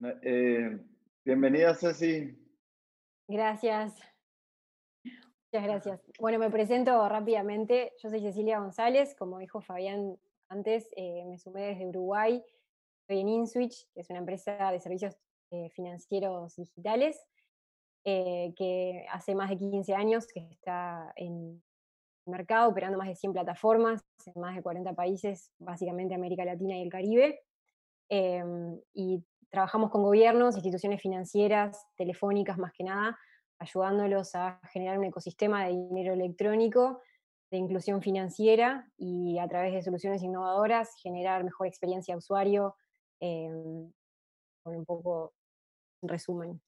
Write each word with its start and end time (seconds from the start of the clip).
Eh, 0.00 0.78
bienvenida, 1.24 1.74
Ceci. 1.74 2.32
Gracias. 3.26 3.96
Muchas 5.02 5.64
gracias. 5.64 6.00
Bueno, 6.20 6.38
me 6.38 6.50
presento 6.50 7.08
rápidamente. 7.08 7.92
Yo 8.00 8.08
soy 8.08 8.20
Cecilia 8.20 8.60
González. 8.60 9.16
Como 9.16 9.38
dijo 9.38 9.60
Fabián 9.60 10.16
antes, 10.48 10.88
eh, 10.96 11.24
me 11.26 11.36
sumé 11.38 11.66
desde 11.66 11.88
Uruguay. 11.88 12.44
Estoy 13.00 13.22
en 13.22 13.28
InSwitch, 13.28 13.88
que 13.92 14.02
es 14.02 14.10
una 14.10 14.20
empresa 14.20 14.70
de 14.70 14.78
servicios 14.78 15.16
eh, 15.50 15.68
financieros 15.70 16.54
digitales, 16.56 17.20
que 18.04 19.04
hace 19.10 19.34
más 19.34 19.50
de 19.50 19.58
15 19.58 19.94
años 19.94 20.26
que 20.28 20.40
está 20.40 21.12
en 21.16 21.60
el 22.26 22.30
mercado, 22.30 22.70
operando 22.70 22.96
más 22.96 23.08
de 23.08 23.16
100 23.16 23.32
plataformas 23.32 24.00
en 24.24 24.40
más 24.40 24.54
de 24.56 24.62
40 24.62 24.94
países, 24.94 25.52
básicamente 25.58 26.14
América 26.14 26.44
Latina 26.44 26.78
y 26.78 26.82
el 26.82 26.88
Caribe. 26.88 27.42
Em, 28.08 28.80
y 28.94 29.22
trabajamos 29.50 29.90
con 29.90 30.02
gobiernos, 30.02 30.56
instituciones 30.56 31.00
financieras, 31.00 31.86
telefónicas 31.96 32.58
más 32.58 32.72
que 32.72 32.84
nada, 32.84 33.18
ayudándolos 33.58 34.34
a 34.34 34.60
generar 34.72 34.98
un 34.98 35.04
ecosistema 35.04 35.64
de 35.64 35.70
dinero 35.70 36.12
electrónico, 36.14 37.02
de 37.50 37.58
inclusión 37.58 38.02
financiera 38.02 38.90
y 38.96 39.38
a 39.38 39.48
través 39.48 39.72
de 39.72 39.82
soluciones 39.82 40.22
innovadoras 40.22 40.94
generar 41.02 41.44
mejor 41.44 41.66
experiencia 41.66 42.14
de 42.14 42.18
usuario, 42.18 42.76
con 43.18 44.76
un 44.76 44.84
poco 44.84 45.32
en 46.02 46.08
resumen. 46.08 46.60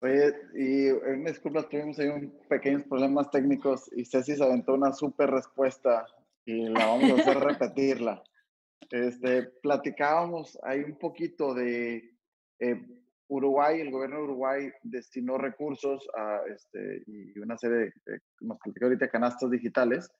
Oye, 0.00 0.32
y 0.54 0.88
en 0.88 1.24
disculpa, 1.24 1.68
tuvimos 1.68 1.98
ahí 1.98 2.08
un 2.08 2.30
pequeños 2.48 2.84
problemas 2.84 3.30
técnicos 3.30 3.90
y 3.92 4.04
Ceci 4.04 4.36
se 4.36 4.44
aventó 4.44 4.74
una 4.74 4.92
súper 4.92 5.30
respuesta 5.30 6.06
y 6.44 6.68
la 6.68 6.86
vamos 6.86 7.10
a 7.10 7.14
hacer 7.14 7.38
repetirla. 7.40 8.22
Este, 8.90 9.42
platicábamos 9.62 10.58
ahí 10.62 10.80
un 10.80 10.98
poquito 10.98 11.54
de 11.54 12.16
eh, 12.60 12.86
Uruguay, 13.28 13.80
el 13.80 13.90
gobierno 13.90 14.16
de 14.16 14.22
Uruguay 14.22 14.70
destinó 14.82 15.36
recursos 15.36 16.08
a, 16.16 16.40
este, 16.48 17.02
y 17.06 17.38
una 17.38 17.58
serie 17.58 17.92
de, 18.06 18.20
como 18.38 18.58
ahorita, 18.82 19.08
canastas 19.08 19.50
digitales, 19.50 20.10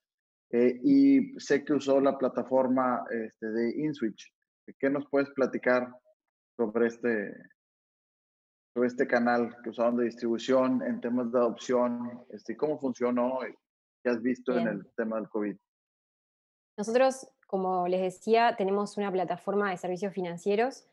eh, 0.51 0.79
y 0.83 1.39
sé 1.41 1.65
que 1.65 1.75
usó 1.75 2.01
la 2.01 2.17
plataforma 2.17 3.05
este, 3.11 3.47
de 3.47 3.83
InSwitch. 3.83 4.33
¿Qué 4.79 4.91
nos 4.91 5.09
puedes 5.09 5.31
platicar 5.31 5.89
sobre 6.57 6.89
este, 6.89 7.35
sobre 8.75 8.89
este 8.89 9.07
canal 9.07 9.57
que 9.63 9.71
usaron 9.71 9.97
de 9.97 10.05
distribución 10.05 10.83
en 10.83 11.01
temas 11.01 11.33
de 11.33 11.39
adopción? 11.39 12.25
Este, 12.31 12.57
¿Cómo 12.57 12.79
funcionó? 12.79 13.41
¿Qué 14.03 14.11
has 14.11 14.21
visto 14.21 14.57
en 14.57 14.69
el 14.69 14.87
tema 14.95 15.17
del 15.17 15.29
COVID? 15.29 15.57
Nosotros 16.77 17.27
como 17.49 17.89
les 17.89 18.03
decía, 18.03 18.55
tenemos 18.57 18.99
una 18.99 19.11
plataforma 19.11 19.71
de 19.71 19.79
servicios 19.79 20.13
financieros 20.13 20.87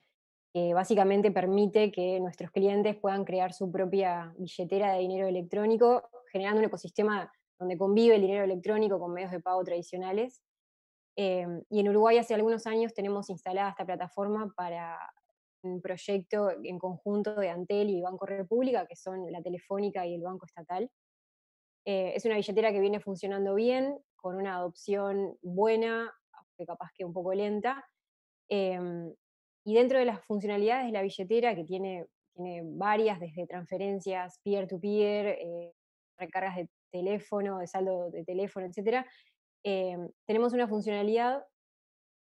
que 0.54 0.74
básicamente 0.74 1.32
permite 1.32 1.92
que 1.92 2.18
nuestros 2.22 2.50
clientes 2.50 2.96
puedan 2.96 3.26
crear 3.26 3.52
su 3.52 3.70
propia 3.70 4.34
billetera 4.38 4.94
de 4.94 5.00
dinero 5.00 5.28
electrónico, 5.28 6.10
generando 6.32 6.60
un 6.60 6.68
ecosistema 6.68 7.30
donde 7.60 7.78
convive 7.78 8.16
el 8.16 8.22
dinero 8.22 8.46
electrónico 8.46 8.98
con 8.98 9.12
medios 9.12 9.32
de 9.32 9.42
pago 9.42 9.62
tradicionales. 9.66 10.42
Em, 11.18 11.62
y 11.70 11.82
en 11.82 11.90
Uruguay 11.90 12.20
hace 12.20 12.34
algunos 12.34 12.66
años 12.68 12.94
tenemos 12.94 13.30
instalada 13.30 13.72
esta 13.72 13.86
plataforma 13.86 14.54
para 14.56 14.98
un 15.62 15.82
proyecto 15.82 16.50
en 16.64 16.80
conjunto 16.80 17.36
de 17.36 17.50
Antel 17.50 17.90
y 17.90 18.02
Banco 18.02 18.26
República, 18.26 18.88
que 18.88 18.96
son 18.96 19.30
la 19.30 19.42
Telefónica 19.42 20.06
y 20.06 20.16
el 20.16 20.24
Banco 20.24 20.46
Estatal. 20.46 20.90
Eh, 21.84 22.14
es 22.16 22.24
una 22.24 22.36
billetera 22.36 22.72
que 22.72 22.80
viene 22.80 23.02
funcionando 23.02 23.56
bien, 23.56 24.00
con 24.16 24.38
una 24.38 24.56
adopción 24.56 25.38
buena, 25.42 26.14
que 26.58 26.66
capaz 26.66 26.92
que 26.96 27.06
un 27.06 27.14
poco 27.14 27.34
lenta. 27.34 27.84
Em, 28.50 29.14
y 29.66 29.74
dentro 29.74 29.98
de 30.00 30.06
las 30.06 30.24
funcionalidades 30.26 30.86
de 30.86 30.92
la 30.92 31.02
billetera, 31.02 31.56
que 31.56 31.64
tiene, 31.64 32.06
tiene 32.34 32.62
varias, 32.64 33.20
desde 33.20 33.48
transferencias 33.48 34.40
peer-to-peer, 34.44 35.28
eh, 35.40 35.74
recargas 36.18 36.58
de 36.58 36.70
teléfono, 36.92 37.60
de 37.60 37.68
saldo 37.68 38.10
de 38.12 38.24
teléfono, 38.24 38.68
etc., 38.68 39.06
em, 39.64 40.08
tenemos 40.28 40.54
una 40.54 40.68
funcionalidad 40.68 41.44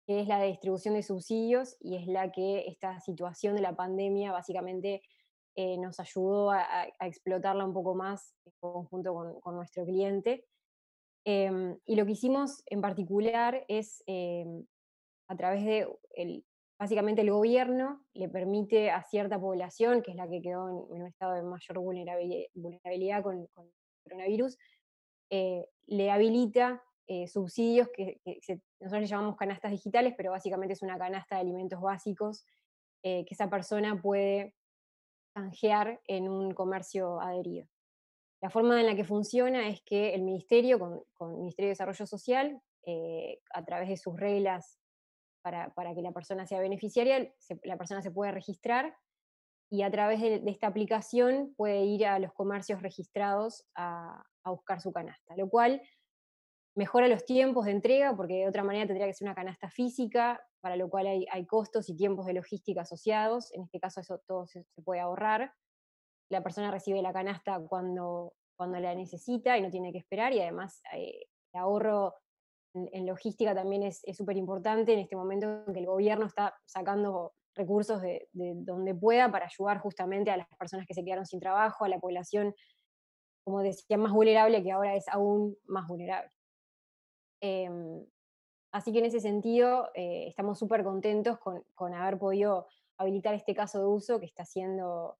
que 0.06 0.20
es 0.20 0.28
la 0.28 0.38
de 0.38 0.48
distribución 0.48 0.94
de 0.94 1.02
subsidios 1.02 1.76
y 1.80 1.96
es 1.96 2.06
la 2.06 2.30
que 2.32 2.66
esta 2.66 3.00
situación 3.00 3.54
de 3.54 3.62
la 3.62 3.74
pandemia 3.74 4.32
básicamente 4.32 5.00
eh, 5.54 5.78
nos 5.78 6.00
ayudó 6.00 6.50
a, 6.50 6.88
explotarla 7.00 7.64
un 7.64 7.72
poco 7.72 7.94
más 7.94 8.34
en 8.44 8.52
conjunto 8.58 9.14
con, 9.14 9.40
con 9.40 9.54
nuestro 9.54 9.84
cliente. 9.84 10.44
Em, 11.24 11.78
y 11.84 11.96
lo 11.96 12.04
que 12.04 12.12
hicimos 12.12 12.62
en 12.66 12.80
particular 12.80 13.64
es, 13.68 14.02
em, 14.06 14.66
a 15.28 15.36
través 15.36 15.64
de, 15.64 15.88
el, 16.16 16.44
básicamente 16.78 17.22
el 17.22 17.30
gobierno 17.30 18.04
le 18.12 18.28
permite 18.28 18.90
a 18.90 19.02
cierta 19.02 19.40
población, 19.40 20.02
que 20.02 20.10
es 20.10 20.16
la 20.16 20.28
que 20.28 20.42
quedó 20.42 20.68
en, 20.68 21.00
un 21.00 21.06
estado 21.06 21.34
de 21.34 21.42
mayor 21.42 21.78
vulnerabilidad, 21.78 23.22
con, 23.22 23.46
con, 23.48 23.70
coronavirus, 24.02 24.58
eh, 25.30 25.66
le 25.86 26.10
habilita 26.10 26.82
eh, 27.06 27.26
subsidios 27.26 27.88
que, 27.88 28.20
nosotros 28.80 29.00
le 29.00 29.06
llamamos 29.06 29.36
canastas 29.36 29.70
digitales, 29.70 30.14
pero 30.16 30.30
básicamente 30.30 30.74
es 30.74 30.82
una 30.82 30.98
canasta 30.98 31.36
de 31.36 31.40
alimentos 31.42 31.80
básicos 31.80 32.44
eh, 33.02 33.24
que 33.24 33.34
esa 33.34 33.48
persona 33.48 34.00
puede 34.00 34.54
canjear 35.34 36.00
en 36.06 36.28
un 36.28 36.52
comercio 36.52 37.20
adherido. 37.20 37.66
La 38.42 38.50
forma 38.50 38.80
en 38.80 38.86
la 38.86 38.96
que 38.96 39.04
funciona 39.04 39.68
es 39.68 39.82
que 39.82 40.14
el 40.14 40.22
Ministerio, 40.22 40.78
con, 40.78 41.30
el 41.30 41.36
Ministerio 41.36 41.68
de 41.68 41.74
Desarrollo 41.74 42.06
Social, 42.06 42.60
eh, 42.84 43.38
a 43.54 43.64
través 43.64 43.88
de 43.88 43.96
sus 43.96 44.18
reglas 44.18 44.80
para, 45.42 45.72
que 45.94 46.02
la 46.02 46.10
persona 46.10 46.44
sea 46.44 46.60
beneficiaria, 46.60 47.32
la 47.62 47.76
persona 47.76 48.02
se 48.02 48.10
puede 48.10 48.32
registrar 48.32 48.96
y 49.70 49.82
a 49.82 49.90
través 49.92 50.20
de, 50.20 50.42
esta 50.46 50.66
aplicación 50.66 51.54
puede 51.56 51.84
ir 51.84 52.04
a 52.04 52.18
los 52.18 52.32
comercios 52.32 52.82
registrados 52.82 53.64
a, 53.76 54.24
buscar 54.44 54.80
su 54.80 54.92
canasta, 54.92 55.36
lo 55.36 55.48
cual 55.48 55.80
mejora 56.74 57.06
los 57.06 57.24
tiempos 57.24 57.66
de 57.66 57.70
entrega, 57.70 58.16
porque 58.16 58.38
de 58.38 58.48
otra 58.48 58.64
manera 58.64 58.88
tendría 58.88 59.06
que 59.06 59.14
ser 59.14 59.26
una 59.26 59.36
canasta 59.36 59.70
física, 59.70 60.44
para 60.60 60.74
lo 60.74 60.90
cual 60.90 61.06
hay, 61.06 61.46
costos 61.46 61.88
y 61.88 61.96
tiempos 61.96 62.26
de 62.26 62.34
logística 62.34 62.80
asociados. 62.80 63.52
En 63.52 63.62
este 63.62 63.78
caso 63.78 64.00
eso 64.00 64.20
todo 64.26 64.48
se 64.48 64.64
puede 64.84 65.00
ahorrar 65.00 65.52
la 66.32 66.42
persona 66.42 66.70
recibe 66.70 67.02
la 67.02 67.12
canasta 67.12 67.60
cuando, 67.60 68.34
cuando 68.56 68.80
la 68.80 68.94
necesita 68.94 69.56
y 69.58 69.62
no 69.62 69.70
tiene 69.70 69.92
que 69.92 69.98
esperar 69.98 70.32
y 70.32 70.40
además 70.40 70.82
eh, 70.94 71.26
el 71.52 71.60
ahorro 71.60 72.14
en, 72.74 73.06
logística 73.06 73.54
también 73.54 73.82
es 73.82 74.02
súper 74.16 74.36
importante 74.38 74.94
en 74.94 75.00
este 75.00 75.14
momento 75.14 75.62
en 75.66 75.74
que 75.74 75.80
el 75.80 75.86
gobierno 75.86 76.26
está 76.26 76.54
sacando 76.64 77.34
recursos 77.54 78.00
de, 78.00 78.28
donde 78.32 78.94
pueda 78.94 79.30
para 79.30 79.46
ayudar 79.46 79.78
justamente 79.78 80.30
a 80.30 80.38
las 80.38 80.48
personas 80.58 80.86
que 80.86 80.94
se 80.94 81.04
quedaron 81.04 81.26
sin 81.26 81.38
trabajo, 81.38 81.84
a 81.84 81.88
la 81.88 82.00
población, 82.00 82.54
como 83.44 83.60
decía, 83.60 83.98
más 83.98 84.12
vulnerable, 84.12 84.62
que 84.62 84.72
ahora 84.72 84.96
es 84.96 85.06
aún 85.08 85.56
más 85.66 85.86
vulnerable. 85.86 86.30
Em, 87.42 88.06
así 88.72 88.90
que 88.90 89.00
en 89.00 89.04
ese 89.04 89.20
sentido 89.20 89.90
eh, 89.94 90.28
estamos 90.28 90.58
súper 90.58 90.82
contentos 90.82 91.38
con, 91.38 91.62
con, 91.74 91.92
haber 91.92 92.18
podido 92.18 92.68
habilitar 92.96 93.34
este 93.34 93.54
caso 93.54 93.80
de 93.80 93.86
uso 93.86 94.20
que 94.20 94.26
está 94.26 94.44
siendo 94.44 95.18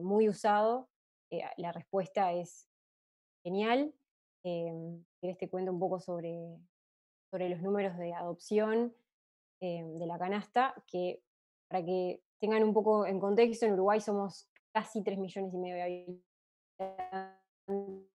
muy 0.00 0.28
usado. 0.28 0.88
Eh, 1.30 1.42
la 1.56 1.72
respuesta 1.72 2.32
es 2.32 2.68
genial. 3.42 3.92
Eh, 4.44 5.02
te 5.20 5.48
cuento 5.50 5.72
un 5.72 5.80
poco 5.80 5.98
sobre, 5.98 6.56
sobre 7.30 7.48
los 7.48 7.60
números 7.62 7.96
de 7.98 8.12
adopción 8.14 8.94
em, 9.60 9.98
de 9.98 10.06
la 10.06 10.18
canasta, 10.18 10.74
que 10.86 11.20
para 11.68 11.84
que 11.84 12.22
tengan 12.38 12.62
un 12.62 12.72
poco 12.72 13.06
en 13.06 13.18
contexto, 13.18 13.66
en 13.66 13.72
Uruguay 13.72 14.00
somos 14.00 14.48
casi 14.72 15.02
3 15.02 15.18
millones 15.18 15.52
y 15.52 15.58
medio 15.58 15.74
de 15.74 15.82
habitantes. 16.78 18.06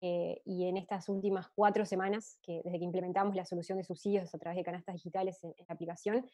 Eh, 0.00 0.42
y 0.44 0.66
en 0.68 0.76
estas 0.76 1.08
últimas 1.08 1.48
cuatro 1.54 1.86
semanas, 1.86 2.38
que 2.42 2.60
desde 2.62 2.78
que 2.78 2.84
implementamos 2.84 3.34
la 3.34 3.46
solución 3.46 3.78
de 3.78 3.84
subsidios 3.84 4.34
a 4.34 4.38
través 4.38 4.56
de 4.56 4.64
canastas 4.64 4.94
digitales 4.96 5.42
en, 5.42 5.54
la 5.66 5.74
aplicación, 5.74 6.26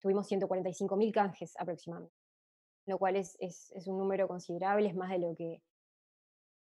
tuvimos 0.00 0.30
145.000 0.30 1.12
canjes 1.12 1.54
aproximadamente 1.58 2.17
lo 2.88 2.98
cual 2.98 3.16
es, 3.16 3.36
un 3.86 3.98
número 3.98 4.26
considerable, 4.26 4.88
es 4.88 4.96
más 4.96 5.10
de 5.10 5.18
lo 5.18 5.34
que 5.34 5.62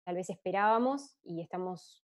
tal 0.07 0.15
vez 0.15 0.31
esperábamos 0.31 1.19
y 1.23 1.43
estamos 1.43 2.03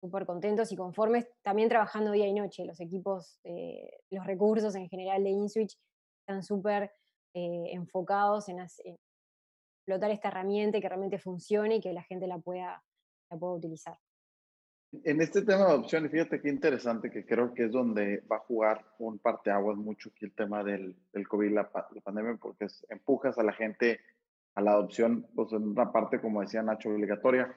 súper 0.00 0.24
contentos 0.24 0.72
y 0.72 0.76
conformes, 0.76 1.28
también 1.42 1.68
trabajando 1.68 2.12
día 2.12 2.26
y 2.26 2.32
noche. 2.32 2.64
Los 2.64 2.80
equipos, 2.80 3.38
eh, 3.44 4.00
los 4.10 4.26
recursos 4.26 4.74
en 4.76 4.88
general 4.88 5.22
de 5.24 5.30
InSwitch 5.30 5.78
están 6.20 6.42
súper 6.42 6.92
eh, 7.34 7.72
enfocados 7.72 8.48
en, 8.48 8.60
explotar 8.60 10.10
esta 10.10 10.28
herramienta 10.28 10.80
que 10.80 10.88
realmente 10.88 11.18
funcione 11.18 11.76
y 11.76 11.80
que 11.80 11.92
la 11.92 12.02
gente 12.02 12.26
la 12.26 12.38
pueda, 12.38 12.82
la 13.30 13.36
pueda 13.36 13.52
utilizar. 13.52 13.98
En 15.02 15.20
este 15.20 15.42
tema 15.42 15.64
de 15.64 15.72
adopción, 15.72 16.08
fíjate 16.08 16.40
qué 16.40 16.48
interesante, 16.48 17.10
que 17.10 17.24
creo 17.24 17.52
que 17.52 17.64
es 17.64 17.72
donde 17.72 18.22
va 18.30 18.36
a 18.36 18.40
jugar 18.40 18.84
un 18.98 19.18
parteaguas 19.18 19.76
mucho 19.76 20.10
aquí 20.10 20.26
el 20.26 20.34
tema 20.34 20.62
del, 20.62 20.94
del 21.12 21.26
COVID, 21.26 21.52
la, 21.52 21.70
la, 21.72 22.00
pandemia, 22.00 22.36
porque 22.40 22.66
empujas 22.90 23.36
a 23.38 23.42
la 23.42 23.52
gente 23.52 24.00
a 24.54 24.60
la 24.60 24.72
adopción, 24.72 25.26
pues 25.34 25.52
en 25.52 25.68
una 25.68 25.90
parte, 25.90 26.20
como 26.20 26.42
decía 26.42 26.62
Nacho, 26.62 26.90
obligatoria. 26.90 27.52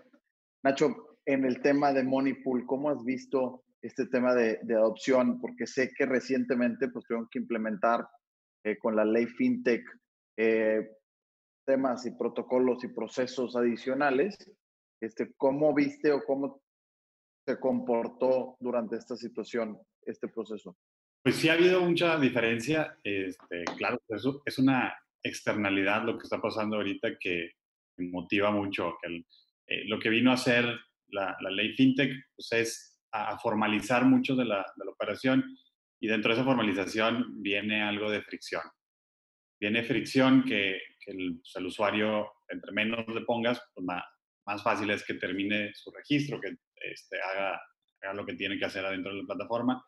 Nacho, 0.64 1.18
en 1.26 1.46
el 1.46 1.62
tema 1.62 1.94
de 1.94 2.04
Moneypool, 2.04 2.66
¿cómo 2.66 2.90
has 2.90 3.04
visto 3.04 3.64
este 3.82 4.08
tema 4.08 4.34
de, 4.34 4.60
de 4.64 4.76
adopción? 4.76 5.40
Porque 5.40 5.68
sé 5.68 5.92
que 5.96 6.06
recientemente 6.06 6.88
pues 6.88 7.06
tuvieron 7.06 7.28
que 7.30 7.40
implementar 7.40 8.08
eh, 8.64 8.78
con 8.78 8.96
la 8.96 9.06
ley 9.06 9.28
FinTech 9.28 9.84
eh, 10.38 10.90
temas 11.66 12.06
y 12.06 12.12
protocolos 12.12 12.84
y 12.84 12.88
procesos 12.88 13.56
adicionales, 13.56 14.38
este, 15.02 15.34
¿cómo 15.36 15.74
viste 15.74 16.12
o 16.12 16.24
cómo 16.24 16.62
se 17.48 17.60
comportó 17.62 18.58
durante 18.60 18.98
esta 18.98 19.16
situación, 19.16 19.80
este 20.02 20.28
proceso? 20.28 20.78
Pues 21.24 21.38
sí 21.38 21.48
ha 21.48 21.54
habido 21.54 21.80
mucha 21.82 22.20
diferencia. 22.20 22.98
Este, 23.02 23.64
claro, 23.78 24.02
eso 24.10 24.42
es 24.46 24.60
una 24.60 24.94
externalidad 25.24 26.04
lo 26.04 26.18
que 26.18 26.24
está 26.24 26.42
pasando 26.42 26.76
ahorita 26.76 27.18
que 27.18 27.52
motiva 28.00 28.52
mucho. 28.52 28.98
Que 29.02 29.24
eh, 29.68 29.86
lo 29.86 29.98
que 29.98 30.10
vino 30.10 30.32
a 30.32 30.34
hacer 30.34 30.66
la, 31.08 31.38
ley 31.50 31.74
FinTech 31.74 32.12
pues 32.36 32.52
es 32.52 33.00
a, 33.14 33.40
formalizar 33.40 34.04
mucho 34.04 34.36
de 34.36 34.44
la, 34.44 34.66
de 34.76 34.84
la, 34.84 34.92
operación 34.92 35.46
y 36.02 36.08
dentro 36.08 36.30
de 36.30 36.42
esa 36.42 36.46
formalización 36.46 37.42
viene 37.42 37.82
algo 37.82 38.12
de 38.12 38.24
fricción. 38.24 38.64
Viene 39.58 39.84
fricción 39.84 40.44
que, 40.44 40.82
que 41.00 41.12
el, 41.12 41.38
pues, 41.40 41.56
el, 41.56 41.66
usuario, 41.66 42.30
entre 42.50 42.74
menos 42.74 43.08
le 43.08 43.22
pongas, 43.22 43.62
pues 43.74 43.86
más, 43.86 44.04
más, 44.46 44.62
fácil 44.62 44.90
es 44.90 45.06
que 45.06 45.14
termine 45.14 45.74
su 45.74 45.92
registro, 45.92 46.42
que 46.42 46.58
este, 46.92 47.22
haga, 47.22 47.62
haga 48.02 48.14
lo 48.14 48.26
que 48.26 48.34
tiene 48.34 48.58
que 48.58 48.66
hacer 48.66 48.86
adentro 48.86 49.14
de 49.14 49.22
la 49.22 49.28
plataforma 49.28 49.84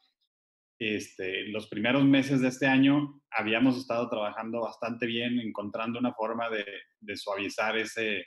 este, 0.80 1.44
los 1.50 1.68
primeros 1.68 2.06
meses 2.06 2.40
de 2.40 2.48
este 2.48 2.66
año 2.66 3.22
habíamos 3.32 3.78
estado 3.78 4.10
trabajando 4.10 4.62
bastante 4.62 5.06
bien, 5.06 5.38
encontrando 5.38 6.00
una 6.00 6.14
forma 6.14 6.50
de, 6.50 7.18
suavizar 7.18 7.78
ese, 7.78 8.26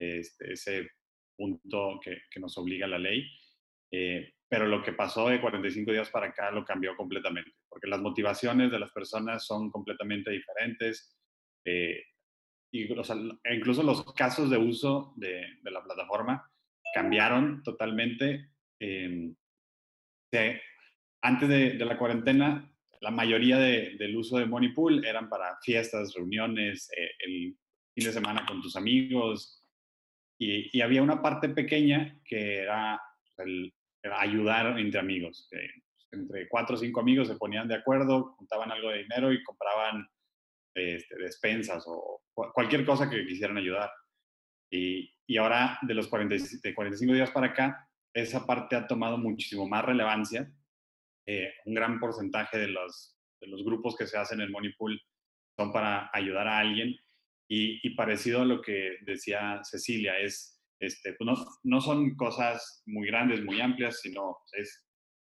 este, 0.00 0.54
ese 0.54 0.88
punto 1.36 2.00
que, 2.02 2.40
nos 2.40 2.56
obliga 2.56 2.86
la 2.86 2.98
ley. 2.98 3.30
Eh, 3.92 4.32
pero 4.48 4.66
lo 4.66 4.82
que 4.82 4.94
pasó 4.94 5.28
de 5.28 5.40
45 5.40 5.92
días 5.92 6.08
para 6.08 6.28
acá 6.28 6.50
lo 6.50 6.64
cambió 6.64 6.96
completamente, 6.96 7.52
porque 7.68 7.88
las 7.88 8.00
motivaciones 8.00 8.70
de 8.70 8.78
las 8.78 8.92
personas 8.92 9.44
son 9.44 9.70
completamente 9.70 10.30
diferentes. 10.30 11.14
Eh, 11.66 12.02
y, 12.72 12.84
incluso 12.84 13.82
los 13.82 14.14
casos 14.14 14.48
de 14.48 14.56
uso 14.56 15.12
de, 15.16 15.46
la 15.62 15.84
plataforma 15.84 16.50
cambiaron 16.96 17.62
totalmente. 17.62 18.52
Eh, 18.80 19.34
antes 21.20 21.48
de, 21.48 21.74
la 21.84 21.98
cuarentena, 21.98 22.72
la 23.02 23.10
mayoría 23.10 23.58
del 23.58 24.16
uso 24.16 24.38
de 24.38 24.46
Money 24.46 24.70
Pool 24.70 25.04
eran 25.04 25.28
para 25.28 25.58
fiestas, 25.62 26.14
reuniones, 26.14 26.88
eh, 26.96 27.10
el 27.18 27.54
fin 27.94 28.04
de 28.04 28.12
semana 28.12 28.46
con 28.46 28.62
tus 28.62 28.76
amigos. 28.76 29.62
Y, 30.38 30.80
había 30.80 31.02
una 31.02 31.20
parte 31.20 31.50
pequeña 31.50 32.18
que 32.24 32.60
era, 32.60 32.98
el, 33.36 33.74
ayudar 34.02 34.78
entre 34.78 34.98
amigos. 34.98 35.50
entre 36.12 36.48
cuatro 36.48 36.76
o 36.76 36.78
cinco 36.78 37.00
amigos 37.00 37.28
se 37.28 37.36
ponían 37.36 37.68
de 37.68 37.74
acuerdo, 37.74 38.36
juntaban 38.38 38.72
algo 38.72 38.88
de 38.88 39.02
dinero 39.02 39.34
y 39.34 39.42
compraban 39.42 40.08
este, 40.74 41.16
despensas 41.18 41.84
o 41.86 42.22
cualquier 42.32 42.86
cosa 42.86 43.10
que 43.10 43.26
quisieran 43.26 43.58
ayudar. 43.58 43.90
Y, 44.76 45.36
ahora, 45.38 45.78
de 45.82 45.94
los 45.94 46.08
45 46.08 47.12
días 47.12 47.30
para 47.30 47.48
acá, 47.48 47.88
esa 48.14 48.46
parte 48.46 48.76
ha 48.76 48.86
tomado 48.86 49.18
muchísimo 49.18 49.68
más 49.68 49.84
relevancia 49.84 50.50
eh, 51.26 51.52
un 51.64 51.74
gran 51.74 51.98
porcentaje 51.98 52.56
de 52.56 52.68
los, 52.68 53.18
de 53.40 53.48
los 53.48 53.64
grupos 53.64 53.96
que 53.96 54.06
se 54.06 54.16
hacen 54.16 54.40
en 54.40 54.52
Money 54.52 54.72
Pool 54.74 55.00
son 55.56 55.72
para 55.72 56.08
ayudar 56.12 56.46
a 56.46 56.58
alguien 56.58 56.94
y, 57.48 57.90
parecido 57.96 58.42
a 58.42 58.44
lo 58.44 58.60
que 58.60 58.98
decía 59.02 59.60
Cecilia, 59.62 60.18
es, 60.18 60.60
este, 60.80 61.14
pues 61.14 61.26
no, 61.26 61.46
no, 61.64 61.80
son 61.80 62.14
cosas 62.16 62.82
muy 62.86 63.06
grandes, 63.06 63.42
muy 63.44 63.60
amplias, 63.60 64.00
sino 64.00 64.38
es 64.52 64.84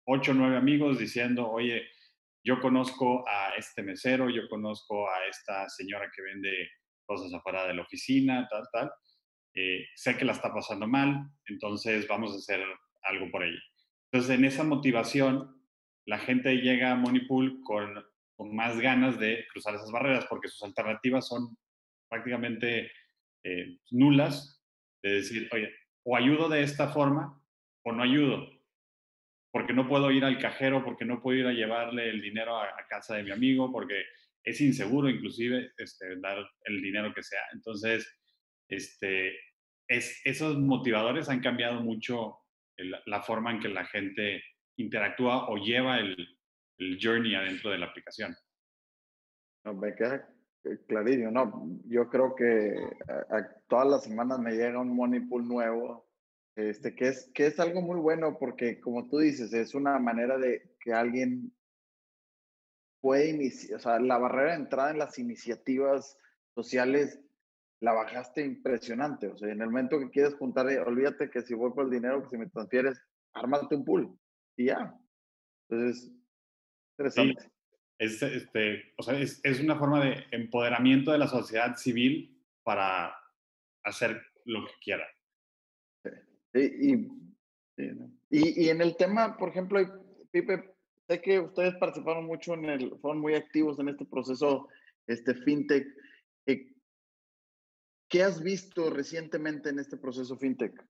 ocho 0.07 0.31
o 0.31 0.35
nueve 0.35 0.57
amigos 0.57 0.99
diciendo, 0.99 1.49
oye, 1.51 1.83
yo 2.45 2.61
conozco 2.61 3.25
a 3.29 3.55
este 3.57 3.83
mesero, 3.83 4.31
yo 4.31 4.49
conozco 4.49 5.09
a 5.11 5.27
esta 5.27 5.69
señora 5.69 6.11
que 6.15 6.23
vende 6.23 6.69
cosas 7.05 7.33
afuera 7.35 7.67
de 7.67 7.75
la 7.75 7.83
oficina, 7.83 8.47
tal, 8.49 8.65
tal. 8.73 8.93
Eh, 9.55 9.87
sé 9.95 10.17
que 10.17 10.25
la 10.25 10.33
está 10.33 10.53
pasando 10.53 10.87
mal, 10.87 11.31
entonces 11.47 12.09
vamos 12.09 12.33
a 12.33 12.37
hacer 12.37 12.61
algo 13.03 13.31
por 13.31 13.45
ella. 13.45 13.63
Entonces, 14.11 14.39
en 14.39 14.45
esa 14.45 14.65
motivación, 14.65 15.61
la 16.07 16.19
gente 16.19 16.57
llega 16.57 16.93
a 16.93 16.97
Moneypool 16.97 17.61
con, 17.63 18.05
más 18.53 18.79
ganas 18.79 19.19
de 19.19 19.47
cruzar 19.53 19.75
esas 19.75 19.93
barreras 19.93 20.27
porque 20.29 20.49
sus 20.49 20.63
alternativas 20.65 21.27
son 21.27 21.57
prácticamente 22.09 22.91
eh, 23.45 23.79
nulas 23.91 24.61
de 25.03 25.15
decir, 25.15 25.49
oye, 25.53 25.73
o 26.03 26.17
ayudo 26.17 26.49
de 26.49 26.63
esta 26.63 26.89
forma 26.89 27.41
o 27.85 27.93
no 27.93 28.03
ayudo, 28.03 28.49
porque 29.53 29.73
no 29.73 29.89
puedo 29.89 30.11
ir 30.11 30.25
al 30.25 30.39
cajero, 30.39 30.85
porque 30.85 31.05
no 31.05 31.23
puedo 31.23 31.39
ir 31.39 31.47
a 31.47 31.53
llevarle 31.53 32.11
el 32.11 32.21
dinero 32.21 32.59
a, 32.59 32.75
casa 32.89 33.17
de 33.17 33.23
mi 33.23 33.31
amigo, 33.31 33.71
porque 33.71 34.03
es 34.43 34.61
inseguro 34.61 35.09
inclusive 35.09 35.73
este, 35.77 36.17
dar 36.21 36.39
el 36.65 36.83
dinero 36.83 37.13
que 37.15 37.23
sea. 37.23 37.43
Entonces, 37.53 38.09
este, 38.69 39.37
es, 39.89 40.21
esos 40.25 40.59
motivadores 40.59 41.29
han 41.29 41.41
cambiado 41.41 41.81
mucho 41.81 42.39
la 43.07 43.23
forma 43.23 43.53
en 43.53 43.61
que 43.61 43.69
la 43.69 43.85
gente 43.85 44.43
interactúa 44.77 45.49
o 45.49 45.57
lleva 45.57 45.99
el, 45.99 46.17
el 46.79 46.99
journey 47.01 47.35
adentro 47.35 47.71
de 47.71 47.79
la 47.79 47.87
aplicación. 47.87 48.35
No, 49.65 49.75
me 49.75 49.95
queda 49.95 50.29
clarísimo. 50.87 51.31
No, 51.31 51.81
yo 51.87 52.09
creo 52.09 52.35
que 52.35 52.75
todas 53.69 53.89
las 53.89 54.05
semanas 54.05 54.39
me 54.39 54.53
llega 54.53 54.81
un 54.81 54.95
money 54.95 55.21
pool 55.21 55.47
nuevo, 55.47 56.09
este, 56.57 56.95
que, 56.95 57.09
es, 57.09 57.31
que 57.35 57.47
es 57.47 57.59
algo 57.61 57.81
muy 57.81 57.99
bueno 57.99 58.39
porque, 58.39 58.81
como 58.81 59.09
tú 59.09 59.19
dices, 59.19 59.53
es 59.53 59.75
una 59.75 59.99
manera 59.99 60.39
de 60.39 60.77
que 60.81 60.93
alguien 60.93 61.53
puede 63.01 63.31
iniciar, 63.31 63.77
o 63.77 63.81
sea, 63.81 63.99
la 63.99 64.19
barrera 64.19 64.53
de 64.53 64.57
entrada 64.57 64.91
en 64.91 64.99
las 64.99 65.19
iniciativas 65.19 66.17
sociales 66.55 67.21
la 67.85 67.93
bajaste 67.93 68.45
impresionante. 68.45 69.29
O 69.29 69.37
sea, 69.37 69.53
en 69.53 69.61
el 69.61 69.67
momento 69.67 69.99
que 69.99 70.11
quieres 70.11 70.35
juntar, 70.35 70.71
eh, 70.71 70.81
olvídate 70.81 71.31
que 71.31 71.43
si 71.43 71.53
voy 71.53 71.71
por 71.73 71.85
el 71.85 71.91
dinero, 71.91 72.23
que 72.23 72.31
si 72.31 72.39
me 72.39 72.49
transfieres, 72.49 72.99
ármate 73.35 73.75
un 73.75 73.85
pool 73.85 74.19
y 74.57 74.67
ya. 74.67 74.99
Entonces, 75.69 76.11
interesante. 76.97 77.51
Es, 77.99 78.23
este, 78.23 78.95
o 78.97 79.03
sea, 79.03 79.19
es, 79.19 79.41
es, 79.45 79.61
una 79.61 79.77
forma 79.77 80.03
de 80.03 80.25
empoderamiento 80.33 81.13
de 81.13 81.19
la 81.19 81.29
sociedad 81.29 81.77
civil 81.77 82.43
para 82.63 83.15
hacer 83.85 84.21
lo 84.47 84.65
que 84.67 84.73
quiera. 84.83 85.07
y, 86.55 86.95
y, 86.95 88.65
y, 88.65 88.69
en 88.69 88.81
el 88.81 88.97
tema, 88.97 89.37
por 89.37 89.51
ejemplo, 89.51 89.79
Pipe, 90.33 90.75
sé 91.07 91.21
que 91.21 91.39
ustedes 91.39 91.75
participaron 91.77 92.25
mucho 92.25 92.55
en 92.55 92.65
el, 92.65 92.99
fueron 92.99 93.21
muy 93.21 93.35
activos 93.35 93.79
en 93.79 93.91
este 93.91 94.07
proceso 94.07 94.69
este, 95.07 95.35
fintech. 95.35 95.87
Eh, 96.47 96.74
¿Qué 98.15 98.23
has 98.23 98.41
visto 98.41 98.91
recientemente 98.91 99.71
en 99.71 99.81
este 99.81 99.97
proceso 99.97 100.37
fintech? 100.37 100.87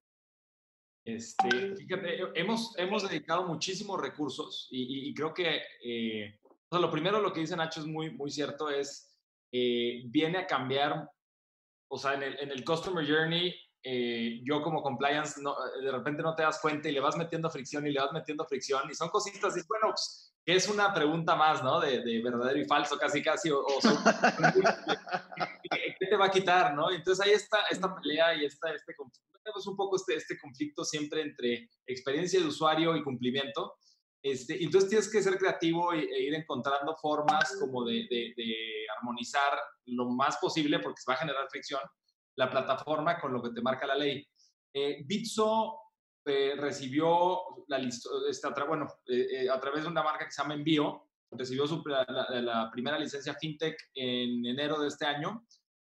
Este, 1.07 1.75
fíjate, 1.75 2.19
hemos, 2.35 2.79
hemos 2.79 3.09
dedicado 3.09 3.47
muchísimos 3.47 3.99
recursos 3.99 4.69
y, 4.71 5.15
creo 5.15 5.33
que 5.33 5.63
eh, 5.83 6.39
lo 6.71 6.91
primero 6.91 7.23
lo 7.23 7.33
que 7.33 7.41
dice 7.41 7.57
Nacho 7.57 7.81
es 7.81 7.87
muy, 7.87 8.11
muy 8.11 8.31
cierto, 8.31 8.69
es 8.69 9.17
eh, 9.53 10.03
viene 10.05 10.37
a 10.37 10.47
cambiar, 10.47 11.11
o 11.89 11.97
sea, 11.97 12.13
en 12.13 12.25
el, 12.25 12.39
en 12.41 12.51
el 12.51 12.63
Customer 12.63 13.03
Journey, 13.03 13.55
eh, 13.83 14.43
yo 14.45 14.61
como 14.61 14.83
compliance, 14.83 15.41
no, 15.41 15.57
de 15.83 15.93
repente 15.93 16.23
no 16.23 16.35
te 16.35 16.43
das 16.43 16.61
cuenta 16.61 16.91
y 16.91 16.93
le 16.93 17.01
vas 17.01 17.17
metiendo 17.17 17.49
fricción 17.49 17.87
y 17.87 17.93
le 17.93 18.01
vas 18.01 18.13
metiendo 18.13 18.45
fricción 18.45 18.83
y 18.91 18.95
son 18.95 19.09
cositas, 19.09 19.57
y 19.57 19.63
bueno, 19.67 19.95
pues, 19.95 20.31
que 20.45 20.57
es 20.57 20.69
una 20.69 20.93
pregunta 20.93 21.35
más, 21.37 21.65
¿no? 21.65 21.81
De, 21.81 22.01
de 22.01 22.23
verdadero 22.23 22.61
y 22.61 22.67
falso, 22.67 22.99
casi, 22.99 23.23
casi, 23.23 23.51
o, 23.51 23.65
¿qué 23.81 23.89
te 26.15 26.19
va 26.19 26.27
a 26.27 26.31
quitar, 26.31 26.75
no? 26.75 26.93
Entonces 26.93 27.27
ahí 27.27 27.33
está 27.33 27.59
esta 27.69 27.93
pelea 27.93 28.37
y 28.37 28.45
esta, 28.45 28.73
este 28.73 28.95
conflicto 28.95 29.35
tenemos 29.43 29.67
un 29.67 29.77
poco 29.77 29.97
este, 29.97 30.15
este 30.15 30.39
conflicto 30.39 30.85
siempre 30.85 31.21
entre 31.21 31.69
experiencia 31.87 32.41
de 32.41 32.47
usuario 32.47 32.97
y 32.97 33.03
cumplimiento. 33.03 33.75
Este, 34.23 34.63
entonces 34.63 34.89
tienes 34.89 35.11
que 35.11 35.23
ser 35.23 35.37
creativo 35.37 35.93
e, 35.93 36.05
e 36.05 36.23
ir 36.23 36.35
encontrando 36.35 36.97
formas 36.97 37.57
como 37.61 37.85
de, 37.85 38.07
de, 38.09 38.87
armonizar 38.97 39.59
lo 39.87 40.09
más 40.09 40.39
posible, 40.39 40.79
porque 40.79 41.03
se 41.03 41.11
va 41.11 41.17
a 41.17 41.21
generar 41.21 41.47
fricción, 41.51 41.81
la 42.37 42.49
plataforma 42.49 43.21
con 43.21 43.33
lo 43.33 43.43
que 43.43 43.51
te 43.51 43.61
marca 43.61 43.87
la 43.87 43.97
ley. 43.97 44.27
Eh, 44.73 45.03
Bitso 45.05 45.79
eh, 46.25 46.55
recibió 46.57 47.39
la 47.69 47.79
esta, 48.31 48.55
bueno, 48.67 48.87
eh, 49.07 49.27
eh, 49.31 49.51
a 49.51 49.61
través 49.61 49.83
de 49.83 49.91
una 49.91 50.03
marca 50.03 50.25
que 50.25 50.31
se 50.31 50.41
llama 50.41 50.55
Envío, 50.55 51.07
recibió 51.31 51.67
su, 51.67 51.83
la, 51.85 52.07
la, 52.41 52.71
primera 52.71 52.99
licencia 52.99 53.35
FinTech 53.35 53.77
en 53.95 54.47
enero 54.47 54.81
de 54.81 54.89
este 54.89 55.05
año 55.05 55.45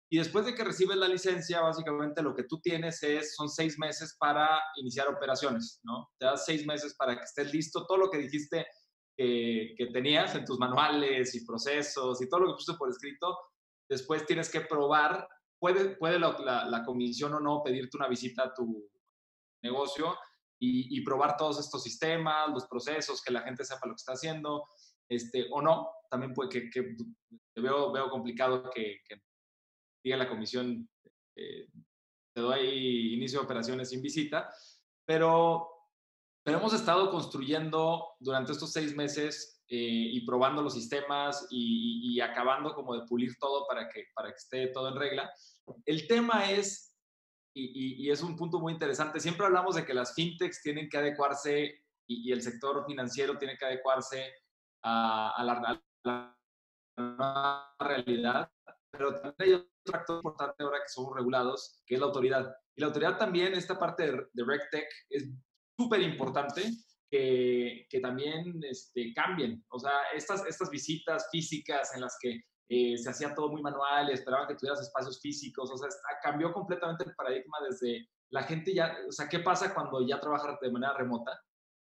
y 0.10 0.18
después 0.20 0.46
de 0.46 0.56
que 0.56 0.64
recibes 0.64 0.96
la 0.96 1.08
licencia, 1.08 1.60
básicamente 1.60 2.22
lo 2.22 2.34
que 2.34 2.44
tú 2.44 2.62
tienes 2.62 3.04
es, 3.04 3.36
son 3.36 3.50
seis 3.50 3.78
meses 3.78 4.16
para 4.18 4.62
iniciar 4.78 5.10
operaciones, 5.10 5.82
¿no? 5.84 6.10
Te 6.18 6.26
das 6.28 6.46
seis 6.46 6.66
meses 6.66 6.96
para 6.96 7.18
que 7.18 7.24
estés 7.24 7.52
listo, 7.54 7.86
todo 7.86 7.98
lo 7.98 8.10
que 8.10 8.20
dijiste 8.20 8.66
que 9.18 9.90
tenías 9.92 10.36
en 10.36 10.46
tus 10.46 10.60
manuales 10.60 11.34
y 11.34 11.44
procesos 11.44 12.22
y 12.22 12.30
todo 12.30 12.42
lo 12.42 12.48
que 12.48 12.54
pusiste 12.54 12.78
por 12.78 12.90
escrito, 12.90 13.36
después 13.90 14.26
tienes 14.26 14.50
que 14.50 14.62
probar, 14.62 15.28
puede, 15.60 15.98
puede 15.98 16.20
la, 16.20 16.84
comisión 16.86 17.34
o 17.34 17.40
no 17.40 17.64
pedirte 17.64 17.98
una 17.98 18.08
visita 18.08 18.44
a 18.44 18.54
tu 18.54 18.88
negocio 19.64 20.16
y, 20.60 21.04
probar 21.04 21.36
todos 21.36 21.60
estos 21.60 21.84
sistemas, 21.84 22.50
los 22.50 22.68
procesos, 22.68 23.22
que 23.22 23.34
la 23.34 23.42
gente 23.42 23.66
sepa 23.66 23.88
lo 23.88 23.94
que 23.94 24.02
está 24.02 24.14
haciendo, 24.14 24.66
este, 25.10 25.48
o 25.52 25.62
no, 25.62 25.90
también 26.10 26.34
puede 26.34 26.50
que, 26.50 26.70
que 26.70 26.96
veo, 27.56 27.92
veo 27.92 28.10
complicado 28.10 28.70
que 28.70 29.02
diga 30.04 30.18
la 30.18 30.30
comisión, 30.30 30.90
eh, 31.36 31.68
te 32.34 32.42
doy 32.42 33.14
inicio 33.14 33.40
de 33.40 33.46
operaciones 33.46 33.90
sin 33.90 34.02
visita, 34.02 34.50
pero, 35.06 35.68
pero 36.44 36.60
hemos 36.60 36.74
estado 36.74 37.10
construyendo 37.10 38.16
durante 38.20 38.52
estos 38.52 38.72
seis 38.72 38.96
meses 38.96 39.58
eh, 39.70 39.76
y 40.14 40.26
probando 40.26 40.62
los 40.62 40.74
sistemas 40.74 41.48
y, 41.50 42.20
acabando 42.22 42.74
como 42.74 42.96
de 42.96 43.06
pulir 43.06 43.38
todo 43.38 43.68
para 43.68 43.90
que, 43.90 44.06
para 44.16 44.30
que 44.30 44.38
esté 44.38 44.68
todo 44.68 44.90
en 44.90 44.96
regla. 44.96 45.32
El 45.86 46.08
tema 46.08 46.50
es, 46.50 46.96
y, 47.54 48.06
y, 48.06 48.10
es 48.10 48.22
un 48.22 48.36
punto 48.36 48.60
muy 48.60 48.74
interesante, 48.74 49.20
siempre 49.20 49.46
hablamos 49.46 49.76
de 49.76 49.86
que 49.86 49.94
las 49.94 50.14
fintechs 50.16 50.62
tienen 50.64 50.90
que 50.90 50.98
adecuarse 50.98 51.84
y, 52.08 52.32
el 52.32 52.42
sector 52.42 52.86
financiero 52.86 53.38
tiene 53.38 53.58
que 53.58 53.66
adecuarse 53.66 54.32
a, 54.84 55.32
a 55.32 55.44
la, 55.44 55.84
a 56.06 56.38
la 56.98 57.76
realidad, 57.80 58.50
pero 58.92 59.14
también 59.14 59.36
hay 59.40 59.54
otro 59.54 59.70
factor 59.92 60.18
importante 60.18 60.64
ahora 60.64 60.80
que 60.80 60.90
somos 60.90 61.16
regulados, 61.16 61.82
que 61.86 61.96
es 61.96 62.00
la 62.00 62.08
autoridad. 62.08 62.56
Y 62.76 62.82
la 62.82 62.88
autoridad 62.88 63.18
también, 63.18 63.54
esta 63.54 63.78
parte 63.78 64.12
de, 64.12 64.28
de 64.34 64.44
RegTech, 64.46 64.88
es 65.10 65.30
súper 65.78 66.02
importante 66.02 66.64
que, 67.10 67.86
que, 67.90 68.00
también 68.00 68.60
este, 68.64 69.14
cambien. 69.14 69.64
O 69.70 69.80
sea, 69.80 69.92
estas, 70.14 70.46
estas 70.46 70.70
visitas 70.70 71.28
físicas 71.32 71.94
en 71.96 72.02
las 72.02 72.18
que 72.22 72.42
eh, 72.70 72.98
se 72.98 73.10
hacía 73.10 73.34
todo 73.34 73.50
muy 73.50 73.62
manual 73.62 74.10
y 74.10 74.14
esperaban 74.14 74.48
que 74.48 74.56
tuvieras 74.56 74.82
espacios 74.82 75.22
físicos, 75.22 75.72
o 75.72 75.78
sea, 75.78 75.88
cambió 76.22 76.52
completamente 76.52 77.06
el 77.06 77.16
paradigma 77.16 77.58
desde 77.70 78.10
la 78.30 78.44
gente 78.44 78.74
ya, 78.74 78.98
o 79.08 79.12
sea, 79.12 79.30
¿qué 79.30 79.40
pasa 79.40 79.74
cuando 79.74 80.06
ya 80.06 80.20
trabaja 80.20 80.58
de 80.62 80.72
manera 80.72 80.94
remota? 80.94 81.32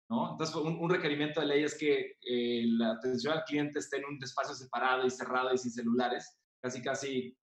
¿No? 0.10 0.31
Entonces, 0.31 0.55
un, 0.55 0.77
un, 0.79 0.89
requerimiento 0.89 1.41
de 1.41 1.48
ley 1.48 1.63
es 1.63 1.77
que 1.77 2.17
eh, 2.21 2.63
la 2.67 2.91
atención 2.91 3.33
al 3.33 3.43
cliente 3.43 3.79
esté 3.79 3.98
en 3.98 4.05
un 4.05 4.24
espacio 4.24 4.53
separado 4.55 5.05
y 5.05 5.10
cerrado 5.10 5.53
y 5.53 5.57
sin 5.57 5.71
celulares 5.71 6.40
casi, 6.61 6.81
casi 6.81 7.37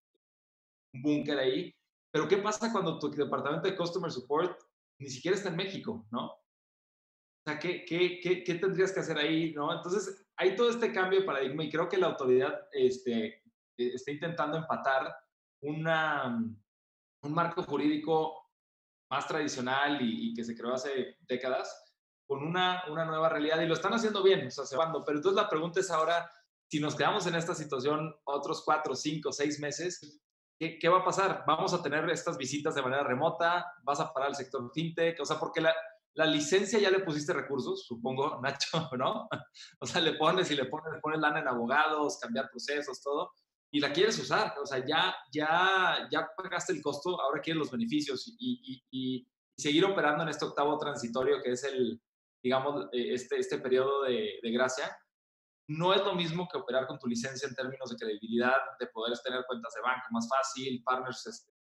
un 0.94 1.02
búnker 1.02 1.38
ahí. 1.38 1.74
Pero 2.10 2.26
¿qué 2.28 2.38
pasa 2.38 2.72
cuando 2.72 2.98
tu 2.98 3.10
departamento 3.10 3.68
de 3.68 3.76
Customer 3.76 4.10
Support 4.10 4.60
ni 4.98 5.08
siquiera 5.08 5.36
está 5.36 5.50
en 5.50 5.56
México, 5.56 6.06
¿no? 6.10 6.26
O 6.26 7.50
sea, 7.50 7.58
¿qué, 7.58 7.84
qué, 7.84 8.20
qué, 8.20 8.42
qué 8.42 8.54
tendrías 8.54 8.92
que 8.92 9.00
hacer 9.00 9.18
ahí, 9.18 9.52
no? 9.52 9.72
Entonces, 9.72 10.26
hay 10.36 10.56
todo 10.56 10.70
este 10.70 10.92
cambio 10.92 11.20
de 11.20 11.26
paradigma 11.26 11.64
y 11.64 11.70
creo 11.70 11.88
que 11.88 11.98
la 11.98 12.08
autoridad 12.08 12.68
este, 12.72 13.42
e, 13.76 13.94
está 13.94 14.10
intentando 14.10 14.56
empatar 14.56 15.14
una, 15.62 16.26
un 17.22 17.34
marco 17.34 17.62
jurídico 17.62 18.50
más 19.10 19.26
tradicional 19.26 20.02
y, 20.02 20.30
y, 20.30 20.34
que 20.34 20.44
se 20.44 20.56
creó 20.56 20.74
hace 20.74 21.16
décadas 21.20 21.88
con 22.26 22.42
una, 22.42 22.84
una 22.90 23.06
nueva 23.06 23.28
realidad 23.30 23.60
y 23.60 23.66
lo 23.66 23.74
están 23.74 23.94
haciendo 23.94 24.22
bien, 24.22 24.46
o 24.46 24.50
sea, 24.50 24.66
se 24.66 24.76
van, 24.76 24.92
pero 25.04 25.18
entonces 25.18 25.34
la 25.34 25.48
pregunta 25.48 25.80
es 25.80 25.90
ahora, 25.90 26.30
si 26.70 26.80
nos 26.80 26.94
quedamos 26.94 27.26
en 27.26 27.34
esta 27.34 27.54
situación 27.54 28.14
otros 28.24 28.62
cuatro, 28.64 28.94
cinco, 28.94 29.32
seis 29.32 29.58
meses, 29.58 30.20
¿qué, 30.58 30.78
¿qué, 30.78 30.88
va 30.88 30.98
a 30.98 31.04
pasar? 31.04 31.44
¿Vamos 31.46 31.72
a 31.72 31.82
tener 31.82 32.08
estas 32.10 32.36
visitas 32.36 32.74
de 32.74 32.82
manera 32.82 33.02
remota? 33.02 33.64
¿Vas 33.82 34.00
a 34.00 34.12
parar 34.12 34.30
el 34.30 34.34
sector 34.34 34.70
fintech? 34.74 35.18
O 35.20 35.24
sea, 35.24 35.38
porque 35.38 35.62
la, 35.62 35.74
la 36.14 36.26
licencia 36.26 36.78
ya 36.78 36.90
le 36.90 37.00
pusiste 37.00 37.32
recursos, 37.32 37.86
supongo, 37.86 38.40
Nacho, 38.42 38.90
¿no? 38.98 39.28
O 39.80 39.86
sea, 39.86 40.02
le 40.02 40.14
pones 40.14 40.50
y 40.50 40.56
le 40.56 40.66
pones, 40.66 40.92
le 40.92 41.00
pones 41.00 41.20
lana 41.20 41.40
en 41.40 41.48
abogados, 41.48 42.18
cambiar 42.18 42.50
procesos, 42.50 43.00
todo, 43.00 43.30
y 43.70 43.80
la 43.80 43.92
quieres 43.92 44.18
usar. 44.18 44.54
O 44.62 44.66
sea, 44.66 44.84
ya, 44.84 45.14
ya, 45.32 46.06
ya 46.10 46.28
pagaste 46.36 46.74
el 46.74 46.82
costo, 46.82 47.18
ahora 47.20 47.40
quieres 47.40 47.60
los 47.60 47.70
beneficios 47.70 48.28
y, 48.38 48.60
y, 48.62 48.82
y 48.90 49.28
seguir 49.56 49.86
operando 49.86 50.22
en 50.22 50.28
este 50.28 50.44
octavo 50.44 50.76
transitorio 50.76 51.40
que 51.42 51.52
es 51.52 51.64
el, 51.64 52.00
digamos, 52.42 52.88
eh, 52.92 53.14
este, 53.14 53.38
este 53.38 53.58
periodo 53.58 54.02
de, 54.02 54.38
de 54.42 54.50
gracia 54.50 54.94
no 55.68 55.92
es 55.92 56.02
lo 56.02 56.14
mismo 56.14 56.48
que 56.50 56.56
operar 56.56 56.86
con 56.86 56.98
tu 56.98 57.06
licencia 57.06 57.46
en 57.46 57.54
términos 57.54 57.90
de 57.90 57.96
credibilidad, 57.96 58.56
de 58.80 58.86
poder 58.86 59.16
tener 59.18 59.44
cuentas 59.46 59.74
de 59.74 59.82
banco 59.82 60.06
más 60.10 60.26
fácil, 60.28 60.82
partners 60.82 61.26
este, 61.26 61.52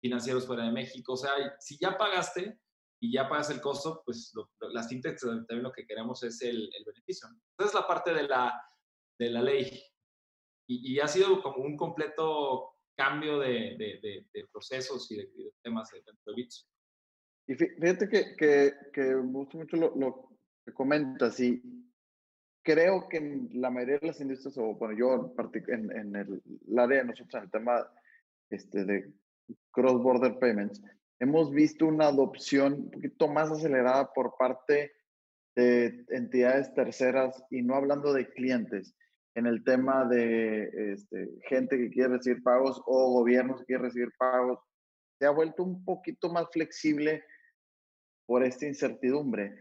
financieros 0.00 0.46
fuera 0.46 0.64
de 0.64 0.72
México. 0.72 1.12
O 1.12 1.16
sea, 1.16 1.32
si 1.60 1.78
ya 1.78 1.96
pagaste 1.98 2.58
y 2.98 3.12
ya 3.12 3.28
pagas 3.28 3.50
el 3.50 3.60
costo, 3.60 4.02
pues 4.06 4.32
las 4.72 4.88
fintechs 4.88 5.20
también 5.20 5.62
lo 5.62 5.72
que 5.72 5.86
queremos 5.86 6.22
es 6.22 6.40
el, 6.40 6.70
beneficio. 6.86 7.28
Esa 7.58 7.68
es 7.68 7.74
la 7.74 7.86
parte 7.86 8.14
de 8.14 8.26
la, 8.26 8.58
de 9.18 9.30
la 9.30 9.42
ley. 9.42 9.82
Y, 10.66 10.98
ha 11.00 11.08
sido 11.08 11.42
como 11.42 11.62
un 11.64 11.76
completo 11.76 12.76
cambio 12.96 13.38
de, 13.38 13.76
de, 14.32 14.48
procesos 14.50 15.10
y 15.10 15.16
de, 15.16 15.52
temas 15.62 15.90
dentro 15.90 16.14
de 16.24 16.34
Bits. 16.34 16.66
Y 17.48 17.54
fíjate 17.54 18.08
que, 18.08 18.36
que, 18.36 18.72
que, 18.94 19.02
me 19.02 19.32
gusta 19.32 19.58
mucho 19.58 19.76
lo, 19.76 19.94
lo 19.96 20.28
que 20.64 20.72
comentas 20.72 21.38
y 21.40 21.60
creo 22.62 23.08
que 23.08 23.18
en 23.18 23.48
la 23.52 23.70
mayoría 23.70 23.98
de 23.98 24.06
las 24.08 24.20
industrias, 24.20 24.56
o 24.58 24.74
bueno, 24.74 24.96
yo 24.96 25.34
en, 25.68 25.90
en 25.96 26.16
el, 26.16 26.42
área 26.78 26.98
de 26.98 27.04
nosotros, 27.04 27.34
en 27.34 27.42
el 27.42 27.50
tema 27.50 27.88
este, 28.50 28.84
de 28.84 29.12
cross-border 29.72 30.38
payments, 30.38 30.82
hemos 31.20 31.52
visto 31.52 31.86
una 31.86 32.06
adopción 32.06 32.74
un 32.74 32.90
poquito 32.90 33.28
más 33.28 33.50
acelerada 33.50 34.12
por 34.12 34.36
parte 34.36 34.92
de 35.54 36.04
entidades 36.08 36.72
terceras 36.74 37.44
y 37.50 37.62
no 37.62 37.74
hablando 37.74 38.12
de 38.12 38.28
clientes, 38.30 38.94
en 39.34 39.46
el 39.46 39.64
tema 39.64 40.04
de 40.06 40.92
este, 40.92 41.28
gente 41.48 41.78
que 41.78 41.90
quiere 41.90 42.16
recibir 42.16 42.42
pagos 42.42 42.82
o 42.86 43.12
gobiernos 43.12 43.60
que 43.60 43.66
quieren 43.66 43.86
recibir 43.86 44.10
pagos, 44.18 44.58
se 45.18 45.26
ha 45.26 45.30
vuelto 45.30 45.62
un 45.62 45.84
poquito 45.84 46.30
más 46.30 46.46
flexible 46.52 47.24
por 48.26 48.44
esta 48.44 48.66
incertidumbre. 48.66 49.54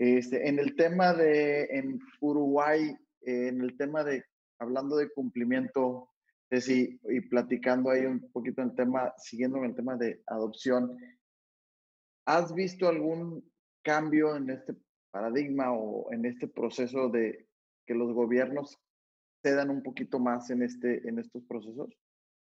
Este, 0.00 0.48
en 0.48 0.58
el 0.58 0.76
tema 0.76 1.12
de 1.12 1.64
en 1.64 2.00
Uruguay, 2.22 2.96
en 3.20 3.60
el 3.60 3.76
tema 3.76 4.02
de, 4.02 4.24
hablando 4.58 4.96
de 4.96 5.10
cumplimiento, 5.10 6.08
es 6.48 6.70
y, 6.70 6.98
y 7.04 7.20
platicando 7.20 7.90
ahí 7.90 8.06
un 8.06 8.32
poquito 8.32 8.62
el 8.62 8.74
tema, 8.74 9.12
siguiendo 9.18 9.58
en 9.58 9.64
el 9.64 9.74
tema 9.74 9.96
de 9.96 10.22
adopción, 10.26 10.96
¿has 12.24 12.54
visto 12.54 12.88
algún 12.88 13.44
cambio 13.82 14.36
en 14.36 14.48
este 14.48 14.74
paradigma 15.10 15.70
o 15.74 16.10
en 16.14 16.24
este 16.24 16.48
proceso 16.48 17.10
de 17.10 17.46
que 17.86 17.92
los 17.94 18.14
gobiernos 18.14 18.80
cedan 19.42 19.68
un 19.68 19.82
poquito 19.82 20.18
más 20.18 20.48
en, 20.48 20.62
este, 20.62 21.06
en 21.06 21.18
estos 21.18 21.44
procesos? 21.44 21.90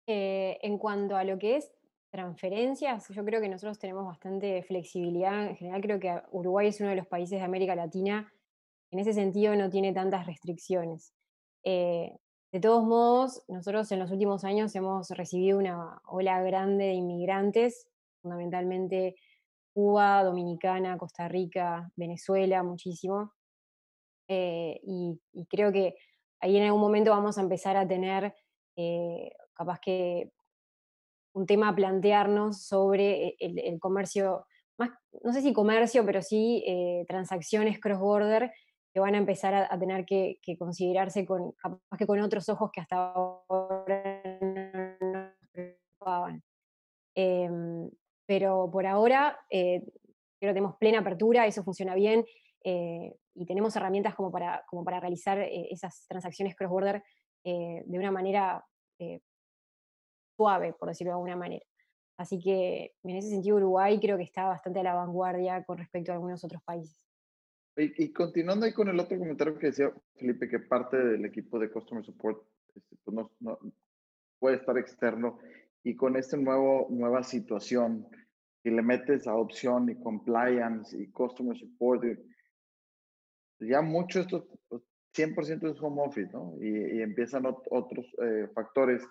Eh, 0.07 0.59
en 0.61 0.77
cuanto 0.77 1.17
a 1.17 1.25
lo 1.25 1.39
que 1.39 1.57
es 1.57 1.73
transferencias, 2.11 3.09
yo 3.09 3.25
creo 3.25 3.41
que 3.41 3.49
nosotros 3.49 3.79
tenemos 3.79 4.05
bastante 4.05 4.63
flexibilidad. 4.65 5.47
En 5.47 5.57
general 5.57 5.81
creo 5.81 6.01
que 6.01 6.21
Uruguay 6.33 6.69
es 6.69 6.81
uno 6.81 6.91
de 6.91 6.97
los 6.97 7.07
países 7.07 7.39
de 7.39 7.45
América 7.45 7.75
Latina 7.75 8.33
en 8.91 8.99
ese 8.99 9.13
sentido 9.13 9.55
no 9.55 9.71
tiene 9.71 9.93
tantas 9.93 10.27
restricciones. 10.27 11.15
Eh, 11.65 12.13
de 12.53 12.61
todos 12.61 12.85
modos, 12.85 13.45
nosotros 13.47 13.91
en 13.93 14.01
los 14.01 14.11
últimos 14.11 14.45
años 14.45 14.75
hemos 14.75 15.11
recibido 15.11 15.59
una 15.59 16.01
ola 16.07 16.43
grande 16.43 16.87
de 16.87 16.95
inmigrantes, 16.95 17.89
fundamentalmente 18.23 19.15
Cuba, 19.73 20.25
Dominicana, 20.25 20.99
Costa 20.99 21.29
Rica, 21.29 21.91
Venezuela, 21.95 22.65
muchísimo. 22.65 23.33
Eh, 24.27 24.81
y, 24.83 25.21
creo 25.49 25.73
que 25.73 25.95
ahí 26.41 26.57
en 26.57 26.65
algún 26.65 26.81
momento 26.81 27.11
vamos 27.11 27.39
a 27.39 27.43
empezar 27.43 27.77
a 27.77 27.87
tener 27.87 28.35
eh, 28.77 29.31
capaz 29.55 29.79
que 29.81 30.33
un 31.33 31.47
tema 31.47 31.69
a 31.69 31.75
plantearnos 31.75 32.63
sobre 32.63 33.29
e, 33.29 33.37
el, 33.39 33.79
comercio, 33.79 34.47
más, 34.79 34.91
no 35.23 35.33
sé 35.33 35.43
si 35.43 35.53
comercio, 35.53 36.05
pero 36.05 36.23
sí 36.23 36.65
eh, 36.67 37.05
transacciones 37.09 37.79
cross-border 37.81 38.53
que 38.93 39.01
van 39.01 39.15
a 39.15 39.19
empezar 39.19 39.55
a, 39.55 39.79
tener 39.79 40.05
que, 40.05 40.41
considerarse 40.59 41.25
con, 41.25 41.53
capaz 41.53 41.97
que 41.97 42.07
con 42.07 42.21
otros 42.21 42.49
ojos 42.49 42.71
que 42.73 42.81
hasta 42.81 43.13
ahora 43.13 44.23
no 45.01 45.31
preocupaban. 45.53 46.43
Em, 47.15 47.89
pero 48.27 48.69
por 48.73 48.87
ahora 48.87 49.39
eh, 49.49 49.83
creo 50.41 50.51
que 50.51 50.55
tenemos 50.55 50.77
plena 50.77 51.01
apertura, 51.01 51.47
eso 51.47 51.63
funciona 51.63 51.95
bien 51.95 52.25
eh, 52.65 53.15
y 53.35 53.47
tenemos 53.47 53.77
herramientas 53.77 54.17
como 54.17 54.33
para, 54.33 54.65
como 54.69 54.83
para 54.83 54.99
realizar 54.99 55.39
esas 55.39 56.07
transacciones 56.09 56.57
cross-border 56.57 57.03
de 57.45 57.99
una 57.99 58.11
manera 58.11 58.63
suave, 60.41 60.73
por 60.73 60.89
decirlo 60.89 61.11
de 61.11 61.17
alguna 61.17 61.37
manera. 61.37 61.67
Así 62.17 62.41
que 62.41 62.95
en 63.03 63.17
ese 63.17 63.29
sentido 63.29 63.57
Uruguay 63.57 64.01
creo 64.01 64.17
que 64.17 64.23
está 64.23 64.45
bastante 64.45 64.81
a 64.81 64.83
la 64.83 64.95
vanguardia 64.95 65.63
con 65.65 65.77
respecto 65.77 66.13
a 66.13 66.15
algunos 66.15 66.43
otros 66.45 66.63
países. 66.63 66.97
Y, 67.77 68.13
continuando 68.13 68.65
ahí 68.67 68.73
con 68.73 68.89
el 68.89 68.99
otro 68.99 69.19
comentario 69.19 69.59
que 69.59 69.69
decía 69.69 69.93
Felipe, 70.17 70.49
que 70.49 70.59
parte 70.61 70.97
del 70.97 71.25
equipo 71.25 71.59
de 71.59 71.71
Customer 71.71 72.05
Support 72.05 72.43
este, 72.75 72.97
pues 73.05 73.15
no, 73.15 73.31
no, 73.41 73.59
puede 74.39 74.57
estar 74.57 74.77
externo 74.79 75.39
y 75.83 75.95
con 75.95 76.17
esta 76.17 76.37
nueva 76.37 77.23
situación, 77.23 78.07
y 78.63 78.71
le 78.71 78.83
metes 78.83 79.27
adopción 79.27 79.89
y 79.89 79.95
compliance 79.95 80.97
y 80.97 81.11
Customer 81.11 81.57
Support, 81.57 82.05
ya 83.61 83.81
mucho 83.81 84.21
esto, 84.21 84.47
100% 85.17 85.35
pues, 85.35 85.49
es 85.49 85.83
home 85.83 86.03
office, 86.03 86.31
¿no? 86.33 86.55
Y, 86.61 87.01
empiezan 87.01 87.45
otros 87.47 88.07
eh, 88.23 88.49
factores 88.55 89.03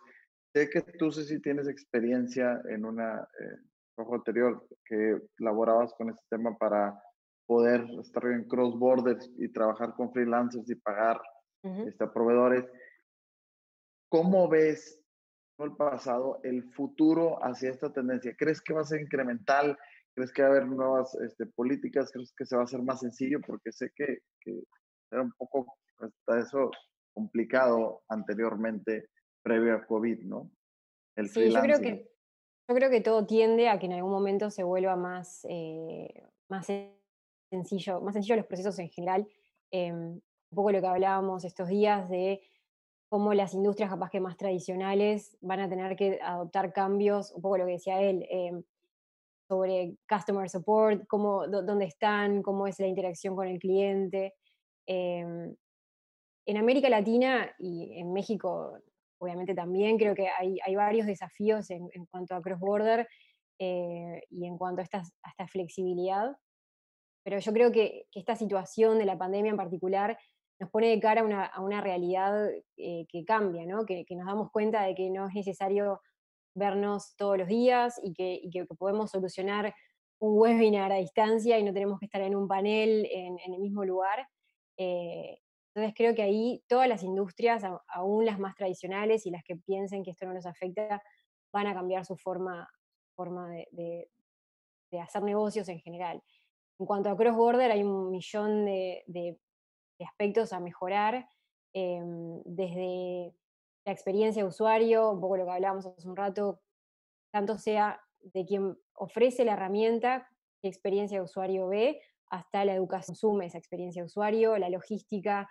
sé 0.54 0.70
que 0.70 0.82
tú 0.82 1.12
si 1.12 1.42
tienes 1.42 1.68
experiencia 1.68 2.62
en 2.70 2.86
una 2.86 3.28
eh, 3.40 3.58
trabajo 3.96 4.16
anterior 4.16 4.68
que 4.86 5.20
laborabas 5.40 5.94
con 5.94 6.10
este 6.10 6.24
tema 6.30 6.58
para 6.58 7.02
poder 7.46 7.86
estar 8.02 8.26
en 8.26 8.48
cross 8.48 8.78
borders 8.78 9.30
y 9.38 9.52
trabajar 9.52 9.94
con 9.96 10.12
freelancers 10.12 10.70
y 10.70 10.76
pagar 10.76 11.20
este, 11.64 12.04
a 12.04 12.14
proveedores. 12.14 12.66
¿cómo 14.10 14.50
ves 14.50 15.00
el 15.60 15.76
pasado, 15.76 16.40
el 16.44 16.64
futuro 16.74 17.44
hacia 17.44 17.70
esta 17.70 17.92
tendencia? 17.94 18.36
¿Crees 18.38 18.62
que 18.62 18.74
va 18.74 18.82
a 18.82 18.86
ser 18.86 19.02
incremental? 19.02 19.78
¿Crees 20.16 20.32
que 20.32 20.42
va 20.42 20.50
a 20.50 20.52
haber 20.52 20.68
nuevas 20.68 21.16
este, 21.16 21.46
políticas? 21.46 22.12
¿Crees 22.12 22.34
que 22.36 22.46
se 22.46 22.56
va 22.56 22.64
a 22.64 22.66
hacer 22.66 22.82
más 22.82 23.00
sencillo? 23.02 23.40
Porque 23.46 23.72
sé 23.72 23.92
que, 23.96 24.20
que 24.42 24.64
era 25.12 25.22
un 25.22 25.32
poco 25.34 25.78
hasta 26.00 26.40
eso 26.40 26.72
complicado 27.14 28.02
anteriormente, 28.10 29.10
previo 29.42 29.76
a 29.76 29.86
COVID, 29.86 30.24
¿no? 30.24 30.52
El 31.16 31.30
sí, 31.30 31.50
yo 31.52 31.62
creo 31.62 31.80
que 31.80 32.10
yo 32.70 32.76
creo 32.76 32.92
que 32.92 33.02
todo 33.02 33.26
tiende 33.26 33.68
a 33.68 33.80
que 33.80 33.88
en 33.88 33.94
algún 33.94 34.12
momento 34.12 34.52
se 34.52 34.62
vuelva 34.62 34.96
más, 34.96 35.44
eh, 35.50 36.24
más 36.52 36.68
sencillo, 37.52 38.00
más 38.00 38.14
sencillo 38.14 38.36
los 38.36 38.46
procesos 38.46 38.78
en 38.78 38.90
general. 38.90 39.28
Em, 39.72 40.12
un 40.52 40.56
poco 40.56 40.72
lo 40.72 40.80
que 40.80 40.86
hablábamos 40.86 41.46
estos 41.46 41.68
días 41.68 42.08
de 42.10 42.42
cómo 43.10 43.34
las 43.34 43.56
industrias 43.56 43.90
capaz 43.90 44.12
que 44.12 44.20
más 44.20 44.38
tradicionales 44.38 45.36
van 45.42 45.62
a 45.62 45.70
tener 45.70 45.96
que 45.96 46.20
adoptar 46.22 46.72
cambios, 46.72 47.32
un 47.32 47.42
poco 47.42 47.58
lo 47.58 47.66
que 47.66 47.72
decía 47.72 48.02
él, 48.02 48.28
em, 48.30 48.64
sobre 49.50 49.96
customer 50.08 50.48
support, 50.48 51.08
cómo, 51.08 51.48
dónde 51.48 51.86
están, 51.86 52.44
cómo 52.44 52.68
es 52.68 52.80
la 52.80 52.86
interacción 52.86 53.36
con 53.36 53.48
el 53.48 53.58
cliente. 53.58 54.36
Em, 54.88 55.56
en 56.46 56.58
América 56.58 56.88
Latina 56.88 57.52
y 57.58 57.98
en 58.00 58.14
México 58.14 58.78
obviamente 59.20 59.54
también 59.54 59.98
creo 59.98 60.16
que 60.16 60.30
hay, 60.30 60.76
varios 60.76 61.06
desafíos 61.06 61.70
en, 61.70 61.90
cuanto 62.10 62.36
a 62.36 62.42
cross-border 62.42 63.08
eh, 63.60 64.24
y 64.30 64.46
en 64.46 64.58
cuanto 64.58 64.82
a 64.82 64.84
esta, 64.84 65.04
flexibilidad. 65.48 66.36
Pero 67.24 67.40
yo 67.40 67.54
creo 67.54 67.72
que, 67.72 68.08
esta 68.14 68.36
situación 68.36 68.98
de 68.98 69.06
la 69.06 69.18
pandemia 69.18 69.52
en 69.52 69.58
particular 69.58 70.18
nos 70.60 70.70
pone 70.72 70.88
de 70.88 71.00
cara 71.00 71.22
a 71.54 71.62
una, 71.62 71.82
realidad 71.82 72.50
eh, 72.78 73.06
que 73.08 73.26
cambia. 73.26 73.66
Que, 73.86 74.06
nos 74.16 74.26
damos 74.26 74.52
cuenta 74.52 74.84
de 74.84 74.96
que 74.96 75.10
no 75.10 75.28
es 75.28 75.36
necesario 75.36 76.02
vernos 76.56 77.16
todos 77.16 77.38
los 77.38 77.48
días 77.48 78.00
y 78.04 78.14
que, 78.14 78.66
podemos 78.78 79.12
solucionar 79.12 79.74
un 80.22 80.38
webinar 80.38 80.92
a 80.92 80.98
distancia 80.98 81.58
y 81.60 81.64
no 81.64 81.74
tenemos 81.74 82.00
que 82.00 82.06
estar 82.06 82.22
en 82.22 82.36
un 82.36 82.48
panel 82.48 83.08
en, 83.12 83.38
en 83.40 83.54
el 83.54 83.60
mismo 83.60 83.86
lugar. 83.86 84.28
Eh, 84.78 85.40
entonces 85.80 85.96
creo 85.96 86.14
que 86.14 86.22
ahí 86.22 86.62
todas 86.68 86.90
las 86.90 87.04
industrias, 87.04 87.64
aún 87.88 88.26
las 88.26 88.38
más 88.38 88.56
tradicionales 88.56 89.26
y 89.26 89.32
las 89.32 89.44
que 89.44 89.56
piensen 89.56 90.04
que 90.04 90.12
esto 90.12 90.26
no 90.26 90.34
nos 90.34 90.46
afecta, 90.46 91.02
van 91.54 91.68
a 91.68 91.74
cambiar 91.74 92.06
su 92.06 92.18
forma, 92.18 92.70
forma 93.16 93.50
de, 93.72 94.10
hacer 95.02 95.24
negocios 95.24 95.70
en 95.70 95.80
general. 95.80 96.22
En 96.80 96.86
cuanto 96.86 97.10
a 97.10 97.16
cross-border, 97.16 97.72
hay 97.72 97.84
un 97.84 98.12
millón 98.12 98.66
de, 98.66 99.40
aspectos 100.06 100.52
a 100.52 100.60
mejorar, 100.60 101.28
em, 101.74 102.42
desde 102.44 103.34
la 103.86 103.92
experiencia 103.94 104.44
de 104.44 104.50
usuario, 104.50 105.12
un 105.12 105.22
poco 105.22 105.38
lo 105.38 105.46
que 105.46 105.52
hablábamos 105.52 105.86
hace 105.86 106.08
un 106.08 106.16
rato, 106.16 106.62
tanto 107.32 107.58
sea 107.58 108.02
de 108.20 108.46
quien 108.46 108.78
ofrece 108.96 109.46
la 109.46 109.54
herramienta, 109.54 110.28
qué 110.62 110.68
experiencia 110.68 111.20
de 111.20 111.24
usuario 111.24 111.68
ve, 111.68 112.02
hasta 112.30 112.66
la 112.66 112.74
educación 112.76 113.16
consume 113.16 113.46
esa 113.46 113.58
experiencia 113.58 114.02
de 114.02 114.08
usuario, 114.08 114.58
la 114.58 114.70
logística, 114.70 115.50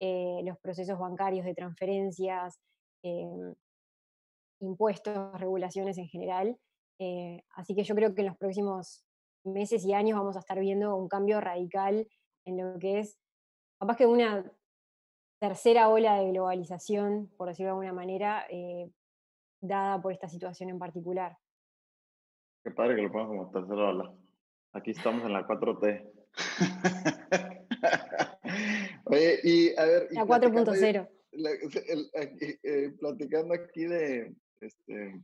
eh, 0.00 0.40
los 0.44 0.58
procesos 0.58 0.98
bancarios 0.98 1.44
de 1.44 1.54
transferencias, 1.54 2.58
em, 3.02 3.54
impuestos, 4.60 5.38
regulaciones 5.38 5.98
en 5.98 6.08
general. 6.08 6.56
Eh, 6.98 7.42
así 7.50 7.74
que 7.74 7.84
yo 7.84 7.94
creo 7.94 8.14
que 8.14 8.22
en 8.22 8.28
los 8.28 8.36
próximos 8.36 9.04
meses 9.44 9.84
y 9.84 9.94
años 9.94 10.18
vamos 10.18 10.36
a 10.36 10.40
estar 10.40 10.58
viendo 10.58 10.96
un 10.96 11.08
cambio 11.08 11.40
radical 11.40 12.06
en 12.44 12.56
lo 12.56 12.78
que 12.78 13.00
es, 13.00 13.18
capaz 13.78 13.96
que 13.96 14.06
una 14.06 14.50
tercera 15.40 15.88
ola 15.88 16.16
de 16.16 16.30
globalización, 16.30 17.30
por 17.36 17.48
decirlo 17.48 17.68
de 17.68 17.70
alguna 17.70 17.92
manera, 17.92 18.44
eh, 18.50 18.90
dada 19.62 20.00
por 20.00 20.12
esta 20.12 20.28
situación 20.28 20.70
en 20.70 20.78
particular. 20.78 21.36
Qué 22.62 22.70
padre 22.70 22.96
que 22.96 23.02
lo 23.02 23.12
pongas 23.12 23.28
como 23.28 23.50
tercera 23.50 23.88
ola. 23.88 24.14
Aquí 24.72 24.90
estamos 24.90 25.24
en 25.24 25.32
la 25.32 25.46
4T. 25.46 26.12
Oye, 29.10 29.40
y 29.42 29.76
a 29.76 29.84
ver. 29.84 30.08
La 30.10 30.24
4.0. 30.24 31.08
Eh, 32.62 32.90
platicando 32.98 33.54
aquí 33.54 33.84
de 33.84 34.34
este, 34.60 35.22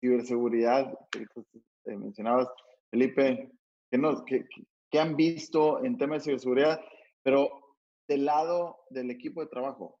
ciberseguridad, 0.00 0.98
que 1.10 1.22
eh, 1.22 1.96
mencionabas, 1.96 2.48
Felipe, 2.90 3.50
¿qué, 3.90 3.98
nos, 3.98 4.22
qué, 4.24 4.46
qué 4.90 4.98
han 4.98 5.16
visto 5.16 5.84
en 5.84 5.98
temas 5.98 6.22
de 6.22 6.24
ciberseguridad? 6.30 6.80
Pero 7.22 7.76
del 8.08 8.24
lado 8.24 8.84
del 8.90 9.10
equipo 9.10 9.40
de 9.40 9.48
trabajo, 9.48 9.98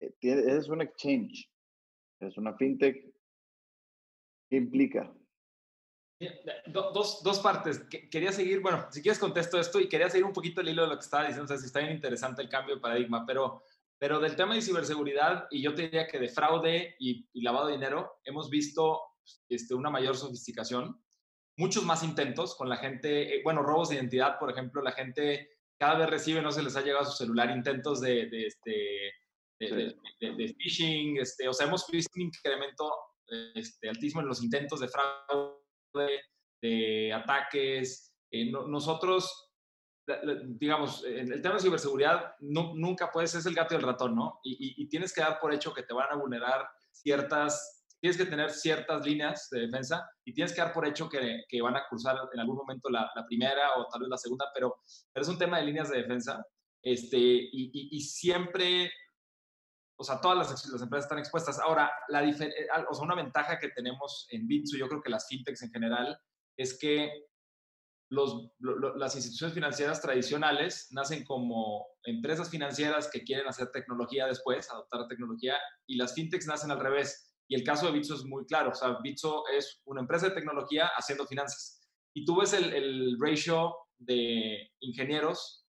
eh, 0.00 0.12
es 0.20 0.68
un 0.68 0.82
exchange, 0.82 1.50
es 2.20 2.36
una 2.36 2.54
fintech. 2.56 3.04
¿Qué 4.48 4.56
implica? 4.56 5.12
Dos, 6.66 7.22
dos, 7.22 7.40
partes. 7.40 7.80
Quería 8.10 8.32
seguir, 8.32 8.60
bueno, 8.60 8.86
si 8.90 9.02
quieres 9.02 9.18
contesto 9.18 9.58
esto 9.58 9.80
y 9.80 9.88
quería 9.88 10.08
seguir 10.08 10.24
un 10.24 10.32
poquito 10.32 10.60
el 10.60 10.68
hilo 10.68 10.82
de 10.82 10.88
lo 10.88 10.94
que 10.94 11.04
estaba 11.04 11.24
diciendo, 11.24 11.44
o 11.44 11.48
sea, 11.48 11.58
si 11.58 11.66
está 11.66 11.80
bien 11.80 11.92
interesante 11.92 12.42
el 12.42 12.48
cambio 12.48 12.76
de 12.76 12.80
paradigma, 12.80 13.24
pero, 13.26 13.64
pero 13.98 14.20
del 14.20 14.36
tema 14.36 14.54
de 14.54 14.62
ciberseguridad, 14.62 15.46
y 15.50 15.62
yo 15.62 15.74
te 15.74 15.82
diría 15.82 16.06
que 16.06 16.18
de 16.18 16.28
fraude 16.28 16.96
y, 16.98 17.26
lavado 17.42 17.66
de 17.66 17.74
dinero, 17.74 18.20
hemos 18.24 18.50
visto 18.50 19.00
este, 19.48 19.74
una 19.74 19.90
mayor 19.90 20.16
sofisticación, 20.16 21.02
muchos 21.56 21.84
más 21.84 22.02
intentos 22.02 22.54
con 22.54 22.68
la 22.68 22.76
gente, 22.76 23.36
eh, 23.36 23.40
bueno, 23.42 23.62
robos 23.62 23.88
de 23.88 23.96
identidad, 23.96 24.38
por 24.38 24.50
ejemplo, 24.50 24.82
la 24.82 24.92
gente 24.92 25.50
cada 25.78 25.98
vez 25.98 26.10
recibe, 26.10 26.42
no 26.42 26.52
se 26.52 26.62
les 26.62 26.76
ha 26.76 26.82
llegado 26.82 27.02
a 27.02 27.10
su 27.10 27.16
celular, 27.16 27.50
intentos 27.50 28.00
de, 28.00 28.26
de 28.26 28.46
este, 28.46 29.12
de, 29.58 29.96
de, 30.20 30.54
phishing, 30.58 31.18
este, 31.18 31.48
o 31.48 31.52
sea, 31.52 31.66
hemos 31.66 31.86
visto 31.88 32.10
un 32.16 32.22
incremento 32.22 32.92
este, 33.54 33.88
altísimo 33.88 34.20
en 34.20 34.28
los 34.28 34.42
intentos 34.42 34.80
de 34.80 34.88
fraude 34.88 35.61
de, 35.94 37.12
ataques. 37.12 38.12
Eh, 38.30 38.50
nosotros, 38.50 39.50
digamos, 40.44 41.04
el 41.04 41.42
tema 41.42 41.56
de 41.56 41.60
ciberseguridad 41.60 42.34
nunca 42.40 43.10
puede 43.10 43.26
ser 43.26 43.42
el 43.46 43.54
gato 43.54 43.74
y 43.74 43.78
el 43.78 43.82
ratón, 43.82 44.14
¿no? 44.14 44.40
Y, 44.42 44.88
tienes 44.88 45.12
que 45.12 45.20
dar 45.20 45.38
por 45.40 45.52
hecho 45.52 45.74
que 45.74 45.82
te 45.82 45.94
van 45.94 46.10
a 46.10 46.16
vulnerar 46.16 46.66
ciertas, 46.90 47.84
tienes 48.00 48.16
que 48.16 48.26
tener 48.26 48.50
ciertas 48.50 49.04
líneas 49.04 49.48
de 49.50 49.60
defensa 49.60 50.08
y 50.24 50.32
tienes 50.32 50.52
que 50.52 50.60
dar 50.60 50.72
por 50.72 50.86
hecho 50.86 51.08
que, 51.08 51.42
que 51.48 51.62
van 51.62 51.76
a 51.76 51.84
cruzar 51.88 52.16
en 52.32 52.40
algún 52.40 52.56
momento 52.56 52.88
la, 52.90 53.10
primera 53.26 53.76
o 53.76 53.86
tal 53.88 54.00
vez 54.00 54.08
la 54.10 54.16
segunda, 54.16 54.46
pero, 54.54 54.76
pero 55.12 55.22
es 55.22 55.28
un 55.28 55.38
tema 55.38 55.58
de 55.58 55.66
líneas 55.66 55.90
de 55.90 55.98
defensa. 55.98 56.44
Este, 56.82 57.16
y, 57.18 58.00
siempre 58.00 58.90
o 60.02 60.04
sea, 60.04 60.20
todas 60.20 60.36
las, 60.36 60.66
las, 60.72 60.82
empresas 60.82 61.04
están 61.04 61.20
expuestas. 61.20 61.60
Ahora, 61.60 61.88
la 62.08 62.24
eh, 62.24 62.34
o 62.90 62.94
sea, 62.94 63.04
una 63.04 63.14
ventaja 63.14 63.58
que 63.60 63.68
tenemos 63.68 64.26
en 64.30 64.48
Bitsu, 64.48 64.76
yo 64.76 64.88
creo 64.88 65.00
que 65.00 65.10
las 65.10 65.28
fintechs 65.28 65.62
en 65.62 65.70
general, 65.70 66.18
es 66.56 66.76
que 66.76 67.08
los, 68.10 68.50
las 68.58 69.14
instituciones 69.14 69.54
financieras 69.54 70.02
tradicionales 70.02 70.88
nacen 70.90 71.24
como 71.24 71.86
empresas 72.02 72.50
financieras 72.50 73.08
que 73.10 73.22
quieren 73.22 73.46
hacer 73.46 73.70
tecnología 73.70 74.26
después, 74.26 74.68
adoptar 74.70 75.06
tecnología, 75.06 75.54
y 75.86 75.96
las 75.96 76.14
fintechs 76.14 76.46
nacen 76.46 76.72
al 76.72 76.80
revés. 76.80 77.32
Y 77.48 77.54
el 77.54 77.62
caso 77.62 77.86
de 77.86 77.92
Bitso 77.92 78.16
es 78.16 78.24
muy 78.24 78.44
claro. 78.46 78.70
O 78.70 78.74
sea, 78.74 78.98
Bitso 79.04 79.44
es 79.56 79.80
una 79.84 80.00
empresa 80.00 80.28
de 80.28 80.34
tecnología 80.34 80.90
haciendo 80.96 81.26
finanzas. 81.26 81.80
Y 82.12 82.24
tú 82.24 82.40
ves 82.40 82.52
el, 82.54 82.72
el 82.72 83.16
ratio 83.20 83.76
de 83.98 84.68
ingenieros 84.80 85.64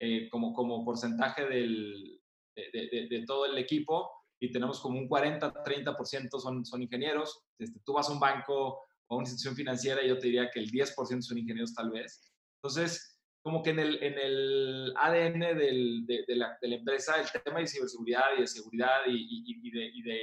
eh, 0.00 0.28
como, 0.30 0.52
como 0.52 0.84
porcentaje 0.84 1.46
del, 1.46 2.21
de, 2.54 3.24
todo 3.26 3.46
el 3.46 3.58
equipo 3.58 4.10
y 4.40 4.50
tenemos 4.50 4.80
como 4.80 4.98
un 4.98 5.08
40-30% 5.08 6.40
son, 6.40 6.64
son 6.64 6.82
ingenieros. 6.82 7.44
Este, 7.58 7.80
tú 7.84 7.92
vas 7.92 8.08
a 8.08 8.12
un 8.12 8.20
banco 8.20 8.80
o 9.06 9.14
a 9.14 9.16
una 9.16 9.22
institución 9.22 9.54
financiera 9.54 10.02
y 10.02 10.08
yo 10.08 10.18
te 10.18 10.26
diría 10.26 10.50
que 10.50 10.60
el 10.60 10.70
10% 10.70 11.22
son 11.22 11.38
ingenieros 11.38 11.74
tal 11.74 11.90
vez. 11.90 12.32
Entonces, 12.56 13.20
como 13.42 13.62
que 13.62 13.70
en 13.70 13.80
el, 13.80 14.02
en 14.02 14.18
el 14.18 14.94
ADN 14.96 15.40
de, 15.40 16.36
la, 16.36 16.56
de, 16.60 16.68
la, 16.68 16.76
empresa, 16.76 17.20
el 17.20 17.42
tema 17.42 17.58
de 17.58 17.66
ciberseguridad 17.66 18.36
y 18.36 18.40
de 18.42 18.46
seguridad 18.46 19.00
y, 19.06 19.44
y, 19.46 19.70
de, 19.70 19.84
y 19.94 20.02
de 20.02 20.18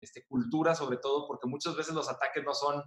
este, 0.00 0.24
cultura 0.26 0.74
sobre 0.74 0.98
todo, 0.98 1.26
porque 1.26 1.46
muchas 1.46 1.76
veces 1.76 1.94
los 1.94 2.08
ataques 2.08 2.42
no 2.44 2.54
son 2.54 2.82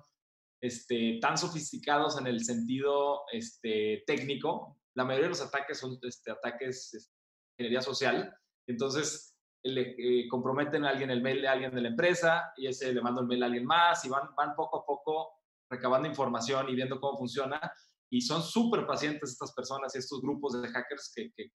este, 0.62 1.20
tan 1.22 1.38
sofisticados 1.38 2.20
en 2.20 2.28
el 2.28 2.44
sentido 2.44 3.22
este, 3.32 4.04
técnico. 4.08 4.80
La 4.96 5.06
mayoría 5.06 5.26
de 5.26 5.30
los 5.30 5.42
ataques 5.42 5.80
son 5.80 6.00
este, 6.02 6.32
ataques 6.32 6.90
de 6.92 6.98
este, 6.98 7.14
ingeniería 7.58 7.82
social, 7.82 8.36
entonces, 8.68 9.32
le 9.64 9.96
eh, 9.98 10.28
comprometen 10.28 10.86
a 10.86 10.90
alguien 10.90 11.12
el 11.12 11.22
mail 11.22 11.42
de 11.42 11.48
alguien 11.48 11.74
de 11.74 11.82
la 11.82 11.90
empresa 11.90 12.52
y 12.58 12.68
ese 12.68 12.94
le 12.94 13.02
manda 13.02 13.22
el 13.22 13.28
mail 13.28 13.44
a 13.44 13.46
alguien 13.46 13.66
más 13.66 14.04
y 14.06 14.10
van, 14.10 14.34
van 14.36 14.56
poco 14.56 14.80
a 14.80 14.86
poco 14.86 15.34
recabando 15.70 16.08
información 16.08 16.68
y 16.70 16.76
viendo 16.76 17.00
cómo 17.00 17.18
funciona. 17.18 17.60
Y 18.10 18.22
son 18.22 18.42
súper 18.44 18.86
pacientes 18.86 19.32
estas 19.32 19.54
personas 19.54 19.96
y 19.96 20.00
estos 20.00 20.22
grupos 20.22 20.62
de 20.62 20.68
hackers 20.68 21.14
que, 21.16 21.32
que, 21.34 21.50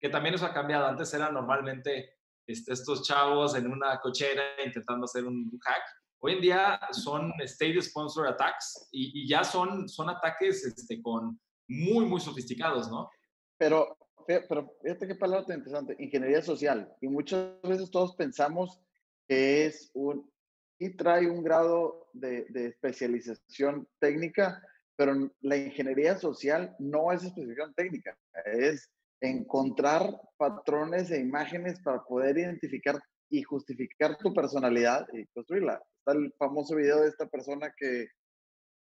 que, 0.00 0.08
también 0.08 0.34
eso 0.34 0.46
ha 0.46 0.54
cambiado. 0.54 0.86
Antes 0.86 1.12
eran 1.12 1.34
normalmente 1.34 2.14
este, 2.46 2.72
estos 2.72 3.06
chavos 3.06 3.54
en 3.54 3.70
una 3.70 4.00
cochera 4.00 4.42
intentando 4.64 5.04
hacer 5.04 5.24
un, 5.26 5.50
hack. 5.62 5.82
Hoy 6.20 6.34
en 6.34 6.40
día 6.40 6.80
son 6.92 7.32
state 7.40 7.82
sponsor 7.82 8.28
attacks 8.28 8.88
y, 8.92 9.22
y 9.22 9.28
ya 9.28 9.44
son, 9.44 9.86
son 9.88 10.08
ataques 10.08 10.64
este, 10.64 11.02
con 11.02 11.38
muy, 11.68 12.06
muy 12.06 12.20
sofisticados, 12.20 12.90
¿no? 12.90 13.10
Pero 13.58 13.98
pero 14.26 14.74
fíjate 14.82 15.06
qué 15.06 15.14
palabra 15.14 15.46
tan 15.46 15.58
interesante, 15.58 15.96
ingeniería 15.98 16.42
social. 16.42 16.94
Y 17.00 17.08
muchas 17.08 17.60
veces 17.62 17.90
todos 17.90 18.14
pensamos 18.16 18.80
que 19.28 19.66
es 19.66 19.90
un, 19.94 20.30
y 20.78 20.96
trae 20.96 21.30
un 21.30 21.42
grado 21.42 22.08
de, 22.12 22.46
de 22.50 22.66
especialización 22.66 23.88
técnica, 23.98 24.62
pero 24.96 25.30
la 25.40 25.56
ingeniería 25.56 26.16
social 26.18 26.74
no 26.78 27.12
es 27.12 27.24
especialización 27.24 27.74
técnica, 27.74 28.16
es 28.44 28.90
encontrar 29.20 30.20
patrones 30.36 31.10
e 31.10 31.20
imágenes 31.20 31.80
para 31.80 32.02
poder 32.02 32.38
identificar 32.38 33.00
y 33.30 33.42
justificar 33.42 34.16
tu 34.18 34.32
personalidad 34.32 35.06
y 35.12 35.26
construirla. 35.26 35.82
Está 35.98 36.12
el 36.12 36.32
famoso 36.38 36.76
video 36.76 37.00
de 37.00 37.08
esta 37.08 37.26
persona 37.26 37.72
que, 37.76 38.08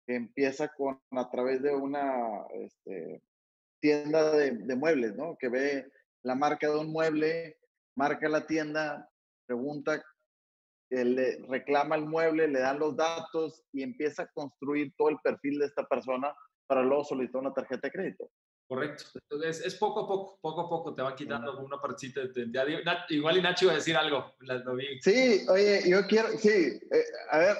empieza 0.07 0.66
con 0.76 1.00
a 1.12 1.31
través 1.31 1.62
de 1.62 1.72
una 1.72 2.44
este, 2.53 3.22
tienda 3.81 4.33
de, 4.33 4.53
de, 4.53 4.77
muebles, 4.77 5.16
¿no? 5.16 5.37
Que 5.38 5.49
ve 5.49 5.90
la 6.23 6.35
marca 6.35 6.69
de 6.69 6.79
un 6.79 6.93
mueble, 6.93 7.59
marca 7.97 8.29
la 8.29 8.47
tienda, 8.47 9.09
pregunta, 9.47 10.03
le 10.90 11.38
reclama 11.49 11.97
el 11.97 12.07
mueble, 12.07 12.49
le 12.49 12.61
dan 12.61 12.79
los 12.79 12.97
datos 12.97 13.62
y 13.73 13.83
empieza 13.83 14.25
a 14.25 14.31
construir 14.33 14.93
todo 14.97 15.09
el 15.09 15.19
perfil 15.23 15.59
de 15.59 15.66
esta 15.66 15.87
persona 15.87 16.35
para 16.66 16.83
luego 16.83 17.05
solicitar 17.05 17.40
una 17.40 17.55
tarjeta 17.55 17.88
de 17.88 17.93
crédito. 17.93 18.31
Correcto. 18.69 19.05
Entonces, 19.14 19.66
es 19.66 19.75
poco 19.75 20.05
a 20.05 20.07
poco, 20.07 20.38
poco 20.40 20.61
a 20.61 20.69
poco 20.69 20.95
te 20.95 21.03
van 21.03 21.16
quitando 21.16 21.59
una 21.59 21.81
partecita. 21.81 22.21
De, 22.21 22.85
igual 23.09 23.37
y 23.37 23.43
Nacho 23.43 23.64
iba 23.64 23.73
a 23.73 23.77
decir 23.77 23.97
algo. 23.97 24.33
Sí, 25.01 25.45
oye, 25.49 25.83
yo 25.88 26.07
quiero, 26.07 26.29
sí, 26.38 26.49
eh, 26.49 27.05
a 27.31 27.38
ver, 27.38 27.57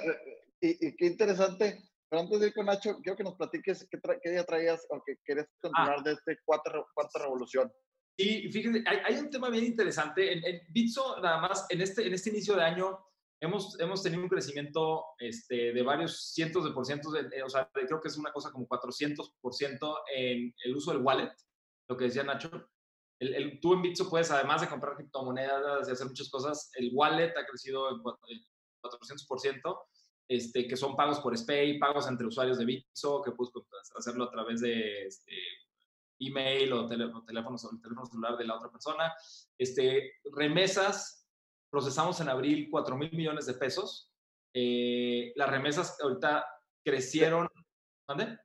y, 0.61 0.95
qué 0.95 1.07
interesante. 1.07 1.90
Pero 2.11 2.23
antes 2.23 2.41
de 2.41 2.49
ir 2.49 2.55
con 2.55 2.67
Nacho, 2.67 2.99
quiero 3.03 3.17
que 3.17 3.23
nos 3.23 3.37
platiques 3.37 3.87
qué, 3.89 3.99
qué 4.23 4.31
día 4.31 4.45
traías 4.45 4.85
o 4.91 5.01
que 5.07 5.17
quieres 5.25 5.47
ah. 5.47 5.59
continuar 5.63 6.03
de 6.03 6.13
este 6.13 6.39
cuarta, 6.45 6.73
cuarta 6.93 7.21
revolución. 7.21 7.73
Y 8.17 8.51
fíjense, 8.53 8.85
hay, 8.87 8.99
hay, 9.07 9.21
un 9.21 9.31
tema 9.31 9.49
bien 9.49 9.65
interesante. 9.65 10.33
En, 10.33 10.45
en 10.45 10.61
Bitso, 10.69 11.19
nada 11.23 11.41
más, 11.41 11.67
en 11.71 11.81
este, 11.81 12.07
en 12.07 12.13
este 12.13 12.31
inicio 12.31 12.55
de 12.57 12.65
año, 12.65 12.99
hemos, 13.41 13.79
hemos 13.81 14.03
tenido 14.03 14.23
un 14.23 14.29
crecimiento 14.29 15.05
este, 15.19 15.73
de 15.73 15.83
varios 15.83 16.33
cientos 16.33 16.65
de 16.65 16.73
por 16.73 16.85
cientos, 16.85 17.15
o 17.15 17.49
sea, 17.49 17.71
creo 17.73 18.01
que 18.01 18.09
es 18.09 18.19
una 18.19 18.33
cosa 18.33 18.51
como 18.51 18.67
400 18.67 19.37
por 19.41 19.55
ciento 19.55 20.01
en 20.15 20.53
el 20.65 20.77
uso 20.77 20.93
del 20.93 21.03
wallet, 21.03 21.33
lo 21.89 21.97
que 21.97 22.05
decía 22.05 22.23
Nacho. 22.23 22.51
El, 23.21 23.35
el, 23.35 23.61
tú 23.61 23.75
en 23.75 23.83
Bitso 23.83 24.09
puedes, 24.09 24.31
además 24.31 24.61
de 24.61 24.69
comprar 24.69 24.97
criptomonedas 24.97 25.89
y 25.89 25.93
hacer 25.93 26.07
muchas 26.07 26.31
cosas, 26.31 26.71
el 26.75 26.91
wallet 26.93 27.33
ha 27.37 27.47
crecido 27.47 27.91
en 27.91 28.03
400 28.03 29.27
por 29.27 29.41
ciento. 29.41 29.87
Este, 30.31 30.69
que 30.69 30.77
son 30.77 30.95
pagos 30.95 31.19
por 31.19 31.37
SPAY, 31.37 31.77
pagos 31.81 32.07
entre 32.07 32.25
usuarios 32.25 32.57
de 32.57 32.65
Bitso, 32.65 33.21
que 33.21 33.33
puedes 33.33 33.53
hacerlo 33.97 34.23
a 34.23 34.31
través 34.31 34.61
de 34.61 35.09
este, 35.09 35.35
email 36.21 36.73
o, 36.73 36.87
teléfono, 36.87 37.25
teléfono, 37.25 37.57
teléfono 37.83 38.07
celular 38.07 38.37
de 38.37 38.45
la 38.45 38.55
otra 38.55 38.71
persona. 38.71 39.13
Este, 39.59 40.21
remesas, 40.33 41.27
procesamos 41.69 42.21
en 42.21 42.29
abril 42.29 42.69
4 42.71 42.97
mil 42.97 43.11
millones 43.11 43.47
de 43.47 43.55
pesos. 43.55 44.13
Eh, 44.55 45.33
las 45.35 45.51
remesas 45.51 46.01
ahorita 46.01 46.47
crecieron. 46.85 47.49
¿Dónde? 48.07 48.39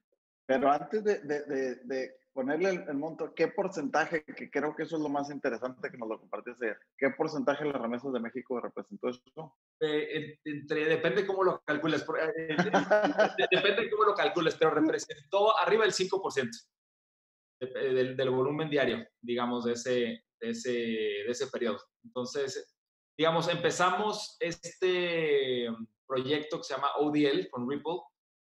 Pero 0.47 0.71
antes 0.71 1.03
de, 1.03 1.19
de, 1.19 1.75
de, 1.83 2.15
ponerle 2.35 2.83
el, 2.85 2.95
monto, 2.95 3.33
¿qué 3.33 3.47
porcentaje, 3.47 4.25
que 4.25 4.51
creo 4.51 4.75
que 4.75 4.83
eso 4.83 4.97
es 4.97 5.01
lo 5.01 5.07
más 5.07 5.31
interesante 5.31 5.89
que 5.89 5.97
nos 5.97 6.09
lo 6.09 6.19
compartiste 6.19 6.75
qué 6.97 7.09
porcentaje 7.11 7.63
de 7.63 7.71
las 7.71 7.81
remesas 7.81 8.11
de 8.11 8.19
México 8.19 8.59
representó 8.59 9.07
eso? 9.07 9.55
Eh, 9.79 10.37
entre, 10.43 10.85
depende 10.85 11.25
cómo 11.25 11.45
lo 11.45 11.61
calcules, 11.61 12.05
eh, 12.37 12.57
depende 13.49 13.89
cómo 13.89 14.03
lo 14.03 14.13
calcules, 14.13 14.55
pero 14.59 14.71
representó 14.71 15.57
arriba 15.57 15.83
del 15.83 15.93
5% 15.93 16.51
del, 17.61 18.17
del, 18.17 18.29
volumen 18.29 18.69
diario, 18.69 19.07
digamos, 19.21 19.63
de 19.63 19.71
ese, 19.71 20.25
de 20.41 20.49
ese, 20.49 20.71
de 20.71 21.31
ese 21.31 21.47
periodo. 21.47 21.79
Entonces, 22.03 22.75
digamos, 23.17 23.47
empezamos 23.47 24.35
este 24.41 25.69
proyecto 26.05 26.57
que 26.57 26.63
se 26.65 26.75
llama 26.75 26.97
ODL 26.99 27.49
con 27.49 27.69
Ripple 27.69 28.01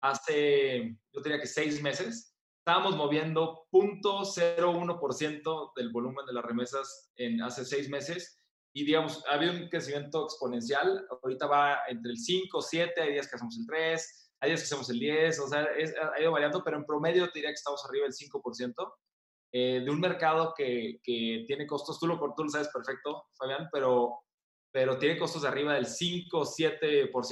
hace, 0.02 0.98
yo 1.14 1.22
diría 1.22 1.40
que 1.40 1.46
seis 1.46 1.82
meses. 1.84 2.35
Estábamos 2.68 2.96
moviendo 2.96 3.68
0.01% 3.72 5.74
del 5.76 5.92
volumen 5.92 6.26
de 6.26 6.34
las 6.34 6.44
remesas 6.44 7.12
en 7.16 7.40
hace 7.44 7.64
seis 7.64 7.88
meses 7.90 8.42
y, 8.74 8.86
digamos, 8.86 9.24
ha 9.28 9.36
habido 9.36 9.54
un 9.54 9.70
crecimiento 9.70 10.24
exponencial. 10.24 11.06
Ahorita 11.22 11.46
va 11.46 11.82
entre 11.88 12.14
el 12.14 12.18
5, 12.18 12.60
7, 12.60 13.00
hay 13.00 13.12
días 13.12 13.30
que 13.30 13.36
hacemos 13.36 13.56
el 13.60 13.68
3, 13.68 14.32
hay 14.40 14.50
días 14.50 14.62
que 14.62 14.66
hacemos 14.66 14.90
el 14.90 14.98
10, 14.98 15.40
o 15.42 15.48
sea, 15.48 15.68
ha 16.16 16.20
ido 16.20 16.32
variando, 16.32 16.64
pero 16.64 16.78
en 16.78 16.86
promedio 16.86 17.28
te 17.28 17.34
diría 17.36 17.52
que 17.52 17.54
estamos 17.54 17.86
arriba 17.86 18.06
del 18.06 18.14
5%. 18.14 18.74
Eh, 19.52 19.82
de 19.86 19.92
un 19.92 20.00
mercado 20.00 20.56
que, 20.58 21.00
que, 21.04 21.44
tiene 21.46 21.68
costos, 21.68 22.00
tú 22.00 22.08
lo, 22.08 22.18
tú 22.36 22.46
lo 22.46 22.50
sabes 22.50 22.70
perfecto, 22.70 23.28
Fabián, 23.38 23.70
pero 23.72 24.24
pero 24.72 24.98
tiene 24.98 25.20
costos 25.20 25.44
de 25.44 25.48
arriba 25.48 25.76
del 25.76 25.86
5 25.86 26.38
o 26.38 26.44
7% 26.44 26.80
de, 26.90 27.10
por 27.10 27.24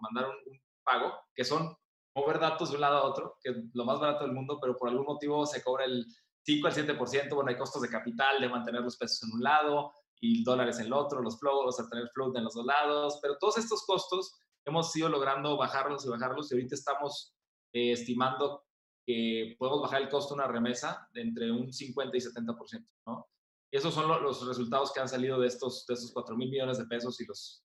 mandar 0.00 0.30
un, 0.30 0.60
pago, 0.82 1.12
que 1.34 1.44
son 1.44 1.76
mover 2.16 2.40
datos 2.40 2.70
de 2.70 2.76
un 2.76 2.80
lado 2.80 2.96
a 2.96 3.04
otro, 3.04 3.38
que 3.42 3.50
es 3.50 3.56
lo 3.74 3.84
más 3.84 4.00
barato 4.00 4.24
del 4.24 4.32
mundo, 4.32 4.58
pero 4.60 4.74
por 4.76 4.88
algún 4.88 5.04
motivo 5.04 5.44
se 5.44 5.62
cobra 5.62 5.84
el 5.84 6.06
5 6.46 6.66
al 6.66 6.74
7%. 6.74 7.34
Bueno, 7.34 7.50
hay 7.50 7.56
costos 7.56 7.82
de 7.82 7.90
capital, 7.90 8.40
de 8.40 8.48
mantener 8.48 8.80
los 8.80 8.96
pesos 8.96 9.22
en 9.22 9.34
un 9.34 9.42
lado 9.42 9.92
y 10.18 10.42
dólares 10.42 10.78
en 10.78 10.86
el 10.86 10.94
otro, 10.94 11.20
los 11.20 11.38
flows, 11.38 11.78
a 11.78 11.88
tener 11.88 12.08
float 12.14 12.36
en 12.38 12.44
los 12.44 12.54
dos 12.54 12.64
lados, 12.64 13.18
pero 13.20 13.36
todos 13.38 13.58
estos 13.58 13.84
costos 13.84 14.34
hemos 14.64 14.94
ido 14.96 15.10
logrando 15.10 15.58
bajarlos 15.58 16.06
y 16.06 16.08
bajarlos 16.08 16.50
y 16.50 16.54
ahorita 16.54 16.74
estamos 16.74 17.36
eh, 17.74 17.92
estimando 17.92 18.64
que 19.04 19.54
podemos 19.58 19.82
bajar 19.82 20.00
el 20.00 20.08
costo 20.08 20.34
de 20.34 20.40
una 20.40 20.50
remesa 20.50 21.06
de 21.12 21.20
entre 21.20 21.52
un 21.52 21.70
50 21.70 22.16
y 22.16 22.20
70%, 22.20 22.88
¿no? 23.06 23.28
esos 23.70 23.92
son 23.92 24.08
los 24.08 24.46
resultados 24.46 24.90
que 24.92 25.00
han 25.00 25.08
salido 25.08 25.38
de 25.38 25.48
estos, 25.48 25.84
de 25.86 25.94
estos 25.94 26.12
4 26.12 26.34
mil 26.34 26.48
millones 26.48 26.78
de 26.78 26.86
pesos 26.86 27.20
y 27.20 27.26
los 27.26 27.62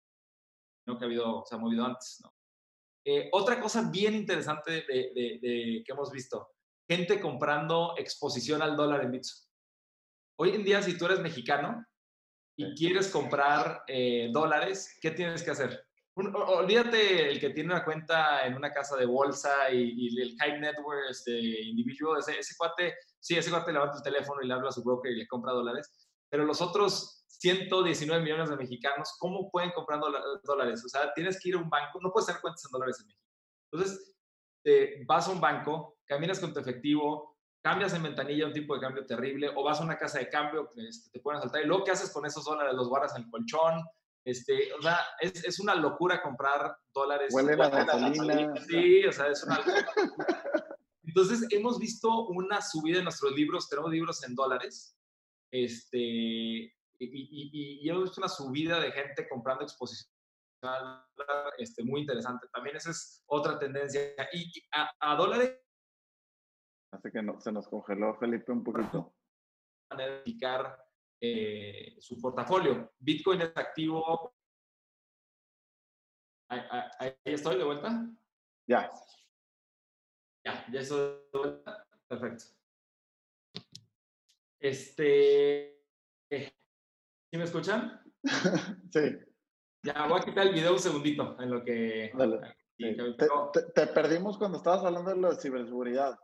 ¿no? 0.85 0.97
que 0.97 1.05
ha 1.05 1.07
habido, 1.07 1.43
se 1.47 1.55
ha 1.55 1.57
movido 1.57 1.85
antes. 1.85 2.19
¿no? 2.21 2.33
Eh, 3.03 3.29
otra 3.31 3.59
cosa 3.59 3.89
bien 3.89 4.13
interesante 4.13 4.71
de, 4.71 5.39
de, 5.41 5.83
que 5.85 5.91
hemos 5.91 6.11
visto, 6.11 6.51
gente 6.87 7.19
comprando 7.19 7.95
exposición 7.97 8.61
al 8.61 8.75
dólar 8.75 9.03
en 9.03 9.11
Bitso. 9.11 9.47
Hoy 10.37 10.51
en 10.51 10.63
día, 10.63 10.81
si 10.81 10.97
tú 10.97 11.05
eres 11.05 11.19
mexicano 11.19 11.85
y 12.55 12.75
quieres 12.75 13.09
comprar 13.09 13.83
eh, 13.87 14.29
dólares, 14.31 14.97
¿qué 15.01 15.11
tienes 15.11 15.43
que 15.43 15.51
hacer? 15.51 15.85
olvídate 16.13 17.31
el 17.31 17.39
que 17.39 17.51
tiene 17.51 17.73
una 17.73 17.85
cuenta 17.85 18.45
en 18.45 18.55
una 18.55 18.69
casa 18.71 18.97
de 18.97 19.05
bolsa 19.05 19.71
y, 19.71 20.19
el 20.21 20.35
high 20.37 20.59
network 20.59 21.09
este, 21.09 21.31
individual, 21.61 22.19
ese, 22.19 22.37
ese 22.37 22.53
cuate 22.57 22.93
Sí, 23.21 23.37
ese 23.37 23.51
cuate 23.51 23.71
levanta 23.71 23.97
el 23.97 24.03
teléfono 24.03 24.41
y 24.41 24.47
le 24.47 24.53
habla 24.55 24.69
a 24.69 24.71
su 24.71 24.83
broker 24.83 25.11
y 25.11 25.15
le 25.15 25.27
compra 25.27 25.53
dólares, 25.53 26.09
pero 26.27 26.43
los 26.43 26.59
otros 26.59 27.20
119 27.41 28.23
millones 28.23 28.49
de 28.51 28.55
mexicanos, 28.55 29.15
¿cómo 29.17 29.49
pueden 29.49 29.71
comprar 29.71 29.99
dólares? 30.43 30.85
O 30.85 30.89
sea, 30.89 31.11
tienes 31.13 31.41
que 31.41 31.49
ir 31.49 31.55
a 31.55 31.57
un 31.57 31.71
banco, 31.71 31.99
no 31.99 32.11
puedes 32.11 32.29
hacer 32.29 32.39
cuentas 32.39 32.63
en 32.65 32.71
dólares 32.71 32.99
en 32.99 33.07
México. 33.07 33.25
Entonces, 33.71 34.15
vas 35.07 35.27
a 35.27 35.31
un 35.31 35.41
banco, 35.41 35.97
caminas 36.05 36.39
con 36.39 36.53
tu 36.53 36.59
efectivo, 36.59 37.39
cambias 37.63 37.95
en 37.95 38.03
ventanilla 38.03 38.45
un 38.45 38.53
tipo 38.53 38.75
de 38.75 38.81
cambio 38.81 39.07
terrible, 39.07 39.49
o 39.55 39.63
vas 39.63 39.79
a 39.81 39.83
una 39.83 39.97
casa 39.97 40.19
de 40.19 40.29
cambio, 40.29 40.69
este, 40.75 41.09
te 41.09 41.19
pueden 41.19 41.41
saltar, 41.41 41.63
y 41.63 41.65
luego, 41.65 41.83
¿qué 41.83 41.91
haces 41.91 42.11
con 42.11 42.27
esos 42.27 42.45
dólares? 42.45 42.75
Los 42.75 42.87
guardas 42.89 43.15
en 43.15 43.23
el 43.23 43.29
colchón, 43.31 43.85
este, 44.23 44.71
o 44.73 44.81
sea, 44.83 44.99
es, 45.19 45.43
es, 45.43 45.59
una 45.59 45.73
locura 45.73 46.21
comprar 46.21 46.77
dólares. 46.93 47.33
Huele 47.33 47.57
la 47.57 47.69
gasolina. 47.69 48.53
Sí, 48.67 49.03
o 49.03 49.11
sea, 49.11 49.29
es 49.29 49.43
una 49.43 49.57
locura. 49.57 49.91
Entonces, 51.03 51.47
hemos 51.49 51.79
visto 51.79 52.27
una 52.27 52.61
subida 52.61 52.99
en 52.99 53.05
nuestros 53.05 53.31
libros, 53.31 53.67
tenemos 53.67 53.89
libros 53.89 54.23
en 54.23 54.35
dólares, 54.35 54.95
este, 55.51 56.71
y, 57.05 57.79
y, 57.81 57.89
hemos 57.89 58.03
visto 58.03 58.21
una 58.21 58.29
subida 58.29 58.79
de 58.79 58.91
gente 58.91 59.27
comprando 59.27 59.63
exposición 59.63 60.11
este, 61.57 61.83
muy 61.83 62.01
interesante. 62.01 62.47
También 62.53 62.75
esa 62.75 62.91
es 62.91 63.23
otra 63.27 63.57
tendencia. 63.57 64.13
Y 64.33 64.51
a, 64.71 65.15
dólares... 65.15 65.59
Hace 66.91 67.11
que 67.11 67.21
no, 67.21 67.39
se 67.39 67.51
nos 67.51 67.67
congeló 67.67 68.15
Felipe 68.15 68.51
un 68.51 68.63
poquito. 68.63 69.15
Dedicar 69.97 70.85
eh, 71.19 71.95
su 71.99 72.19
portafolio. 72.19 72.93
Bitcoin 72.99 73.41
es 73.41 73.51
activo. 73.55 74.35
ahí 76.49 77.15
estoy 77.23 77.57
de 77.57 77.63
vuelta. 77.63 78.07
Ya. 78.67 78.91
Ya, 80.45 80.65
ya 80.71 80.79
eso. 80.79 81.23
Perfecto. 82.07 82.45
Este. 84.59 85.81
¿Sí 87.31 87.37
me 87.37 87.45
escuchan? 87.45 88.01
sí. 88.91 89.17
Ya, 89.83 90.05
voy 90.05 90.19
a 90.19 90.25
quitar 90.25 90.47
el 90.47 90.53
video 90.53 90.73
un 90.73 90.79
segundito 90.79 91.37
en 91.39 91.49
lo 91.49 91.63
que. 91.63 92.11
Dale. 92.13 92.57
Te, 93.73 93.87
perdimos 93.87 94.37
cuando 94.37 94.57
estabas 94.57 94.83
hablando 94.83 95.11
de 95.11 95.17
lo 95.17 95.33
de 95.33 95.41
ciberseguridad. 95.41 96.19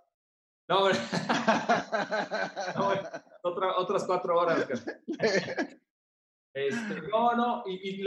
No, 0.67 0.89
no 2.75 2.91
otras 3.77 4.03
cuatro 4.05 4.37
horas. 4.37 4.67
Este, 6.53 7.01
no, 7.09 7.35
no, 7.35 7.63
y, 7.67 8.03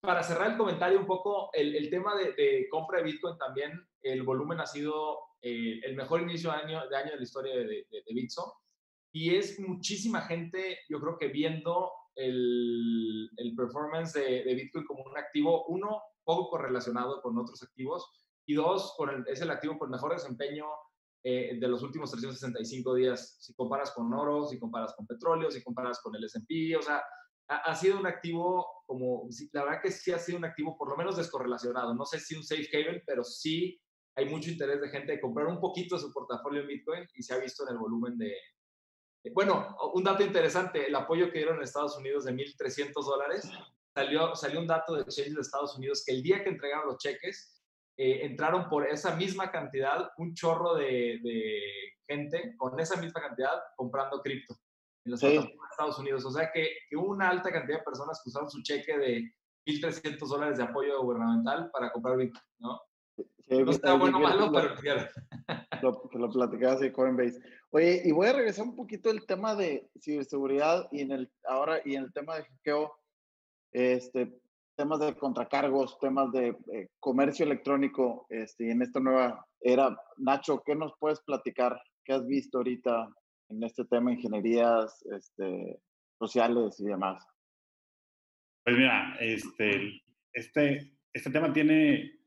para 0.00 0.22
cerrar 0.22 0.52
el 0.52 0.56
comentario 0.56 0.98
un 0.98 1.06
poco, 1.06 1.50
el, 1.52 1.88
tema 1.90 2.14
de, 2.16 2.66
compra 2.68 2.98
de 2.98 3.04
Bitcoin 3.04 3.38
también, 3.38 3.86
el 4.02 4.22
volumen 4.24 4.58
ha 4.58 4.66
sido 4.66 5.18
eh, 5.40 5.80
el 5.84 5.94
mejor 5.94 6.22
inicio 6.22 6.50
de 6.50 6.56
año, 6.56 6.88
de 6.88 6.96
año 6.96 7.10
de 7.12 7.18
la 7.18 7.22
historia 7.22 7.54
de, 7.54 7.86
de, 7.90 8.14
Bitso. 8.14 8.54
Y 9.12 9.36
es 9.36 9.60
muchísima 9.60 10.22
gente, 10.22 10.80
yo 10.88 10.98
creo 10.98 11.16
que 11.18 11.28
viendo 11.28 11.92
el, 12.16 13.30
el 13.36 13.54
performance 13.54 14.14
de, 14.14 14.54
Bitcoin 14.54 14.84
como 14.84 15.04
un 15.04 15.16
activo, 15.16 15.66
uno, 15.66 16.02
poco 16.24 16.50
correlacionado 16.50 17.20
con 17.22 17.38
otros 17.38 17.62
activos, 17.62 18.10
y 18.46 18.54
dos, 18.54 18.94
es 19.26 19.40
el 19.40 19.50
activo 19.50 19.78
con 19.78 19.90
mejor 19.90 20.12
desempeño 20.12 20.66
eh, 21.22 21.56
de 21.58 21.68
los 21.68 21.82
últimos 21.82 22.10
365 22.10 22.94
días, 22.94 23.36
si 23.40 23.54
comparas 23.54 23.90
con 23.92 24.12
oro, 24.12 24.46
si 24.46 24.58
comparas 24.58 24.94
con 24.94 25.06
petróleo, 25.06 25.50
si 25.50 25.62
comparas 25.62 26.00
con 26.00 26.14
el 26.14 26.24
S&P, 26.24 26.76
o 26.76 26.82
sea, 26.82 27.02
ha, 27.48 27.74
sido 27.74 27.98
un 27.98 28.06
activo 28.06 28.66
como, 28.86 29.28
la 29.52 29.64
verdad 29.64 29.82
que 29.82 29.90
sí 29.90 30.12
ha 30.12 30.18
sido 30.18 30.38
un 30.38 30.44
activo 30.44 30.76
por 30.76 30.90
lo 30.90 30.96
menos 30.96 31.16
descorrelacionado, 31.16 31.94
no 31.94 32.04
sé 32.04 32.18
si 32.20 32.34
un 32.34 32.42
safe 32.42 32.68
haven, 32.72 33.02
pero 33.06 33.24
sí 33.24 33.80
hay 34.16 34.26
mucho 34.26 34.50
interés 34.50 34.80
de 34.80 34.88
gente 34.88 35.12
de 35.12 35.20
comprar 35.20 35.46
un 35.46 35.60
poquito 35.60 35.98
su 35.98 36.12
portafolio 36.12 36.62
en 36.62 36.68
Bitcoin 36.68 37.06
y 37.14 37.22
se 37.22 37.34
ha 37.34 37.38
visto 37.38 37.64
en 37.64 37.72
el 37.72 37.78
volumen 37.78 38.16
de, 38.16 38.34
bueno, 39.32 39.76
un 39.94 40.04
dato 40.04 40.22
interesante, 40.22 40.86
el 40.86 40.94
apoyo 40.94 41.30
que 41.30 41.38
dieron 41.38 41.56
en 41.56 41.62
Estados 41.62 41.96
Unidos 41.96 42.24
de 42.24 42.34
1.300 42.34 42.92
dólares, 42.92 43.50
salió, 43.94 44.34
salió 44.34 44.60
un 44.60 44.66
dato 44.66 44.94
de 44.94 45.02
Exchange 45.02 45.34
de 45.34 45.40
Estados 45.40 45.76
Unidos 45.76 46.02
que 46.04 46.12
el 46.12 46.22
día 46.22 46.42
que 46.42 46.50
entregaron 46.50 46.86
los 46.86 46.98
cheques, 46.98 47.62
eh, 47.96 48.26
entraron 48.26 48.68
por 48.68 48.86
esa 48.88 49.14
misma 49.14 49.52
cantidad 49.52 50.10
un 50.18 50.34
chorro 50.34 50.74
de, 50.74 51.20
de, 51.22 51.60
gente 52.06 52.54
con 52.58 52.78
esa 52.80 53.00
misma 53.00 53.20
cantidad 53.20 53.62
comprando 53.76 54.20
cripto 54.20 54.54
en 55.04 55.12
los 55.12 55.20
sí. 55.20 55.38
Estados 55.70 55.98
Unidos. 55.98 56.24
O 56.24 56.30
sea 56.30 56.50
que, 56.52 56.70
que, 56.90 56.96
una 56.96 57.30
alta 57.30 57.52
cantidad 57.52 57.78
de 57.78 57.84
personas 57.84 58.20
que 58.22 58.30
usaron 58.30 58.50
su 58.50 58.62
cheque 58.62 58.98
de 58.98 59.32
1.300 59.66 60.18
dólares 60.26 60.58
de 60.58 60.64
apoyo 60.64 61.00
gubernamental 61.02 61.70
para 61.70 61.92
comprar 61.92 62.16
Bitcoin, 62.16 62.42
¿no? 62.58 62.80
Sí, 63.16 63.62
no 63.62 63.70
está 63.70 63.94
bueno 63.94 64.18
o 64.18 64.20
malo, 64.20 64.50
pero 64.52 64.74
lo, 65.82 66.08
que 66.08 66.18
lo 66.18 66.30
platicabas 66.30 66.80
de 66.80 66.92
Coinbase. 66.92 67.40
Oye, 67.76 68.02
y 68.04 68.12
voy 68.12 68.28
a 68.28 68.32
regresar 68.32 68.66
un 68.66 68.76
poquito 68.76 69.10
al 69.10 69.26
tema 69.26 69.56
de 69.56 69.90
ciberseguridad 70.00 70.86
y 70.92 71.00
en 71.00 71.10
el 71.10 71.28
ahora 71.42 71.80
y 71.84 71.96
en 71.96 72.04
el 72.04 72.12
tema 72.12 72.36
de 72.36 72.44
hackeo, 72.44 72.92
este, 73.72 74.32
temas 74.76 75.00
de 75.00 75.16
contracargos, 75.16 75.98
temas 75.98 76.30
de 76.30 76.56
eh, 76.72 76.86
comercio 77.00 77.44
electrónico, 77.44 78.26
este, 78.30 78.68
y 78.68 78.70
en 78.70 78.82
esta 78.82 79.00
nueva 79.00 79.44
era. 79.60 79.96
Nacho, 80.18 80.62
¿qué 80.64 80.76
nos 80.76 80.92
puedes 81.00 81.20
platicar? 81.22 81.76
¿Qué 82.04 82.12
has 82.12 82.24
visto 82.28 82.58
ahorita 82.58 83.08
en 83.48 83.64
este 83.64 83.84
tema 83.86 84.10
de 84.10 84.16
ingenierías 84.18 85.04
este, 85.10 85.80
sociales 86.16 86.78
y 86.78 86.84
demás? 86.84 87.26
Pues 88.64 88.76
mira, 88.76 89.16
este, 89.18 90.00
este, 90.32 90.92
este 91.12 91.30
tema 91.30 91.52
tiene, 91.52 92.20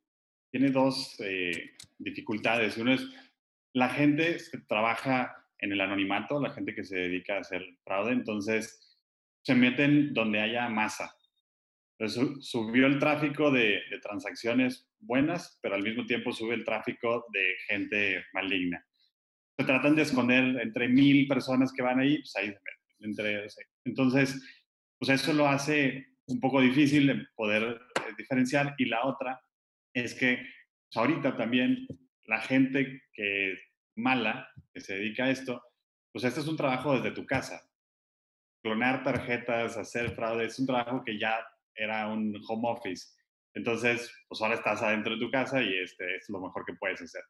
tiene 0.52 0.72
dos 0.72 1.18
eh, 1.22 1.72
dificultades. 2.00 2.78
Uno 2.78 2.92
es 2.92 3.08
la 3.78 3.90
gente 3.90 4.38
trabaja 4.68 5.36
en 5.60 5.72
el 5.72 5.82
anonimato, 5.82 6.42
la 6.42 6.50
gente 6.50 6.74
que 6.74 6.84
se 6.84 6.98
dedica 6.98 7.36
a 7.36 7.42
hacer 7.42 7.63
fraude, 7.84 8.12
entonces 8.12 8.98
se 9.44 9.54
meten 9.54 10.16
donde 10.16 10.42
haya 10.42 10.68
masa. 10.68 11.13
Entonces, 12.00 12.50
subió 12.50 12.88
el 12.88 12.98
tráfico 12.98 13.52
de, 13.52 13.80
transacciones 14.02 14.90
buenas, 14.98 15.60
pero 15.62 15.76
al 15.76 15.84
mismo 15.84 16.08
tiempo 16.08 16.32
sube 16.32 16.56
el 16.56 16.66
tráfico 16.66 17.26
de 17.32 17.56
gente 17.68 18.26
maligna. 18.34 18.84
Se 19.56 19.63
tratan 19.63 19.96
de 19.96 20.02
esconder 20.02 20.60
entre 20.60 20.88
mil 20.88 21.28
personas 21.28 21.72
que 21.72 21.84
van 21.84 22.00
ahí, 22.00 22.18
pues 22.18 22.36
ahí 22.36 22.48
se 22.48 22.60
meten. 23.04 23.68
Entonces, 23.86 24.42
pues 24.98 25.12
eso 25.12 25.34
lo 25.34 25.48
hace 25.48 26.08
un 26.26 26.40
poco 26.40 26.62
difícil 26.62 27.06
de 27.06 27.28
poder 27.36 27.63
eh, 27.63 28.13
diferenciar. 28.18 28.74
Y 28.80 28.86
la 28.86 29.06
otra 29.06 29.40
es 29.94 30.16
que 30.16 30.38
pues 30.38 30.98
ahorita 30.98 31.38
también 31.38 31.86
la 32.26 32.42
gente 32.42 33.04
que 33.13 33.56
mala 33.98 34.50
que 34.74 34.80
se 34.80 34.96
dedica 34.96 35.26
a 35.26 35.32
esto, 35.32 35.62
pues 36.12 36.24
este 36.24 36.40
es 36.40 36.48
un 36.48 36.58
trabajo 36.58 36.96
desde 36.96 37.12
tu 37.12 37.26
casa. 37.26 37.62
Clonar 38.64 39.04
tarjetas, 39.04 39.78
hacer 39.78 40.12
fraude, 40.12 40.46
es 40.46 40.58
un 40.60 40.68
trabajo 40.68 41.04
que 41.04 41.20
ya 41.20 41.46
era 41.76 42.08
un 42.08 42.34
home 42.48 42.70
office. 42.70 43.08
Entonces, 43.54 44.12
pues 44.28 44.42
ahora 44.42 44.56
estás 44.56 44.82
adentro 44.82 45.14
de 45.14 45.20
tu 45.20 45.32
casa 45.32 45.62
y 45.62 45.78
este 45.78 46.16
es 46.16 46.30
lo 46.30 46.40
mejor 46.40 46.66
que 46.66 46.74
puedes 46.74 47.02
hacer. 47.02 47.24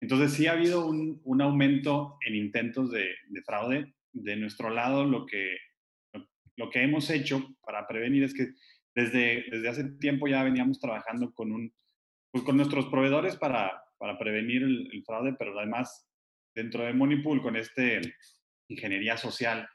Entonces, 0.00 0.32
sí 0.32 0.46
ha 0.46 0.52
habido 0.52 0.86
un, 0.86 1.20
un 1.24 1.42
aumento 1.42 2.16
en 2.26 2.34
intentos 2.34 2.90
de, 2.90 3.14
de, 3.28 3.42
fraude. 3.42 3.94
De 4.12 4.36
nuestro 4.36 4.70
lado, 4.70 5.04
lo 5.04 5.26
que, 5.26 5.56
lo 6.56 6.70
que 6.70 6.82
hemos 6.82 7.10
hecho 7.10 7.56
para 7.64 7.86
prevenir 7.86 8.24
es 8.24 8.34
que 8.34 8.48
desde, 8.94 9.44
desde 9.50 9.68
hace 9.68 9.84
tiempo 9.98 10.26
ya 10.26 10.42
veníamos 10.42 10.80
trabajando 10.80 11.32
con, 11.32 11.52
un, 11.52 11.72
pues 12.30 12.44
con 12.44 12.56
nuestros 12.56 12.86
proveedores 12.86 13.36
para, 13.36 13.82
para 13.98 14.18
prevenir 14.18 14.62
el, 14.62 15.02
fraude, 15.04 15.34
pero 15.38 15.58
además 15.58 16.08
dentro 16.54 16.84
de 16.84 16.92
Moneypool 16.92 17.42
con 17.42 17.56
este 17.56 18.00
ingeniería 18.68 19.16
social 19.16 19.68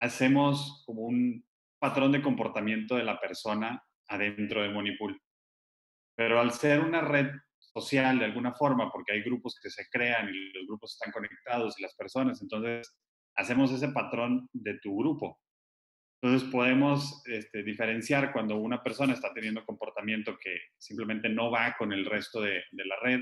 hacemos 0.00 0.82
como 0.86 1.02
un 1.02 1.44
patrón 1.78 2.12
de 2.12 2.22
comportamiento 2.22 2.96
de 2.96 3.04
la 3.04 3.20
persona 3.20 3.82
adentro 4.08 4.62
de 4.62 4.70
Moneypool. 4.70 5.20
Pero 6.16 6.40
al 6.40 6.52
ser 6.52 6.80
una 6.80 7.00
red 7.00 7.30
social 7.58 8.18
de 8.18 8.26
alguna 8.26 8.54
forma, 8.54 8.90
porque 8.90 9.12
hay 9.12 9.22
grupos 9.22 9.58
que 9.60 9.70
se 9.70 9.88
crean 9.90 10.28
y 10.28 10.52
los 10.52 10.66
grupos 10.66 10.92
están 10.92 11.12
conectados 11.12 11.78
y 11.78 11.82
las 11.82 11.94
personas, 11.94 12.40
entonces 12.40 12.96
hacemos 13.36 13.72
ese 13.72 13.88
patrón 13.88 14.48
de 14.52 14.78
tu 14.80 14.96
grupo. 14.96 15.40
Entonces 16.24 16.48
podemos 16.48 17.22
este, 17.26 17.62
diferenciar 17.62 18.32
cuando 18.32 18.56
una 18.56 18.82
persona 18.82 19.12
está 19.12 19.30
teniendo 19.34 19.62
comportamiento 19.66 20.38
que 20.42 20.58
simplemente 20.78 21.28
no 21.28 21.50
va 21.50 21.76
con 21.78 21.92
el 21.92 22.06
resto 22.06 22.40
de, 22.40 22.62
de 22.72 22.86
la 22.86 22.96
red 23.02 23.20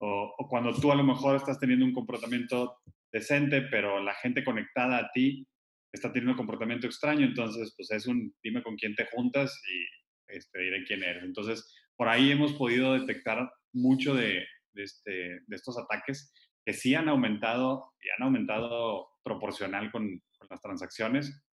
o, 0.00 0.36
o, 0.38 0.48
cuando 0.48 0.72
tú 0.72 0.92
a 0.92 0.94
lo 0.94 1.02
mejor 1.02 1.34
estás 1.34 1.58
teniendo 1.58 1.84
un 1.84 1.92
comportamiento 1.92 2.78
decente, 3.10 3.62
pero 3.62 4.00
la 4.00 4.14
gente 4.14 4.44
conectada 4.44 4.98
a 4.98 5.10
ti 5.10 5.48
está 5.92 6.12
teniendo 6.12 6.34
un 6.34 6.36
comportamiento 6.36 6.86
extraño, 6.86 7.26
entonces 7.26 7.74
pues 7.76 7.90
es 7.90 8.06
un 8.06 8.32
dime 8.40 8.62
con 8.62 8.76
quién 8.76 8.94
te 8.94 9.06
juntas 9.06 9.60
y 9.68 10.32
este, 10.32 10.60
diré 10.60 10.84
quién 10.84 11.02
eres. 11.02 11.24
Entonces, 11.24 11.74
por 11.96 12.06
ahí 12.06 12.30
hemos 12.30 12.52
podido 12.52 12.94
detectar 12.94 13.50
mucho 13.72 14.14
de, 14.14 14.46
de, 14.74 14.82
este, 14.84 15.40
de 15.44 15.56
estos 15.56 15.76
ataques 15.76 16.32
que 16.64 16.72
sí 16.72 16.94
han 16.94 17.08
aumentado 17.08 17.94
y 18.00 18.10
han 18.10 18.24
aumentado 18.28 19.08
proporcional 19.24 19.90
con, 19.90 20.22
con 20.38 20.48
las 20.48 20.62
transacciones. 20.62 21.47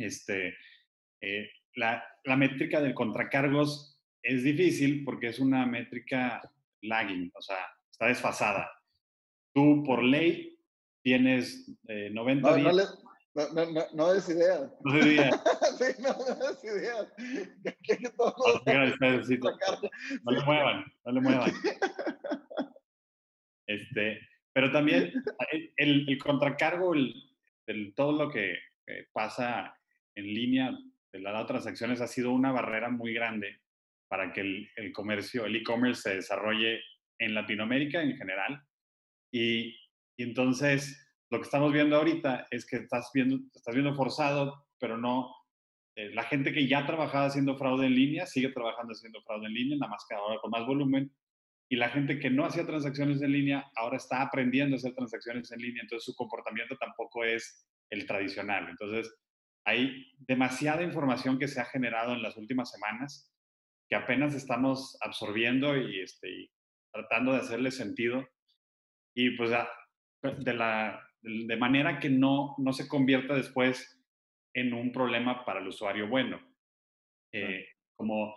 Este, 0.00 0.56
eh, 1.20 1.50
la, 1.74 2.02
la 2.24 2.36
métrica 2.36 2.80
de 2.80 2.94
contracargos 2.94 4.00
es 4.22 4.42
difícil 4.42 5.04
porque 5.04 5.28
es 5.28 5.38
una 5.38 5.66
métrica 5.66 6.40
lagging, 6.82 7.30
o 7.34 7.42
sea, 7.42 7.58
está 7.90 8.06
desfasada. 8.06 8.70
Tú 9.54 9.82
por 9.84 10.02
ley 10.02 10.58
tienes 11.02 11.70
eh, 11.88 12.10
90 12.12 12.50
no, 12.50 12.56
días. 12.56 12.98
No, 13.34 13.48
no, 13.48 13.64
no, 13.64 13.70
no, 13.72 13.82
no 13.92 14.12
des 14.12 14.28
ideas. 14.28 14.72
No 14.84 14.92
des 14.94 15.06
ideas. 15.06 15.42
sí, 15.78 16.02
no, 16.02 16.10
no 16.10 16.48
des 16.48 16.64
ideas. 16.64 17.06
Que, 17.82 17.96
que 17.96 18.10
todos 18.10 18.62
no 18.64 20.32
le 20.32 20.44
muevan, 20.44 20.84
no 21.04 21.12
le 21.12 21.20
muevan. 21.20 21.52
Este, 23.66 24.18
pero 24.52 24.72
también 24.72 25.12
el, 25.76 26.04
el 26.08 26.18
contracargo, 26.18 26.92
el, 26.92 27.14
el, 27.66 27.94
todo 27.94 28.10
lo 28.10 28.28
que 28.28 28.54
eh, 28.88 29.06
pasa 29.12 29.79
en 30.14 30.24
línea 30.26 30.76
de 31.12 31.20
las 31.20 31.46
transacciones 31.46 32.00
ha 32.00 32.06
sido 32.06 32.32
una 32.32 32.52
barrera 32.52 32.88
muy 32.88 33.12
grande 33.12 33.60
para 34.08 34.32
que 34.32 34.40
el, 34.40 34.92
comercio, 34.92 35.46
el 35.46 35.56
e-commerce 35.56 36.02
se 36.02 36.14
desarrolle 36.16 36.80
en 37.18 37.34
Latinoamérica 37.34 38.02
en 38.02 38.16
general. 38.16 38.62
Y, 39.32 39.76
y, 40.16 40.22
entonces 40.22 41.06
lo 41.30 41.38
que 41.38 41.44
estamos 41.44 41.72
viendo 41.72 41.96
ahorita 41.96 42.48
es 42.50 42.66
que 42.66 42.76
estás 42.76 43.10
viendo, 43.14 43.38
estás 43.54 43.74
viendo 43.74 43.94
forzado, 43.94 44.66
pero 44.78 44.96
no, 44.96 45.32
eh, 45.96 46.10
la 46.14 46.24
gente 46.24 46.52
que 46.52 46.66
ya 46.66 46.86
trabajaba 46.86 47.26
haciendo 47.26 47.56
fraude 47.56 47.86
en 47.86 47.94
línea 47.94 48.26
sigue 48.26 48.48
trabajando 48.48 48.92
haciendo 48.92 49.20
fraude 49.22 49.46
en 49.46 49.54
línea, 49.54 49.76
nada 49.78 49.90
más 49.90 50.04
que 50.08 50.14
ahora 50.14 50.40
con 50.40 50.50
más 50.50 50.66
volumen. 50.66 51.12
Y 51.68 51.76
la 51.76 51.88
gente 51.90 52.18
que 52.18 52.30
no 52.30 52.44
hacía 52.44 52.66
transacciones 52.66 53.22
en 53.22 53.32
línea 53.32 53.70
ahora 53.76 53.96
está 53.96 54.22
aprendiendo 54.22 54.74
a 54.74 54.78
hacer 54.78 54.94
transacciones 54.94 55.52
en 55.52 55.60
línea, 55.60 55.82
entonces 55.82 56.04
su 56.04 56.16
comportamiento 56.16 56.76
tampoco 56.76 57.22
es 57.24 57.64
el 57.90 58.06
tradicional. 58.06 58.68
Entonces, 58.68 59.14
hay 59.64 60.12
demasiada 60.18 60.82
información 60.82 61.38
que 61.38 61.48
se 61.48 61.60
ha 61.60 61.64
generado 61.64 62.14
en 62.14 62.22
las 62.22 62.36
últimas 62.36 62.70
semanas 62.70 63.30
que 63.88 63.96
apenas 63.96 64.34
estamos 64.34 64.96
absorbiendo 65.00 65.76
y, 65.76 66.00
este, 66.00 66.30
y 66.30 66.50
tratando 66.92 67.32
de 67.32 67.38
hacerle 67.38 67.70
sentido 67.72 68.26
y 69.14 69.36
pues 69.36 69.50
de, 70.22 70.54
la, 70.54 71.04
de 71.22 71.56
manera 71.56 71.98
que 71.98 72.08
no, 72.08 72.54
no 72.58 72.72
se 72.72 72.86
convierta 72.86 73.34
después 73.34 74.00
en 74.54 74.74
un 74.74 74.92
problema 74.92 75.44
para 75.44 75.60
el 75.60 75.68
usuario 75.68 76.08
bueno. 76.08 76.40
Eh, 77.32 77.66
como 77.96 78.34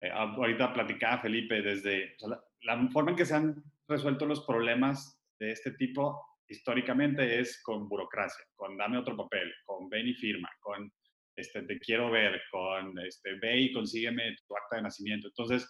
eh, 0.00 0.10
ahorita 0.10 0.72
platicaba 0.72 1.22
Felipe, 1.22 1.62
desde 1.62 2.14
o 2.16 2.18
sea, 2.18 2.28
la, 2.28 2.76
la, 2.76 2.88
forma 2.90 3.10
en 3.10 3.16
que 3.16 3.26
se 3.26 3.34
han 3.34 3.62
resuelto 3.88 4.26
los 4.26 4.44
problemas 4.44 5.20
de 5.38 5.52
este 5.52 5.72
tipo 5.72 6.29
históricamente 6.50 7.40
es 7.40 7.62
con 7.62 7.88
burocracia, 7.88 8.44
con 8.54 8.76
dame 8.76 8.98
otro 8.98 9.16
papel, 9.16 9.52
con 9.64 9.88
ven 9.88 10.08
y 10.08 10.14
firma, 10.14 10.50
con 10.60 10.92
este, 11.36 11.62
te 11.62 11.78
quiero 11.78 12.10
ver, 12.10 12.42
con 12.50 12.98
este, 12.98 13.34
ve 13.34 13.60
y 13.60 13.72
consígueme 13.72 14.36
tu 14.46 14.56
acta 14.56 14.76
de 14.76 14.82
nacimiento. 14.82 15.28
Entonces, 15.28 15.66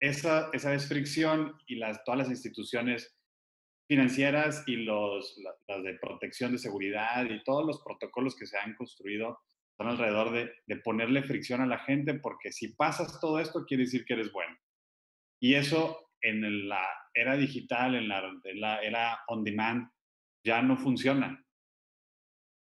esa, 0.00 0.50
esa 0.52 0.70
desfricción 0.70 1.54
y 1.66 1.76
las, 1.76 2.02
todas 2.04 2.18
las 2.18 2.30
instituciones 2.30 3.16
financieras 3.86 4.64
y 4.66 4.76
los, 4.76 5.40
las 5.66 5.82
de 5.82 5.94
protección 5.94 6.52
de 6.52 6.58
seguridad 6.58 7.24
y 7.24 7.42
todos 7.44 7.66
los 7.66 7.82
protocolos 7.82 8.36
que 8.36 8.46
se 8.46 8.58
han 8.58 8.74
construido 8.74 9.38
son 9.76 9.88
alrededor 9.88 10.32
de, 10.32 10.52
de, 10.66 10.76
ponerle 10.82 11.22
fricción 11.22 11.60
a 11.60 11.66
la 11.66 11.78
gente, 11.78 12.14
porque 12.14 12.50
si 12.50 12.74
pasas 12.74 13.20
todo 13.20 13.38
esto, 13.38 13.64
quiere 13.64 13.84
decir 13.84 14.04
que 14.04 14.14
eres 14.14 14.32
bueno. 14.32 14.56
Y 15.40 15.54
eso 15.54 16.10
en 16.20 16.68
la 16.68 16.84
era 17.14 17.36
digital, 17.36 17.94
en 17.94 18.08
la, 18.08 18.22
en 18.44 18.60
la 18.60 18.82
era 18.82 19.20
on 19.28 19.44
demand, 19.44 19.88
ya 20.48 20.62
no 20.62 20.78
funciona. 20.78 21.44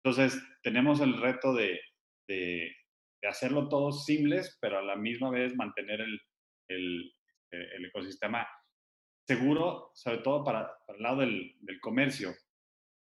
Entonces, 0.03 0.43
tenemos 0.63 1.01
el 1.01 1.21
reto 1.21 1.53
de, 1.53 1.79
de, 2.27 2.75
hacerlo 3.29 3.69
todo 3.69 3.93
simples, 3.93 4.57
pero 4.61 4.79
a 4.79 4.83
la 4.83 4.97
misma 4.97 5.31
vez 5.31 5.55
mantener 5.55 6.01
el, 6.01 6.21
el, 6.69 7.13
el 7.51 7.85
ecosistema 7.85 8.49
seguro, 9.27 9.91
sobre 9.95 10.19
todo 10.19 10.43
para, 10.45 10.71
el 10.89 11.03
lado 11.03 11.21
del, 11.21 11.55
del 11.61 11.81
comercio. 11.81 12.35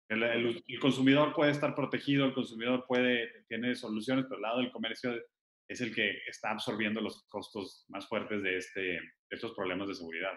El, 0.08 0.22
el, 0.22 0.64
el, 0.68 0.80
consumidor 0.80 1.32
puede 1.34 1.50
estar 1.50 1.74
protegido, 1.74 2.26
el 2.26 2.34
consumidor 2.34 2.84
puede, 2.86 3.44
tiene 3.48 3.74
soluciones, 3.74 4.26
pero 4.26 4.36
el 4.36 4.42
lado 4.42 4.58
del 4.58 4.70
comercio 4.70 5.12
es 5.66 5.80
el 5.80 5.94
que 5.94 6.18
está 6.28 6.50
absorbiendo 6.50 7.00
los 7.00 7.24
costos 7.28 7.84
más 7.88 8.06
fuertes 8.06 8.42
de, 8.42 8.58
este, 8.58 8.80
de 8.80 9.00
estos 9.30 9.54
problemas 9.54 9.88
de 9.88 9.94
seguridad. 9.94 10.34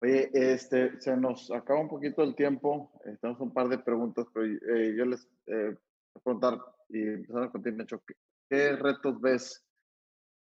Oye, 0.00 0.30
este, 0.32 1.00
se 1.00 1.16
nos 1.16 1.50
acaba 1.50 1.80
un 1.80 1.88
poquito 1.88 2.22
el 2.22 2.34
tiempo, 2.34 2.92
eh, 3.06 3.16
tenemos 3.20 3.40
un 3.40 3.52
par 3.52 3.68
de 3.68 3.78
preguntas, 3.78 4.26
pero 4.32 4.46
eh, 4.46 4.94
yo 4.96 5.06
les 5.06 5.26
eh, 5.46 5.74
voy 5.74 5.76
a 6.14 6.20
preguntar 6.20 6.58
y 6.88 7.02
empezar 7.02 7.50
contigo, 7.50 7.76
Nacho, 7.76 8.02
¿qué, 8.06 8.14
¿qué 8.48 8.76
retos 8.76 9.20
ves 9.20 9.66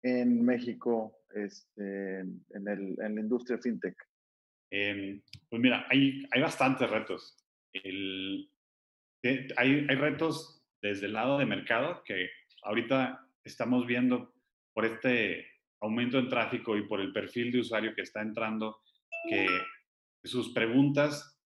en 0.01 0.43
México 0.43 1.19
este, 1.33 2.19
en, 2.19 2.67
el, 2.67 2.95
en 2.99 3.15
la 3.15 3.21
industria 3.21 3.57
fintech? 3.57 3.95
Eh, 4.71 5.21
pues 5.49 5.61
mira, 5.61 5.85
hay, 5.89 6.25
hay 6.31 6.41
bastantes 6.41 6.89
retos. 6.89 7.37
El, 7.73 8.49
hay, 9.23 9.85
hay 9.87 9.95
retos 9.95 10.65
desde 10.81 11.05
el 11.05 11.13
lado 11.13 11.37
de 11.37 11.45
mercado 11.45 12.03
que 12.03 12.29
ahorita 12.63 13.27
estamos 13.43 13.85
viendo 13.85 14.33
por 14.73 14.85
este 14.85 15.45
aumento 15.79 16.17
en 16.17 16.29
tráfico 16.29 16.75
y 16.75 16.87
por 16.87 16.99
el 17.01 17.13
perfil 17.13 17.51
de 17.51 17.59
usuario 17.59 17.93
que 17.93 18.01
está 18.01 18.21
entrando, 18.21 18.81
que 19.29 19.47
sus 20.23 20.53
preguntas, 20.53 21.39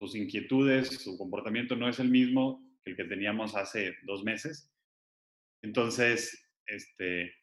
sus 0.00 0.14
inquietudes, 0.14 0.88
su 1.02 1.16
comportamiento 1.16 1.76
no 1.76 1.88
es 1.88 1.98
el 1.98 2.10
mismo 2.10 2.64
que 2.82 2.90
el 2.90 2.96
que 2.96 3.04
teníamos 3.04 3.54
hace 3.56 3.96
dos 4.04 4.24
meses. 4.24 4.72
Entonces, 5.62 6.48
este, 6.66 7.34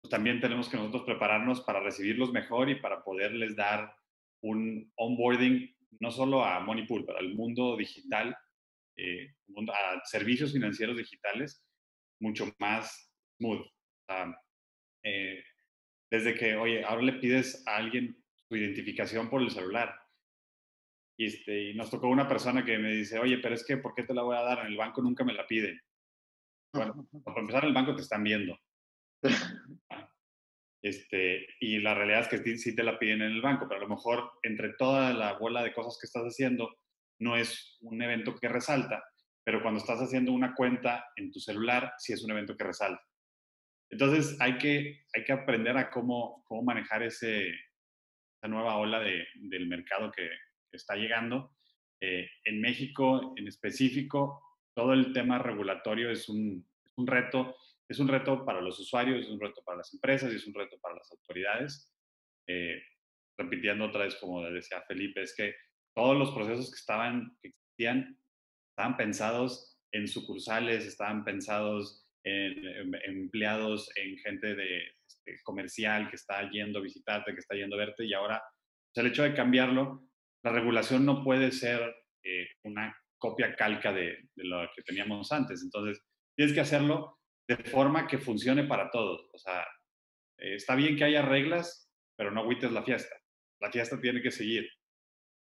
pues 0.00 0.10
también 0.10 0.40
tenemos 0.40 0.68
que 0.68 0.76
nosotros 0.76 1.04
prepararnos 1.04 1.62
para 1.62 1.80
recibirlos 1.80 2.32
mejor 2.32 2.68
y 2.68 2.80
para 2.80 3.02
poderles 3.02 3.56
dar 3.56 3.94
un 4.42 4.92
onboarding 4.96 5.74
no 6.00 6.10
solo 6.10 6.44
a 6.44 6.60
Moneypool, 6.60 7.06
pero 7.06 7.18
al 7.18 7.34
mundo 7.34 7.76
digital, 7.76 8.36
eh, 8.96 9.34
a 9.72 10.04
servicios 10.04 10.52
financieros 10.52 10.96
digitales, 10.96 11.64
mucho 12.20 12.52
más 12.58 13.10
smooth. 13.38 13.66
eh, 15.02 15.42
desde 16.10 16.34
que, 16.34 16.54
oye, 16.56 16.84
ahora 16.84 17.02
le 17.02 17.14
pides 17.14 17.66
a 17.66 17.76
alguien 17.76 18.23
su 18.48 18.56
identificación 18.56 19.28
por 19.28 19.42
el 19.42 19.50
celular. 19.50 19.94
Y, 21.16 21.26
este, 21.26 21.70
y 21.70 21.74
nos 21.74 21.90
tocó 21.90 22.08
una 22.08 22.28
persona 22.28 22.64
que 22.64 22.78
me 22.78 22.92
dice, 22.92 23.18
oye, 23.18 23.38
pero 23.38 23.54
es 23.54 23.64
que, 23.64 23.76
¿por 23.76 23.94
qué 23.94 24.02
te 24.02 24.14
la 24.14 24.22
voy 24.22 24.36
a 24.36 24.42
dar? 24.42 24.60
En 24.60 24.66
el 24.66 24.76
banco 24.76 25.00
nunca 25.02 25.24
me 25.24 25.34
la 25.34 25.46
piden. 25.46 25.80
Bueno, 26.72 27.08
para 27.24 27.40
empezar, 27.40 27.62
en 27.64 27.68
el 27.68 27.74
banco 27.74 27.94
te 27.94 28.02
están 28.02 28.24
viendo. 28.24 28.58
Este, 30.82 31.46
y 31.60 31.78
la 31.78 31.94
realidad 31.94 32.20
es 32.20 32.42
que 32.42 32.58
sí 32.58 32.76
te 32.76 32.82
la 32.82 32.98
piden 32.98 33.22
en 33.22 33.32
el 33.32 33.40
banco, 33.40 33.66
pero 33.66 33.80
a 33.80 33.84
lo 33.84 33.88
mejor 33.88 34.32
entre 34.42 34.74
toda 34.74 35.14
la 35.14 35.38
bola 35.38 35.62
de 35.62 35.72
cosas 35.72 35.96
que 35.98 36.06
estás 36.06 36.24
haciendo, 36.24 36.76
no 37.20 37.36
es 37.36 37.78
un 37.80 38.02
evento 38.02 38.34
que 38.34 38.48
resalta, 38.48 39.02
pero 39.44 39.62
cuando 39.62 39.80
estás 39.80 40.00
haciendo 40.00 40.32
una 40.32 40.54
cuenta 40.54 41.06
en 41.16 41.32
tu 41.32 41.40
celular, 41.40 41.94
sí 41.96 42.12
es 42.12 42.22
un 42.22 42.32
evento 42.32 42.54
que 42.54 42.64
resalta. 42.64 43.02
Entonces 43.90 44.36
hay 44.40 44.58
que, 44.58 45.06
hay 45.14 45.24
que 45.24 45.32
aprender 45.32 45.76
a 45.78 45.90
cómo, 45.90 46.44
cómo 46.46 46.62
manejar 46.62 47.02
ese, 47.02 47.50
esa 48.44 48.48
nueva 48.48 48.76
ola 48.76 49.00
de, 49.00 49.26
del 49.36 49.66
mercado 49.66 50.12
que, 50.12 50.28
que, 50.70 50.76
está 50.76 50.96
llegando. 50.96 51.56
Eh, 51.98 52.28
en 52.44 52.60
México, 52.60 53.32
en 53.36 53.48
específico, 53.48 54.42
todo 54.74 54.92
el 54.92 55.14
tema 55.14 55.38
regulatorio 55.38 56.10
es 56.10 56.28
un, 56.28 56.66
es 56.84 56.92
un 56.96 57.06
reto 57.06 57.56
es 57.86 57.98
un 57.98 58.08
reto 58.08 58.46
para 58.46 58.62
los 58.62 58.78
usuarios, 58.80 59.20
es 59.20 59.30
un 59.30 59.38
reto 59.40 59.62
para 59.62 59.78
las 59.78 59.92
empresas 59.92 60.32
y 60.32 60.36
es 60.36 60.46
un 60.46 60.54
reto 60.54 60.78
para 60.80 60.96
las 60.96 61.10
autoridades. 61.12 61.92
Eh, 62.46 62.82
repitiendo 63.36 63.86
otra 63.86 64.04
vez, 64.04 64.14
como 64.16 64.42
decía 64.42 64.82
Felipe, 64.88 65.22
es 65.22 65.34
que 65.36 65.54
todos 65.94 66.16
los 66.16 66.30
procesos 66.30 66.70
que 66.70 66.76
estaban, 66.76 67.36
que 67.42 67.48
existían, 67.48 68.18
estaban 68.70 68.96
pensados 68.96 69.78
en 69.92 70.08
sucursales, 70.08 70.86
estaban 70.86 71.24
pensados 71.24 72.06
en, 72.24 72.66
en, 72.66 72.94
en 72.94 73.16
empleados, 73.22 73.90
en 73.96 74.16
gente 74.18 74.54
de 74.54 74.82
comercial 75.42 76.08
que 76.08 76.16
está 76.16 76.48
yendo 76.50 76.78
a 76.78 76.82
visitarte, 76.82 77.32
que 77.32 77.40
está 77.40 77.54
yendo 77.54 77.76
a 77.76 77.78
verte, 77.78 78.04
y 78.04 78.12
ahora 78.12 78.42
pues 78.92 79.04
el 79.04 79.10
hecho 79.10 79.22
de 79.22 79.34
cambiarlo, 79.34 80.08
la 80.44 80.52
regulación 80.52 81.04
no 81.04 81.24
puede 81.24 81.50
ser 81.50 81.80
eh, 82.22 82.46
una 82.62 82.96
copia 83.18 83.54
calca 83.56 83.92
de, 83.92 84.28
de 84.34 84.44
lo 84.44 84.68
que 84.74 84.82
teníamos 84.82 85.32
antes. 85.32 85.62
Entonces, 85.62 86.02
tienes 86.36 86.54
que 86.54 86.60
hacerlo 86.60 87.18
de 87.48 87.56
forma 87.56 88.06
que 88.06 88.18
funcione 88.18 88.64
para 88.64 88.90
todos. 88.90 89.28
O 89.32 89.38
sea, 89.38 89.66
eh, 90.38 90.54
está 90.54 90.74
bien 90.74 90.96
que 90.96 91.04
haya 91.04 91.22
reglas, 91.22 91.90
pero 92.16 92.30
no 92.30 92.42
agüites 92.42 92.72
la 92.72 92.82
fiesta. 92.82 93.16
La 93.60 93.70
fiesta 93.70 94.00
tiene 94.00 94.22
que 94.22 94.30
seguir. 94.30 94.68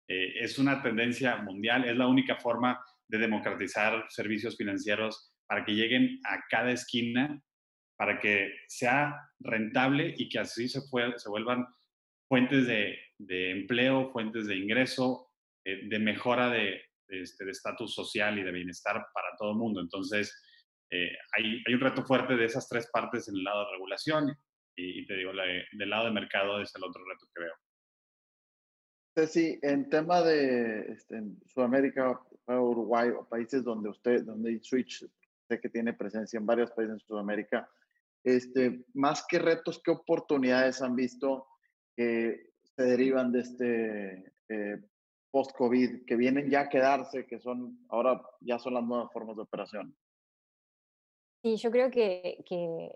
Eh, 0.07 0.39
es 0.43 0.59
una 0.59 0.81
tendencia 0.81 1.37
mundial, 1.37 1.85
es 1.85 1.95
la 1.95 2.07
única 2.07 2.35
forma 2.37 2.83
de 3.07 3.17
democratizar 3.17 4.05
servicios 4.09 4.57
financieros 4.57 5.33
para 5.47 5.63
que 5.65 5.73
lleguen 5.73 6.19
a 6.25 6.39
cada 6.49 6.71
esquina, 6.71 7.41
para 7.97 8.19
que 8.19 8.53
sea 8.67 9.29
rentable 9.39 10.13
y 10.17 10.29
que 10.29 10.39
así 10.39 10.67
se, 10.67 10.81
fue, 10.81 11.17
se 11.17 11.29
vuelvan 11.29 11.65
fuentes 12.27 12.67
de, 12.67 12.97
de, 13.17 13.51
empleo, 13.51 14.11
fuentes 14.11 14.47
de 14.47 14.55
ingreso, 14.55 15.31
eh, 15.65 15.87
de 15.87 15.99
mejora 15.99 16.49
de 16.49 16.81
este, 17.07 17.49
estatus 17.49 17.91
de 17.91 18.03
social 18.03 18.39
y 18.39 18.43
de 18.43 18.51
bienestar 18.51 18.95
para 19.13 19.35
todo 19.37 19.51
el 19.51 19.57
mundo. 19.57 19.81
Entonces, 19.81 20.35
eh, 20.89 21.11
hay, 21.37 21.61
hay, 21.67 21.73
un 21.73 21.79
reto 21.79 22.03
fuerte 22.03 22.35
de 22.35 22.45
esas 22.45 22.67
tres 22.67 22.89
partes 22.91 23.27
en 23.27 23.35
el 23.35 23.43
lado 23.43 23.65
de 23.65 23.71
regulación 23.71 24.29
y, 24.75 25.01
y 25.01 25.05
te 25.05 25.15
digo, 25.15 25.33
la, 25.33 25.43
del 25.43 25.89
lado 25.89 26.05
de 26.05 26.11
mercado 26.11 26.61
es 26.61 26.73
el 26.75 26.83
otro 26.83 27.03
reto 27.05 27.27
que 27.33 27.41
veo. 27.41 27.53
Sí, 29.27 29.59
en 29.61 29.89
tema 29.89 30.21
de 30.21 30.91
este, 30.91 31.17
en 31.17 31.39
Sudamérica, 31.45 32.19
Uruguay 32.47 33.09
o 33.09 33.27
países 33.27 33.63
donde 33.63 33.89
usted, 33.89 34.23
donde 34.23 34.59
Switch, 34.63 35.05
sé 35.47 35.59
que 35.61 35.69
tiene 35.69 35.93
presencia 35.93 36.39
en 36.39 36.47
varios 36.47 36.71
países 36.71 36.93
en 36.93 36.99
Sudamérica, 36.99 37.69
este, 38.23 38.85
más 38.93 39.25
que 39.27 39.39
retos, 39.39 39.81
¿qué 39.83 39.91
oportunidades 39.91 40.81
han 40.81 40.95
visto 40.95 41.47
que 41.95 42.51
se 42.63 42.83
derivan 42.83 43.31
de 43.31 43.39
este 43.39 44.33
eh, 44.49 44.81
post-COVID, 45.31 46.05
que 46.05 46.15
vienen 46.15 46.49
ya 46.49 46.61
a 46.61 46.69
quedarse, 46.69 47.25
que 47.25 47.39
son 47.39 47.79
ahora 47.89 48.21
ya 48.41 48.59
son 48.59 48.75
las 48.75 48.83
nuevas 48.83 49.11
formas 49.11 49.35
de 49.35 49.41
operación? 49.41 49.95
Sí, 51.43 51.57
yo 51.57 51.71
creo 51.71 51.91
que, 51.91 52.43
que, 52.47 52.89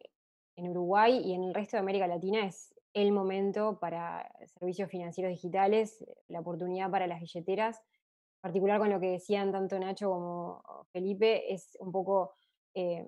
en 0.55 0.69
Uruguay 0.69 1.21
y 1.23 1.33
en 1.33 1.43
el 1.43 1.53
resto 1.53 1.77
de 1.77 1.81
América 1.81 2.07
Latina 2.07 2.45
es 2.45 2.73
el 2.93 3.11
momento 3.11 3.77
para 3.79 4.27
servicios 4.57 4.89
financieros 4.89 5.31
digitales, 5.31 6.03
la 6.27 6.39
oportunidad 6.39 6.89
para 6.89 7.05
las 7.05 7.19
billeteras, 7.19 7.77
en 7.77 8.41
particular 8.41 8.79
con 8.79 8.89
lo 8.89 8.99
que 8.99 9.11
decían 9.11 9.51
tanto 9.51 9.77
Nacho 9.77 10.09
como 10.09 10.63
Felipe, 10.91 11.53
es 11.53 11.77
un 11.79 11.91
poco, 11.91 12.33
eh, 12.73 13.05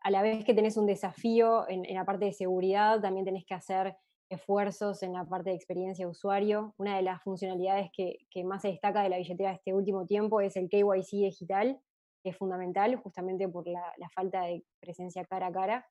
a 0.00 0.10
la 0.10 0.22
vez 0.22 0.44
que 0.44 0.54
tenés 0.54 0.76
un 0.76 0.86
desafío 0.86 1.68
en, 1.68 1.82
la 1.94 2.04
parte 2.04 2.26
de 2.26 2.32
seguridad, 2.32 3.00
también 3.00 3.24
tenés 3.24 3.44
que 3.44 3.54
hacer 3.54 3.96
esfuerzos 4.30 5.02
en 5.02 5.14
la 5.14 5.24
parte 5.24 5.50
de 5.50 5.56
experiencia 5.56 6.04
de 6.04 6.10
usuario. 6.10 6.74
Una 6.76 6.96
de 6.96 7.02
las 7.02 7.22
funcionalidades 7.22 7.90
que, 7.92 8.44
más 8.44 8.62
se 8.62 8.68
destaca 8.68 9.02
de 9.02 9.08
la 9.08 9.16
billetera 9.16 9.52
este 9.52 9.74
último 9.74 10.06
tiempo 10.06 10.40
es 10.40 10.56
el 10.56 10.68
KYC 10.68 11.10
digital, 11.10 11.80
que 12.22 12.30
es 12.30 12.36
fundamental 12.36 12.96
justamente 12.96 13.48
por 13.48 13.66
la, 13.66 13.94
falta 14.14 14.42
de 14.42 14.64
presencia 14.80 15.24
cara 15.24 15.46
a 15.46 15.52
cara 15.52 15.88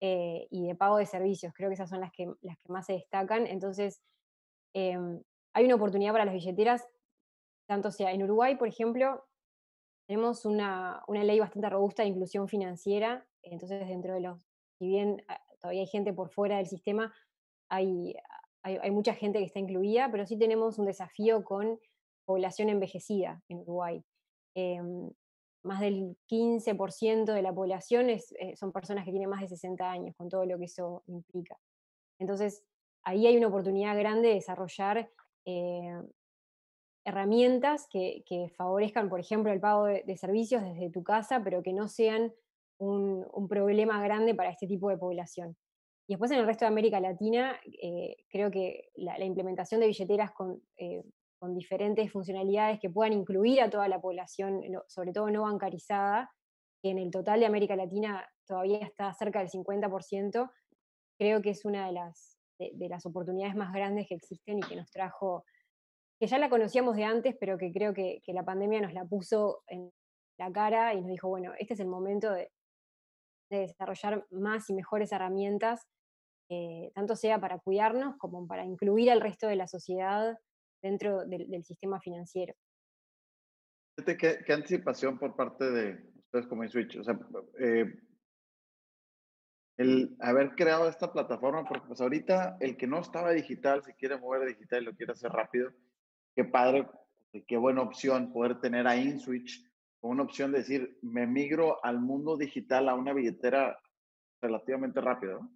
eh, 0.00 0.46
y 0.50 0.66
de 0.66 0.74
pago 0.74 0.98
de 0.98 1.06
servicios. 1.06 1.52
Creo 1.54 1.68
que 1.68 1.74
esas 1.74 1.90
son 1.90 2.00
las 2.00 2.12
que, 2.12 2.32
más 2.68 2.86
se 2.86 2.94
destacan. 2.94 3.46
Entonces, 3.46 4.00
eh, 4.74 4.98
hay 5.52 5.64
una 5.64 5.76
oportunidad 5.76 6.12
para 6.12 6.24
las 6.24 6.34
billeteras, 6.34 6.86
tanto 7.66 7.90
sea 7.90 8.12
en 8.12 8.22
Uruguay, 8.22 8.56
por 8.56 8.68
ejemplo, 8.68 9.24
tenemos 10.06 10.44
una, 10.44 11.02
una 11.06 11.24
ley 11.24 11.40
bastante 11.40 11.68
robusta 11.70 12.02
de 12.02 12.10
inclusión 12.10 12.48
financiera, 12.48 13.26
entonces 13.42 13.86
dentro 13.88 14.14
de 14.14 14.20
los, 14.20 14.46
si 14.78 14.86
bien 14.86 15.22
ah, 15.28 15.40
todavía 15.60 15.82
hay 15.82 15.86
gente 15.86 16.12
por 16.12 16.30
fuera 16.30 16.58
del 16.58 16.66
sistema, 16.66 17.14
hay, 17.68 18.14
hay, 18.62 18.90
mucha 18.90 19.14
gente 19.14 19.38
que 19.38 19.44
está 19.44 19.58
incluida, 19.58 20.10
pero 20.10 20.26
sí 20.26 20.38
tenemos 20.38 20.78
un 20.78 20.86
desafío 20.86 21.44
con 21.44 21.78
población 22.24 22.68
envejecida 22.68 23.42
en 23.48 23.58
Uruguay. 23.58 24.04
Eh, 24.54 24.80
más 25.64 25.80
del 25.80 26.16
15% 26.30 27.32
de 27.32 27.42
la 27.42 27.54
población 27.54 28.10
es, 28.10 28.32
eh, 28.38 28.54
son 28.56 28.70
personas 28.72 29.04
que 29.04 29.10
tienen 29.10 29.30
más 29.30 29.40
de 29.40 29.48
60 29.48 29.90
años, 29.90 30.14
con 30.16 30.28
todo 30.28 30.44
lo 30.44 30.58
que 30.58 30.64
eso 30.64 31.02
implica. 31.06 31.58
Entonces, 32.18 32.62
ahí 33.02 33.26
hay 33.26 33.36
una 33.36 33.48
oportunidad 33.48 33.96
grande 33.98 34.28
de 34.28 34.34
desarrollar 34.34 35.10
eh, 35.46 36.02
herramientas 37.04 37.86
que, 37.90 38.24
que, 38.26 38.48
favorezcan, 38.56 39.08
por 39.08 39.20
ejemplo, 39.20 39.52
el 39.52 39.60
pago 39.60 39.84
de, 39.84 40.16
servicios 40.16 40.62
desde 40.62 40.90
tu 40.90 41.02
casa, 41.02 41.42
pero 41.44 41.62
que 41.62 41.72
no 41.72 41.88
sean 41.88 42.32
un, 42.78 43.26
problema 43.48 44.02
grande 44.02 44.34
para 44.34 44.50
este 44.50 44.66
tipo 44.66 44.88
de 44.88 44.96
población. 44.96 45.56
Y 46.06 46.14
después 46.14 46.30
en 46.30 46.38
el 46.38 46.46
resto 46.46 46.64
de 46.64 46.70
América 46.70 47.00
Latina, 47.00 47.58
eh, 47.82 48.16
creo 48.28 48.50
que 48.50 48.90
la, 48.96 49.22
implementación 49.24 49.80
de 49.80 49.86
billeteras 49.86 50.32
con, 50.32 50.62
eh, 50.76 51.02
con, 51.38 51.54
diferentes 51.54 52.10
funcionalidades 52.10 52.80
que 52.80 52.90
puedan 52.90 53.12
incluir 53.12 53.60
a 53.60 53.70
toda 53.70 53.86
la 53.88 54.00
población, 54.00 54.62
sobre 54.88 55.12
todo 55.12 55.30
no 55.30 55.42
bancarizada, 55.42 56.30
que 56.82 56.90
en 56.90 56.98
el 56.98 57.10
total 57.10 57.40
de 57.40 57.46
América 57.46 57.76
Latina 57.76 58.26
todavía 58.46 58.78
está 58.78 59.12
cerca 59.14 59.40
del 59.40 59.50
50%, 59.50 60.50
creo 61.18 61.42
que 61.42 61.50
es 61.50 61.64
una 61.64 61.86
de 61.86 61.92
las, 61.92 62.38
de 62.58 62.88
las 62.88 63.06
oportunidades 63.06 63.56
más 63.56 63.72
grandes 63.72 64.06
que 64.08 64.14
existen 64.14 64.58
y 64.58 64.62
que 64.62 64.76
nos 64.76 64.90
trajo 64.90 65.44
que 66.18 66.26
ya 66.26 66.38
la 66.38 66.48
conocíamos 66.48 66.96
de 66.96 67.04
antes, 67.04 67.36
pero 67.38 67.58
que 67.58 67.72
creo 67.72 67.92
que, 67.92 68.22
la 68.28 68.44
pandemia 68.44 68.80
nos 68.80 68.92
la 68.92 69.04
puso 69.04 69.62
en 69.66 69.92
la 70.38 70.52
cara 70.52 70.94
y 70.94 71.00
nos 71.00 71.10
dijo, 71.10 71.28
bueno, 71.28 71.52
este 71.58 71.74
es 71.74 71.80
el 71.80 71.88
momento 71.88 72.32
de, 72.32 72.50
desarrollar 73.50 74.26
más 74.30 74.68
y 74.68 74.74
mejores 74.74 75.12
herramientas, 75.12 75.86
eh, 76.48 76.90
tanto 76.92 77.14
sea 77.14 77.40
para 77.40 77.60
cuidarnos 77.60 78.16
como 78.16 78.48
para 78.48 78.64
incluir 78.64 79.12
al 79.12 79.20
resto 79.20 79.46
de 79.46 79.54
la 79.54 79.68
sociedad 79.68 80.36
dentro 80.82 81.24
del, 81.24 81.64
sistema 81.64 82.00
financiero. 82.00 82.54
¿Qué, 84.04 84.16
¿Qué, 84.44 84.52
anticipación 84.52 85.18
por 85.18 85.36
parte 85.36 85.70
de 85.70 86.12
ustedes 86.16 86.46
como 86.48 86.64
InSwitch? 86.64 86.96
O 86.96 87.04
sea, 87.04 87.16
eh, 87.60 87.94
el 89.76 90.16
haber 90.20 90.54
creado 90.56 90.88
esta 90.88 91.12
plataforma, 91.12 91.64
porque 91.64 91.86
pues 91.86 92.00
ahorita 92.00 92.56
el 92.60 92.76
que 92.76 92.86
no 92.86 93.00
estaba 93.00 93.30
digital, 93.30 93.84
si 93.84 93.92
quiere 93.92 94.18
mover 94.18 94.48
digital 94.48 94.82
y 94.82 94.86
lo 94.86 94.94
quiere 94.94 95.12
hacer 95.12 95.30
rápido, 95.30 95.72
qué 96.34 96.44
padre, 96.44 96.88
qué 97.46 97.56
buena 97.56 97.82
opción 97.82 98.32
poder 98.32 98.60
tener 98.60 98.86
a 98.86 98.96
InSwitch 98.96 99.64
una 100.08 100.22
opción 100.22 100.52
de 100.52 100.58
decir, 100.58 100.98
me 101.02 101.26
migro 101.26 101.82
al 101.84 101.98
mundo 101.98 102.36
digital 102.36 102.88
a 102.88 102.94
una 102.94 103.12
billetera 103.12 103.78
relativamente 104.42 105.00
rápido. 105.00 105.48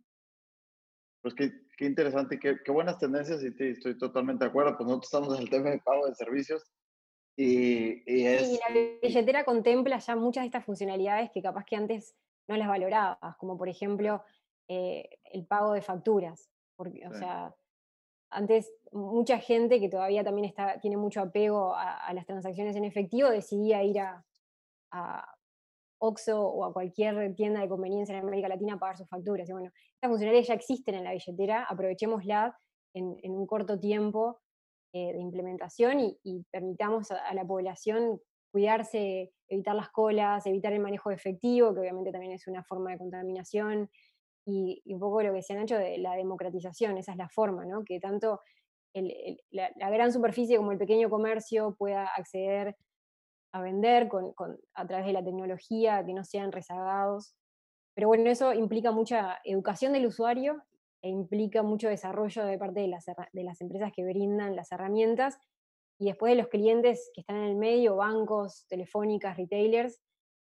Pues 1.20 1.34
qué, 1.34 1.52
qué 1.76 1.84
interesante 1.84 2.38
qué, 2.38 2.56
qué, 2.64 2.72
buenas 2.72 2.98
tendencias 2.98 3.42
y 3.42 3.48
estoy 3.62 3.98
totalmente 3.98 4.44
de 4.44 4.50
acuerdo. 4.50 4.76
Pues 4.76 4.86
nosotros 4.86 5.06
estamos 5.12 5.36
en 5.36 5.42
el 5.42 5.50
tema 5.50 5.70
de 5.70 5.80
pago 5.80 6.06
de 6.06 6.14
servicios 6.14 6.64
y, 7.36 8.02
y 8.06 8.26
es... 8.26 8.58
la 8.68 8.74
billetera 9.02 9.44
contempla 9.44 9.98
ya 9.98 10.16
muchas 10.16 10.42
de 10.42 10.46
estas 10.46 10.64
funcionalidades 10.64 11.30
que 11.32 11.42
capaz 11.42 11.64
que 11.64 11.76
antes 11.76 12.14
no 12.48 12.56
las 12.56 12.68
valorabas, 12.68 13.36
como 13.36 13.58
por 13.58 13.68
ejemplo 13.68 14.22
eh, 14.68 15.10
el 15.24 15.46
pago 15.46 15.72
de 15.72 15.82
facturas. 15.82 16.50
Porque, 16.76 17.06
O 17.08 17.12
sea, 17.12 17.54
antes 18.30 18.72
mucha 18.92 19.38
gente 19.38 19.80
que 19.80 19.88
todavía 19.88 20.24
también 20.24 20.54
tiene 20.80 20.96
mucho 20.96 21.20
apego 21.20 21.74
a, 21.74 22.12
las 22.12 22.26
transacciones 22.26 22.76
en 22.76 22.84
efectivo 22.84 23.28
decidía 23.30 23.82
ir 23.82 24.00
a, 24.00 24.24
a, 24.90 25.34
Oxxo 26.00 26.40
o 26.40 26.64
a 26.64 26.72
cualquier 26.72 27.34
tienda 27.34 27.60
de 27.60 27.68
conveniencia 27.68 28.14
en 28.14 28.22
América 28.22 28.48
Latina 28.48 28.74
a 28.74 28.78
pagar 28.78 28.96
sus 28.96 29.08
facturas. 29.08 29.48
Y 29.48 29.52
bueno, 29.52 29.72
estas 29.94 30.08
funcionalidades 30.08 30.46
ya 30.46 30.54
existen 30.54 30.94
en 30.94 31.02
la 31.02 31.12
billetera, 31.12 31.64
aprovechémosla 31.64 32.56
en, 32.94 33.16
en 33.20 33.32
un 33.32 33.46
corto 33.48 33.80
tiempo 33.80 34.38
eh, 34.94 35.12
de 35.12 35.20
implementación 35.20 36.00
y, 36.00 36.46
permitamos 36.50 37.10
a, 37.10 37.34
la 37.34 37.44
población 37.44 38.22
cuidarse, 38.50 39.34
evitar 39.46 39.74
las 39.74 39.90
colas, 39.90 40.46
evitar 40.46 40.72
el 40.72 40.80
manejo 40.80 41.10
de 41.10 41.16
efectivo, 41.16 41.74
que 41.74 41.80
obviamente 41.80 42.10
también 42.10 42.32
es 42.32 42.46
una 42.46 42.64
forma 42.64 42.92
de 42.92 42.98
contaminación, 42.98 43.90
y, 44.48 44.82
un 44.86 44.98
poco 44.98 45.22
lo 45.22 45.32
que 45.32 45.42
se 45.42 45.52
han 45.52 45.60
hecho 45.60 45.76
de 45.76 45.98
la 45.98 46.14
democratización, 46.16 46.96
esa 46.96 47.12
es 47.12 47.18
la 47.18 47.28
forma, 47.28 47.66
¿no? 47.66 47.84
que 47.84 48.00
tanto 48.00 48.40
la, 49.50 49.90
gran 49.90 50.12
superficie 50.12 50.56
como 50.56 50.72
el 50.72 50.78
pequeño 50.78 51.10
comercio 51.10 51.76
pueda 51.78 52.06
acceder 52.06 52.76
a 53.52 53.60
vender 53.60 54.08
con, 54.08 54.34
a 54.74 54.86
través 54.86 55.06
de 55.06 55.12
la 55.12 55.24
tecnología, 55.24 56.04
que 56.04 56.14
no 56.14 56.24
sean 56.24 56.52
rezagados. 56.52 57.34
Pero 57.94 58.08
bueno, 58.08 58.30
eso 58.30 58.52
implica 58.54 58.90
mucha 58.90 59.38
educación 59.44 59.92
del 59.92 60.06
usuario 60.06 60.62
e 61.02 61.08
implica 61.08 61.62
mucho 61.62 61.88
desarrollo 61.88 62.44
de 62.44 62.58
parte 62.58 62.80
de 62.80 62.88
las, 62.88 63.04
de 63.06 63.44
las 63.44 63.60
empresas 63.60 63.92
que 63.94 64.04
brindan 64.04 64.56
las 64.56 64.72
herramientas 64.72 65.38
y 65.98 66.06
después 66.06 66.30
de 66.30 66.42
los 66.42 66.48
clientes 66.48 67.10
que 67.14 67.20
están 67.20 67.36
en 67.36 67.44
el 67.44 67.56
medio, 67.56 67.96
bancos, 67.96 68.66
telefónicas, 68.68 69.36
retailers, 69.36 70.00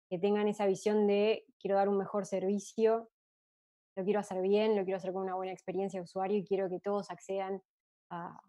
que 0.09 0.18
tengan 0.18 0.49
esa 0.49 0.66
visión 0.66 1.07
de 1.07 1.44
quiero 1.59 1.76
dar 1.76 1.88
un 1.88 1.99
mejor 1.99 2.26
servicio 2.26 3.11
lo 3.99 4.05
quiero 4.05 4.20
hacer 4.20 4.40
bien, 4.40 4.76
lo 4.76 4.84
quiero 4.84 4.99
hacer 4.99 5.12
con 5.12 5.24
una 5.24 5.34
buena 5.34 5.53
experiencia 5.53 5.99
de 5.99 6.05
usuario 6.05 6.38
y 6.38 6.44
quiero 6.44 6.70
que 6.70 6.78
todos 6.78 7.11
accedan 7.11 7.61
a, 8.11 8.40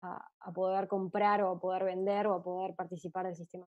a, 0.00 0.52
poder 0.54 0.88
comprar 0.88 1.42
o 1.42 1.50
a 1.50 1.60
poder 1.60 1.84
vender 1.84 2.26
o 2.26 2.34
a 2.34 2.42
poder 2.42 2.74
participar 2.74 3.26
del 3.26 3.36
sistema. 3.36 3.66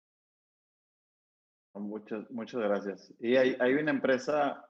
Muchas, 1.76 2.30
muchas 2.30 2.60
gracias. 2.62 3.14
Y 3.20 3.38
hay, 3.38 3.55
hay 3.57 3.74
una 3.76 3.91
empresa 3.91 4.70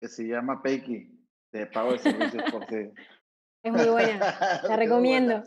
que 0.00 0.08
se 0.08 0.24
llama 0.24 0.60
Payki, 0.60 1.16
de 1.52 1.66
pago 1.66 1.92
de 1.92 1.98
servicios 2.00 2.42
por 2.50 2.66
sí. 2.66 2.90
Es 3.64 3.72
muy 3.72 3.90
buena, 3.90 4.18
la 4.68 4.74
recomiendo. 4.74 5.40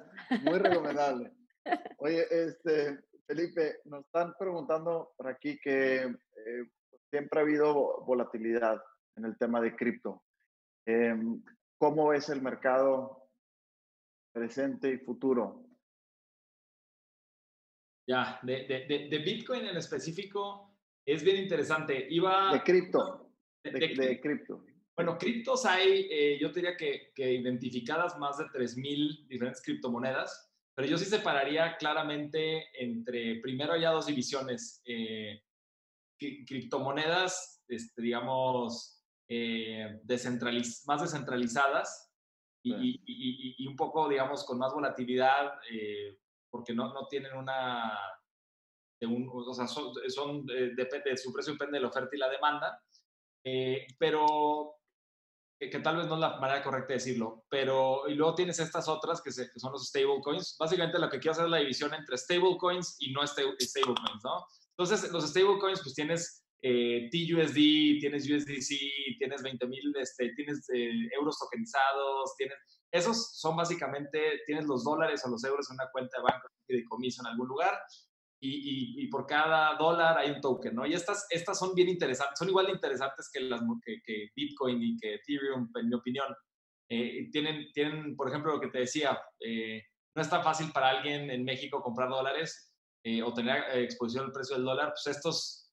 Muy, 0.43 0.57
recomendable. 0.57 1.33
Oye, 1.97 2.25
este, 2.29 2.97
Felipe, 3.27 3.81
nos 3.83 4.05
están 4.05 4.33
preguntando 4.39 5.11
por 5.17 5.27
aquí 5.27 5.59
que 5.59 6.03
eh, 6.03 6.69
siempre 7.09 7.39
ha 7.39 7.43
habido 7.43 8.05
volatilidad 8.05 8.81
en 9.15 9.25
el 9.25 9.37
tema 9.37 9.61
de 9.61 9.75
cripto. 9.75 10.23
Em, 10.85 11.41
¿Cómo 11.77 12.09
ves 12.09 12.29
el 12.29 12.41
mercado 12.41 13.29
presente 14.33 14.91
y 14.91 14.97
futuro? 14.97 15.65
Ya, 18.07 18.39
de, 18.43 18.65
de, 19.09 19.17
Bitcoin 19.19 19.65
en 19.65 19.77
específico 19.77 20.77
es 21.05 21.23
bien 21.23 21.37
interesante. 21.37 22.07
Iba, 22.09 22.53
de 22.53 22.61
cripto. 22.61 23.31
De, 23.63 24.19
cripto. 24.21 24.63
Bueno, 24.95 25.17
criptos 25.17 25.65
hay, 25.65 26.07
eh, 26.09 26.37
yo 26.39 26.49
diría 26.49 26.77
que, 26.77 27.11
que, 27.15 27.33
identificadas 27.33 28.17
más 28.19 28.37
de 28.37 28.45
3.000 28.45 29.27
diferentes 29.27 29.61
criptomonedas, 29.63 30.53
pero 30.75 30.87
yo 30.87 30.97
sí 30.97 31.05
separaría 31.05 31.75
claramente 31.77 32.65
entre, 32.73 33.39
primero 33.41 33.75
ya 33.75 33.89
dos 33.89 34.05
divisiones, 34.05 34.81
eh, 34.85 35.41
criptomonedas, 36.17 37.63
este, 37.67 38.01
digamos, 38.01 38.94
eh, 39.27 40.01
más 40.85 41.01
descentralizadas 41.01 42.11
y, 42.63 43.67
un 43.67 43.75
poco, 43.75 44.09
digamos, 44.09 44.43
con 44.43 44.57
más 44.57 44.73
volatilidad, 44.73 45.53
eh, 45.71 46.17
porque 46.49 46.73
no, 46.73 46.93
no, 46.93 47.07
tienen 47.07 47.35
una... 47.35 47.99
o 49.01 49.53
sea, 49.53 49.67
son, 49.67 49.93
son 50.07 50.45
depende, 50.45 51.17
su 51.17 51.31
precio 51.31 51.53
depende 51.53 51.77
de 51.77 51.81
la 51.81 51.89
oferta 51.89 52.15
y 52.15 52.19
la 52.19 52.29
demanda, 52.29 52.81
eh, 53.43 53.85
pero 53.99 54.75
que, 55.59 55.79
tal 55.79 55.97
vez 55.97 56.07
no 56.07 56.15
es 56.15 56.19
la 56.19 56.37
manera 56.37 56.63
correcta 56.63 56.89
de 56.89 56.95
decirlo, 56.95 57.45
pero 57.49 58.07
y 58.07 58.15
luego 58.15 58.35
tienes 58.35 58.59
estas 58.59 58.87
otras 58.87 59.21
que, 59.21 59.29
que 59.29 59.59
son 59.59 59.71
los 59.71 59.87
stablecoins. 59.87 60.57
Básicamente 60.59 60.99
lo 60.99 61.09
que 61.09 61.19
quiero 61.19 61.33
hacer 61.33 61.45
es 61.45 61.51
la 61.51 61.57
división 61.57 61.93
entre 61.93 62.17
stablecoins 62.17 62.97
y 62.99 63.11
no 63.11 63.25
stablecoins, 63.25 64.23
¿no? 64.23 64.45
Entonces, 64.77 65.11
los 65.11 65.29
stablecoins, 65.29 65.81
pues 65.81 65.95
tienes 65.95 66.44
eh, 66.61 67.09
TUSD, 67.11 67.99
tienes 67.99 68.29
USDC, 68.29 69.17
tienes 69.17 69.43
20 69.43 69.67
mil, 69.67 69.93
este, 69.99 70.29
tienes 70.35 70.67
eh, 70.73 71.09
euros 71.17 71.37
tokenizados, 71.37 72.35
tienes, 72.37 72.57
esos 72.91 73.37
son 73.39 73.55
básicamente, 73.55 74.41
tienes 74.45 74.65
los 74.65 74.83
dólares 74.83 75.21
o 75.25 75.29
los 75.29 75.43
euros 75.43 75.69
en 75.69 75.75
una 75.75 75.89
cuenta 75.91 76.17
de 76.17 76.23
banco 76.23 76.47
de 76.67 76.83
comiso 76.85 77.21
en 77.21 77.27
algún 77.27 77.47
lugar 77.47 77.77
y, 78.39 79.07
por 79.07 79.25
cada 79.25 79.75
dólar 79.75 80.17
hay 80.17 80.31
un 80.31 80.41
token, 80.41 80.75
¿no? 80.75 80.85
Y 80.85 80.93
estas, 80.93 81.25
estas 81.29 81.57
son 81.57 81.73
bien 81.73 81.89
interesantes, 81.89 82.37
son 82.37 82.49
igual 82.49 82.67
de 82.67 82.73
interesantes 82.73 83.29
que, 83.31 83.39
las, 83.39 83.61
que, 83.83 84.29
Bitcoin 84.35 84.81
y 84.83 84.97
que 84.97 85.15
Ethereum, 85.15 85.69
en 85.75 85.89
mi 85.89 85.95
opinión. 85.95 86.33
Eh, 86.89 87.29
tienen, 87.31 87.71
tienen, 87.73 88.15
por 88.15 88.29
ejemplo, 88.29 88.53
lo 88.53 88.59
que 88.61 88.67
te 88.67 88.79
decía, 88.79 89.19
eh, 89.39 89.81
no 90.15 90.21
es 90.21 90.29
tan 90.29 90.43
fácil 90.43 90.71
para 90.71 90.89
alguien 90.89 91.31
en 91.31 91.43
México 91.43 91.81
comprar 91.81 92.09
dólares 92.09 92.71
o 93.23 93.33
tener 93.35 93.63
exposición 93.83 94.25
al 94.25 94.31
precio 94.31 94.55
del 94.55 94.65
dólar, 94.65 94.89
pues 94.89 95.15
estos 95.15 95.64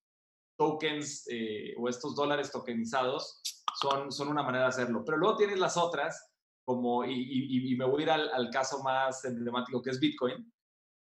tokens 0.57 1.27
eh, 1.31 1.75
o 1.79 1.89
estos 1.89 2.15
dólares 2.15 2.51
tokenizados 2.51 3.41
son, 3.81 4.13
son 4.13 4.29
una 4.29 4.43
manera 4.43 4.65
de 4.65 4.71
hacerlo. 4.71 5.03
Pero 5.05 5.19
luego 5.19 5.37
tienes 5.37 5.59
las 5.59 5.77
otras, 5.77 6.33
como, 6.65 7.05
y, 7.05 7.75
me 7.77 7.85
voy 7.85 8.03
a 8.03 8.05
ir 8.05 8.11
al, 8.11 8.51
caso 8.51 8.83
más 8.83 9.25
emblemático 9.25 9.83
que 9.83 9.91
es 9.91 10.01
Bitcoin. 10.01 10.53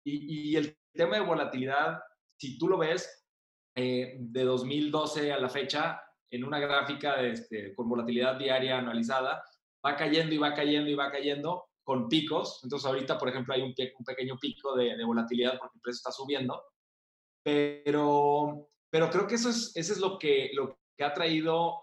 Y, 0.05 0.57
el 0.57 0.76
tema 0.92 1.16
de 1.16 1.24
volatilidad, 1.24 2.00
si 2.38 2.59
tú 2.59 2.68
lo 2.68 2.78
ves, 2.78 3.24
eh, 3.74 4.16
de 4.18 4.44
2012 4.44 5.32
a 5.32 5.38
la 5.38 5.48
fecha, 5.48 6.00
en 6.30 6.44
una 6.44 6.59
gráfica 6.59 7.20
este, 7.22 7.74
con 7.74 7.88
volatilidad 7.88 8.36
diaria 8.36 8.78
anualizada, 8.78 9.44
va 9.84 9.96
cayendo 9.96 10.34
y 10.34 10.38
va 10.38 10.55
cayendo 10.55 10.90
y 10.90 10.94
va 10.94 11.11
cayendo 11.11 11.66
con 11.84 12.09
picos. 12.09 12.61
Entonces 12.62 12.86
ahorita, 12.86 13.18
por 13.18 13.28
ejemplo, 13.28 13.55
hay 13.55 13.62
un, 13.62 13.74
un 13.98 14.05
pequeño 14.05 14.38
pico 14.38 14.74
de, 14.74 14.96
de, 14.96 15.05
volatilidad 15.05 15.59
porque 15.59 15.76
el 15.76 15.82
precio 15.82 15.98
está 15.98 16.12
subiendo. 16.12 16.62
Pero 17.42 18.70
pero 18.93 19.09
creo 19.09 19.26
que 19.26 19.36
eso 19.36 19.49
es, 19.49 19.72
eso 19.74 19.95
es 19.95 19.99
lo, 19.99 20.18
que, 20.18 20.51
lo 20.53 20.78
que 20.99 21.05
ha 21.05 21.14
traído 21.14 21.82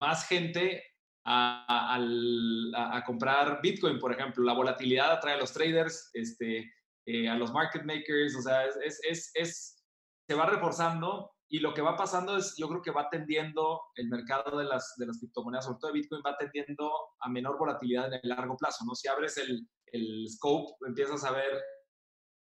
más 0.00 0.26
gente 0.26 0.82
a, 1.26 1.96
a, 1.96 3.04
comprar 3.04 3.60
Bitcoin, 3.60 3.98
por 3.98 4.12
ejemplo. 4.12 4.42
La 4.42 4.54
volatilidad 4.54 5.12
atrae 5.12 5.34
a 5.34 5.38
los 5.38 5.52
traders, 5.52 6.08
este, 6.14 6.72
eh, 7.04 7.28
a 7.28 7.34
los 7.36 7.52
market 7.52 7.84
makers, 7.84 8.34
o 8.36 8.40
sea, 8.40 8.64
es, 8.64 8.98
es, 9.06 9.30
es, 9.34 9.84
se 10.26 10.34
va 10.34 10.46
reforzando 10.46 11.30
y 11.48 11.58
lo 11.58 11.74
que 11.74 11.82
va 11.82 11.94
pasando 11.94 12.38
es, 12.38 12.54
yo 12.56 12.68
creo 12.68 12.80
que 12.80 12.90
va 12.90 13.10
tendiendo 13.10 13.82
el 13.96 14.08
mercado 14.08 14.56
de 14.56 14.64
las, 14.64 14.94
de 14.96 15.06
las 15.06 15.18
criptomonedas, 15.18 15.66
sobre 15.66 15.78
todo 15.78 15.92
de 15.92 16.00
Bitcoin, 16.00 16.22
va 16.24 16.38
tendiendo 16.38 16.90
a 17.20 17.28
menor 17.28 17.58
volatilidad 17.58 18.06
en 18.06 18.20
el 18.22 18.30
largo 18.30 18.56
plazo, 18.56 18.84
¿no? 18.86 18.94
Si 18.94 19.08
abres 19.08 19.36
el, 19.36 19.68
el 19.92 20.26
scope, 20.30 20.72
empiezas 20.86 21.22
a 21.24 21.32
ver 21.32 21.62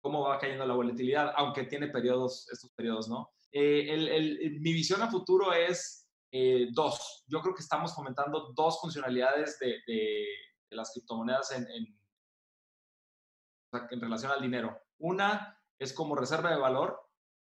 cómo 0.01 0.22
va 0.22 0.39
cayendo 0.39 0.66
la 0.66 0.74
volatilidad, 0.74 1.34
aunque 1.36 1.66
tiene 1.66 1.88
periodos, 1.88 2.47
estos 2.51 2.72
periodos, 2.72 3.09
¿no? 3.09 3.30
Eh, 3.58 3.93
el, 3.93 4.08
el, 4.10 4.60
mi 4.60 4.74
visión 4.74 5.01
a 5.01 5.10
futuro 5.10 5.53
es 5.53 6.10
eh, 6.32 6.68
dos. 6.74 7.24
Yo 7.28 7.39
creo 7.41 7.56
que 7.56 7.62
estamos 7.62 7.95
fomentando 7.95 8.51
dos 8.53 8.82
funcionalidades 8.82 9.58
de, 9.60 9.78
de, 9.88 10.28
las 10.72 10.91
criptomonedas 10.91 11.51
en, 11.53 11.66
en, 11.70 11.97
en 13.91 14.01
relación 14.01 14.34
al 14.34 14.41
dinero. 14.41 14.78
Una 14.97 15.58
es 15.80 15.93
como 15.93 16.18
reserva 16.18 16.49
de 16.49 16.58
valor, 16.58 16.99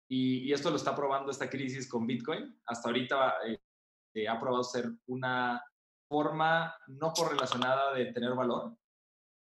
y, 0.08 0.52
esto 0.52 0.70
lo 0.70 0.76
está 0.76 0.94
probando 0.94 1.30
esta 1.30 1.50
crisis 1.50 1.88
con 1.88 2.06
Bitcoin. 2.06 2.60
Hasta 2.66 2.88
ahorita 2.88 3.34
eh, 4.14 4.28
ha 4.28 4.38
probado 4.38 4.62
ser 4.62 4.90
una 5.06 5.62
forma 6.08 6.76
no 6.88 7.12
correlacionada 7.12 7.92
de 7.94 8.12
tener 8.12 8.34
valor. 8.34 8.76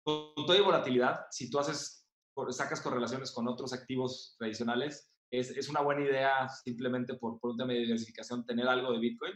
Con 0.06 0.34
toda 0.46 0.62
volatilidad, 0.62 1.26
si 1.32 1.50
tú 1.50 1.60
haces, 1.60 2.08
sacas 2.52 2.82
correlaciones 2.82 3.32
con 3.32 3.48
otros 3.48 3.74
activos 3.74 4.36
tradicionales, 4.38 5.13
es, 5.34 5.50
es 5.50 5.68
una 5.68 5.82
buena 5.82 6.02
idea 6.02 6.48
simplemente 6.48 7.16
por, 7.16 7.40
por, 7.40 7.52
un 7.52 7.58
tema 7.58 7.74
de 7.74 7.80
diversificación 7.80 8.46
tener 8.46 8.68
algo 8.68 8.92
de 8.92 9.00
Bitcoin. 9.00 9.34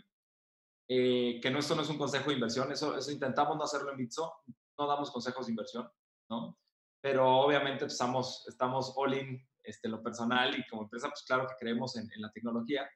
Eh, 0.87 1.39
que 1.41 1.49
no, 1.49 1.59
esto 1.59 1.75
no 1.75 1.81
es 1.81 1.89
un 1.89 1.97
consejo 1.97 2.29
de 2.29 2.35
inversión, 2.35 2.71
eso, 2.71 2.95
eso 2.95 3.11
intentamos 3.11 3.57
no 3.57 3.63
hacerlo 3.63 3.91
en 3.91 3.97
Bitso, 3.97 4.31
no 4.77 4.87
damos 4.87 5.11
consejos 5.11 5.47
de 5.47 5.51
inversión, 5.51 5.89
¿no? 6.29 6.57
Pero 7.01 7.39
obviamente 7.39 7.79
pues, 7.79 7.93
estamos, 7.93 8.45
estamos 8.47 8.93
all 8.95 9.15
in 9.15 9.45
este, 9.63 9.89
lo 9.89 10.01
personal 10.01 10.57
y 10.57 10.65
como 10.67 10.83
empresa, 10.83 11.09
pues 11.09 11.23
claro 11.23 11.47
que 11.47 11.55
creemos 11.59 11.97
en, 11.97 12.07
la 12.17 12.31
tecnología. 12.31 12.87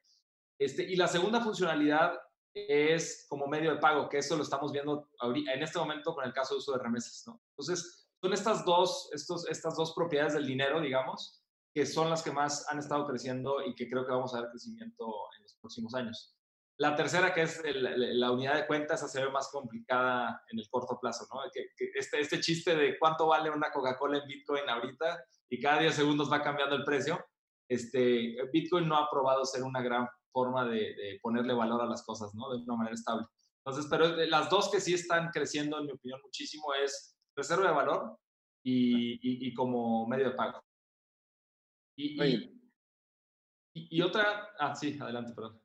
Este, 0.57 0.83
y 0.83 0.95
la 0.95 1.07
segunda 1.07 1.41
funcionalidad 1.41 2.17
es 2.53 3.25
como 3.27 3.47
medio 3.47 3.73
de 3.73 3.79
pago, 3.79 4.07
que 4.07 4.19
eso 4.19 4.37
lo 4.37 4.43
estamos 4.43 4.71
viendo 4.71 5.09
en 5.21 5.63
este 5.63 5.79
momento 5.79 6.13
con 6.13 6.23
el 6.23 6.33
caso 6.33 6.53
de 6.53 6.59
uso 6.59 6.73
de 6.73 6.83
remesas, 6.83 7.23
¿no? 7.25 7.41
Entonces, 7.57 8.07
son 8.21 8.31
estas 8.31 8.63
dos, 8.63 9.09
estos, 9.11 9.49
estas 9.49 9.75
dos 9.75 9.93
propiedades 9.93 10.33
del 10.33 10.45
dinero, 10.45 10.79
digamos, 10.79 11.40
que 11.73 11.85
son 11.85 12.09
las 12.09 12.23
que 12.23 12.31
más 12.31 12.67
han 12.69 12.79
estado 12.79 13.07
creciendo 13.07 13.61
y 13.65 13.75
que 13.75 13.89
creo 13.89 14.05
que 14.05 14.11
vamos 14.11 14.33
a 14.33 14.41
ver 14.41 14.49
crecimiento 14.49 15.05
en 15.37 15.43
los 15.43 15.55
próximos 15.55 15.93
años. 15.95 16.35
La 16.77 16.95
tercera, 16.95 17.33
que 17.33 17.43
es 17.43 17.61
la 17.63 18.31
unidad 18.31 18.55
de 18.55 18.65
cuenta, 18.65 18.95
esa 18.95 19.07
se 19.07 19.23
ve 19.23 19.29
más 19.29 19.49
complicada 19.51 20.41
en 20.49 20.57
el 20.57 20.67
corto 20.69 20.97
plazo, 20.99 21.27
¿no? 21.31 21.41
Que, 21.53 21.67
este, 21.93 22.19
este 22.19 22.39
chiste 22.39 22.75
de 22.75 22.97
cuánto 22.97 23.27
vale 23.27 23.51
una 23.51 23.71
Coca-Cola 23.71 24.17
en 24.17 24.27
Bitcoin 24.27 24.67
ahorita, 24.67 25.23
y 25.49 25.61
cada 25.61 25.81
10 25.81 25.93
segundos 25.93 26.31
va 26.31 26.41
cambiando 26.41 26.75
el 26.75 26.83
precio, 26.83 27.23
este, 27.69 28.35
Bitcoin 28.51 28.87
no 28.87 28.97
ha 28.97 29.09
probado 29.11 29.45
ser 29.45 29.63
una 29.63 29.81
gran 29.81 30.07
forma 30.31 30.65
de, 30.65 31.19
ponerle 31.21 31.53
valor 31.53 31.81
a 31.81 31.85
las 31.85 32.03
cosas, 32.03 32.33
¿no? 32.33 32.49
De 32.49 32.63
una 32.63 32.77
manera 32.77 32.95
estable. 32.95 33.27
Entonces, 33.63 33.87
pero 33.89 34.15
las 34.25 34.49
dos 34.49 34.71
que 34.71 34.81
sí 34.81 34.93
están 34.93 35.29
creciendo, 35.29 35.77
en 35.77 35.85
mi 35.85 35.91
opinión, 35.91 36.19
muchísimo 36.23 36.73
es 36.83 37.15
reserva 37.35 37.67
de 37.67 37.75
valor 37.75 38.17
y, 38.63 39.47
y, 39.47 39.53
como 39.53 40.07
medio 40.07 40.29
de 40.29 40.35
pago. 40.35 40.59
Y, 41.95 42.61
y, 43.73 44.01
otra, 44.01 44.49
ah, 44.59 44.75
sí, 44.75 44.97
adelante, 44.99 45.33
perdón. 45.33 45.61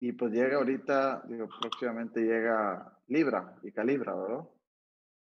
Y 0.00 0.12
pues 0.12 0.32
llega 0.32 0.56
ahorita, 0.56 1.22
digo, 1.28 1.48
próximamente 1.60 2.20
llega 2.20 3.00
Libra 3.08 3.58
y 3.62 3.72
Calibra, 3.72 4.14
¿verdad? 4.14 4.48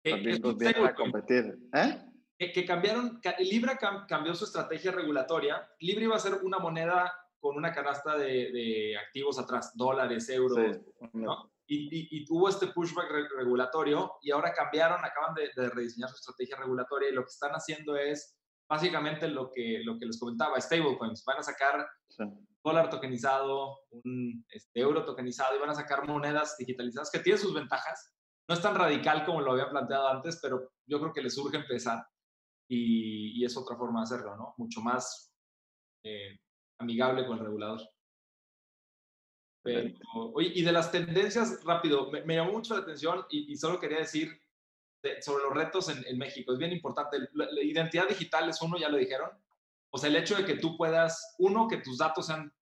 Eh, 0.05 0.11
También 0.11 0.59
vienen 0.59 0.87
a 0.87 0.95
competir. 0.95 1.59
¿Eh? 1.73 2.07
que, 2.39 2.65
cambiaron, 2.67 3.21
Libra 3.39 3.79
cambió 4.07 4.35
su 4.35 4.45
estrategia 4.45 4.93
regulatoria. 4.93 5.69
Libra 5.81 6.05
iba 6.05 6.17
a 6.17 6.21
ser 6.21 6.35
una 6.43 6.59
moneda 6.59 7.13
con 7.39 7.57
una 7.57 7.73
canasta 7.73 8.17
de, 8.17 8.97
activos 8.97 9.39
atrás, 9.39 9.73
dólares, 9.75 10.29
euros, 10.29 10.79
¿no? 11.13 11.51
Y, 11.69 12.17
y, 12.17 12.25
tuvo 12.25 12.49
este 12.49 12.69
pushback 12.69 13.11
regulatorio 13.37 14.13
y 14.23 14.31
ahora 14.31 14.53
cambiaron, 14.53 15.05
acaban 15.05 15.35
de, 15.35 15.69
rediseñar 15.71 16.11
su 16.11 16.17
estrategia 16.17 16.57
regulatoria 16.57 17.09
y 17.09 17.13
lo 17.13 17.23
que 17.23 17.31
están 17.31 17.53
haciendo 17.53 17.97
es 17.97 18.39
básicamente 18.69 19.29
lo 19.29 19.51
que, 19.51 19.81
lo 19.85 19.99
que 19.99 20.07
les 20.07 20.19
comentaba, 20.19 20.61
stablecoins. 20.61 21.25
Van 21.25 21.39
a 21.39 21.43
sacar 21.43 21.87
dólar 22.65 22.91
tokenizado, 22.91 23.79
un 23.91 24.45
este, 24.51 24.81
euro 24.81 25.05
tokenizado 25.05 25.57
y 25.57 25.61
van 25.61 25.71
a 25.71 25.75
sacar 25.75 26.07
monedas 26.07 26.57
digitalizadas 26.59 27.11
que 27.11 27.21
tienen 27.21 27.41
sus 27.41 27.55
ventajas. 27.55 28.13
No 28.49 28.55
es 28.55 28.63
tan 28.63 28.75
radical 28.75 29.25
como 29.25 29.41
lo 29.41 29.53
había 29.53 29.71
planteado 29.71 30.09
antes, 30.09 30.39
pero 30.43 30.73
yo 30.87 31.01
creo 31.01 31.13
que 31.13 31.23
les 31.23 31.37
urge 31.39 31.57
empezar 31.57 32.05
y, 32.69 33.45
es 33.45 33.57
otra 33.57 33.77
forma 33.77 34.01
de 34.01 34.05
hacerlo, 34.05 34.37
¿no? 34.37 34.55
Mucho 34.57 34.81
más 34.81 35.33
eh, 36.05 36.39
amigable 36.79 37.27
con 37.27 37.39
el 37.39 37.45
regulador. 37.45 37.81
Pero, 39.63 39.95
oye, 40.35 40.53
y 40.55 40.63
de 40.63 40.73
las 40.73 40.93
tendencias, 40.93 41.65
rápido, 41.65 42.11
me, 42.11 42.35
llamó 42.35 42.53
mucho 42.53 42.75
la 42.75 42.83
atención 42.83 43.25
y, 43.31 43.57
solo 43.57 43.81
quería 43.81 43.99
decir 43.99 44.41
sobre 45.21 45.45
los 45.45 45.55
retos 45.55 45.89
en, 45.89 46.19
México. 46.19 46.53
Es 46.53 46.59
bien 46.59 46.73
importante. 46.73 47.19
La, 47.35 47.49
identidad 47.63 48.09
digital 48.09 48.49
es 48.49 48.61
uno, 48.63 48.79
ya 48.79 48.89
lo 48.89 48.97
dijeron. 48.97 49.31
O 49.91 49.99
sea, 49.99 50.09
el 50.09 50.17
hecho 50.17 50.37
de 50.37 50.45
que 50.45 50.57
tú 50.57 50.77
puedas, 50.77 51.35
uno, 51.39 51.69
que 51.69 51.79
tus 51.79 51.99
datos 51.99 52.27
sean 52.27 52.53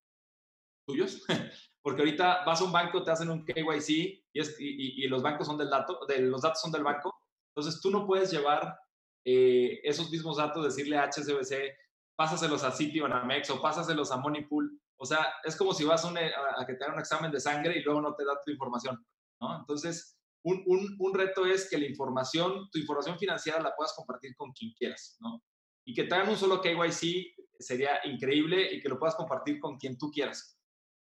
tuyos, 0.86 1.24
porque 1.82 2.02
ahorita 2.02 2.44
vas 2.44 2.60
a 2.60 2.64
un 2.64 2.72
banco, 2.72 3.02
te 3.02 3.10
hacen 3.10 3.30
un 3.30 3.44
KYC 3.44 4.24
y, 4.32 5.08
los 5.08 5.22
bancos 5.22 5.46
son 5.46 5.58
del 5.58 5.70
dato, 5.70 6.00
de, 6.06 6.20
los 6.20 6.42
datos 6.42 6.60
son 6.60 6.72
del 6.72 6.84
banco. 6.84 7.14
Entonces 7.54 7.80
tú 7.80 7.90
no 7.90 8.06
puedes 8.06 8.30
llevar 8.30 8.78
eh, 9.24 9.80
esos 9.84 10.10
mismos 10.10 10.36
datos, 10.36 10.64
decirle 10.64 10.98
a 10.98 11.08
HSBC, 11.08 11.76
pásaselos 12.16 12.62
a 12.64 12.72
Citibanamex 12.72 13.50
o 13.50 13.60
pásaselos 13.60 14.12
a 14.12 14.16
Moneypool. 14.16 14.80
O 14.96 15.06
sea, 15.06 15.34
es 15.42 15.56
como 15.56 15.74
si 15.74 15.84
vas 15.84 16.04
a, 16.04 16.66
que 16.66 16.74
te 16.74 16.84
hagan 16.84 16.94
un 16.94 17.00
examen 17.00 17.30
de 17.30 17.40
sangre 17.40 17.78
y 17.78 17.82
luego 17.82 18.00
no 18.00 18.14
te 18.14 18.24
da 18.24 18.40
tu 18.44 18.50
información, 18.50 19.04
¿no? 19.40 19.58
Entonces, 19.58 20.16
un, 20.44 20.62
un, 20.66 20.96
un, 20.98 21.14
reto 21.14 21.46
es 21.46 21.68
que 21.68 21.78
la 21.78 21.86
información, 21.86 22.68
tu 22.70 22.78
información 22.78 23.18
financiera 23.18 23.60
la 23.60 23.74
puedas 23.74 23.94
compartir 23.94 24.36
con 24.36 24.52
quien 24.52 24.72
quieras, 24.72 25.16
¿no? 25.20 25.42
Y 25.84 25.94
que 25.94 26.04
te 26.04 26.14
hagan 26.14 26.30
un 26.30 26.36
solo 26.36 26.60
KYC 26.60 27.34
sería 27.58 28.00
increíble 28.04 28.72
y 28.72 28.80
que 28.80 28.88
lo 28.88 28.98
puedas 28.98 29.14
compartir 29.14 29.58
con 29.58 29.76
quien 29.76 29.96
tú 29.98 30.10
quieras. 30.10 30.58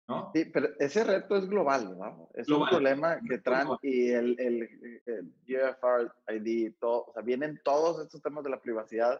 ¿no? 0.07 0.31
Sí, 0.33 0.45
pero 0.45 0.69
ese 0.77 1.03
reto 1.03 1.35
es 1.35 1.47
global, 1.47 1.97
¿no? 1.97 2.29
Es 2.35 2.47
un 2.49 2.67
problema 2.67 3.19
que 3.27 3.39
traen 3.39 3.69
y 3.81 4.09
el, 4.09 4.39
el, 4.39 5.01
el 5.05 5.33
UFR 5.47 6.11
ID, 6.35 6.73
todo, 6.79 7.05
o 7.07 7.13
sea, 7.13 7.23
vienen 7.23 7.59
todos 7.63 8.03
estos 8.03 8.21
temas 8.21 8.43
de 8.43 8.51
la 8.51 8.61
privacidad 8.61 9.19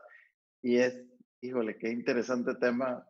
y 0.61 0.77
es, 0.77 1.03
híjole, 1.41 1.77
qué 1.77 1.89
interesante 1.89 2.53
tema 2.55 3.07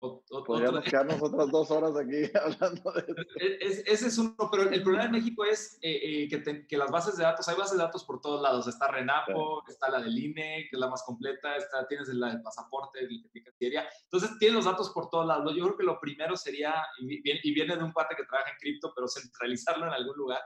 Podríamos 0.00 0.84
quedarnos 0.84 1.20
otras 1.20 1.50
dos 1.50 1.70
horas 1.72 1.96
aquí 1.96 2.30
hablando 2.40 2.92
de 2.92 3.00
eso. 3.00 3.22
E, 3.40 3.92
ese 3.92 4.06
es 4.06 4.18
uno, 4.18 4.36
pero 4.50 4.70
el 4.70 4.82
problema 4.82 5.06
en 5.06 5.10
México 5.12 5.44
es 5.44 5.76
eh, 5.82 6.22
eh, 6.22 6.28
que, 6.28 6.66
que, 6.68 6.76
las 6.76 6.90
bases 6.90 7.16
de 7.16 7.24
datos, 7.24 7.48
hay 7.48 7.56
bases 7.56 7.76
de 7.76 7.82
datos 7.82 8.04
por 8.04 8.20
todos 8.20 8.40
lados. 8.40 8.68
Está 8.68 8.88
Renapo, 8.88 9.64
está 9.66 9.90
la 9.90 10.00
del 10.00 10.16
INE, 10.16 10.68
que 10.70 10.76
es 10.76 10.78
la 10.78 10.88
más 10.88 11.02
completa, 11.04 11.56
está, 11.56 11.86
tienes 11.88 12.08
la 12.08 12.28
del 12.28 12.42
pasaporte, 12.42 13.00
de 13.00 13.12
identificación. 13.12 13.84
Entonces, 14.04 14.38
tienes 14.38 14.54
los 14.54 14.66
datos 14.66 14.90
por 14.90 15.10
todos 15.10 15.26
lados. 15.26 15.52
Yo 15.56 15.64
creo 15.64 15.76
que 15.76 15.84
lo 15.84 15.98
primero 15.98 16.36
sería, 16.36 16.74
y 17.00 17.52
viene 17.52 17.76
de 17.76 17.82
un 17.82 17.92
parte 17.92 18.14
que 18.16 18.24
trabaja 18.24 18.52
en 18.52 18.56
cripto, 18.58 18.92
pero 18.94 19.08
centralizarlo 19.08 19.86
en 19.86 19.92
algún 19.92 20.16
lugar, 20.16 20.42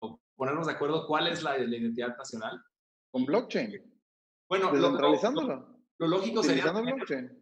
o 0.00 0.20
ponernos 0.36 0.66
de 0.66 0.74
acuerdo 0.74 1.06
cuál 1.08 1.26
es 1.26 1.42
la, 1.42 1.58
la 1.58 1.76
identidad 1.76 2.16
nacional. 2.16 2.62
Con 3.10 3.24
blockchain. 3.24 3.82
Bueno, 4.48 4.70
centralizándolo. 4.70 5.54
Lo 5.56 5.75
lógico 5.98 6.42
sería 6.42 6.72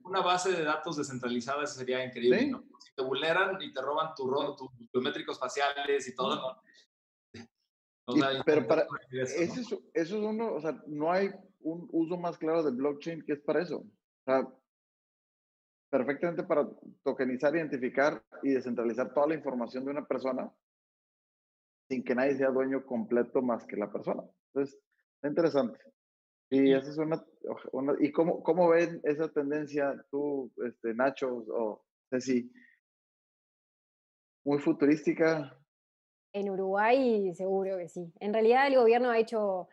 una 0.04 0.20
base 0.20 0.52
de 0.52 0.62
datos 0.62 0.96
descentralizada, 0.96 1.64
eso 1.64 1.74
sería 1.74 2.04
increíble. 2.04 2.46
¿no? 2.46 2.64
Si 2.78 2.94
te 2.94 3.02
vulneran 3.02 3.60
y 3.60 3.72
te 3.72 3.82
roban 3.82 4.14
tu, 4.14 4.28
tus 4.56 4.68
biométricos 4.92 5.38
faciales 5.38 6.06
y 6.06 6.14
todo, 6.14 6.60
pero 8.46 8.66
para, 8.66 8.86
eso, 9.10 9.60
eso, 9.60 9.82
es 9.92 10.12
uno, 10.12 10.54
o 10.54 10.60
sea, 10.60 10.80
no 10.86 11.10
hay 11.10 11.30
un 11.60 11.88
uso 11.90 12.16
más 12.16 12.38
claro 12.38 12.62
de 12.62 12.70
blockchain 12.70 13.24
que 13.24 13.32
es 13.32 13.40
para 13.40 13.62
eso. 13.62 13.78
O 13.78 14.24
sea, 14.24 14.48
perfectamente 15.90 16.42
para 16.42 16.68
tokenizar, 17.02 17.54
identificar 17.54 18.22
y 18.42 18.50
descentralizar 18.50 19.12
toda 19.12 19.28
la 19.28 19.34
información 19.34 19.84
de 19.84 19.90
una 19.92 20.04
persona 20.04 20.52
sin 21.88 22.02
que 22.02 22.14
nadie 22.14 22.36
sea 22.36 22.50
dueño 22.50 22.84
completo 22.84 23.42
más 23.42 23.64
que 23.64 23.76
la 23.76 23.90
persona. 23.90 24.22
Entonces, 24.48 24.78
es 25.22 25.28
interesante. 25.28 25.78
Y 26.50 26.72
esa 26.72 26.90
es 26.90 26.98
una, 26.98 27.24
¿Y 28.00 28.12
cómo, 28.12 28.42
cómo 28.42 28.68
ven 28.68 29.00
esa 29.04 29.28
tendencia 29.28 29.94
tú, 30.10 30.52
este, 30.66 30.94
Nacho 30.94 31.44
o 31.48 31.84
Ceci? 32.10 32.50
¿Muy 34.44 34.58
futurística? 34.58 35.58
En 36.32 36.50
Uruguay 36.50 37.32
seguro 37.34 37.78
que 37.78 37.88
sí. 37.88 38.12
En 38.20 38.32
realidad 38.32 38.66
el 38.66 38.76
gobierno 38.76 39.10
ha 39.10 39.18
hecho 39.18 39.68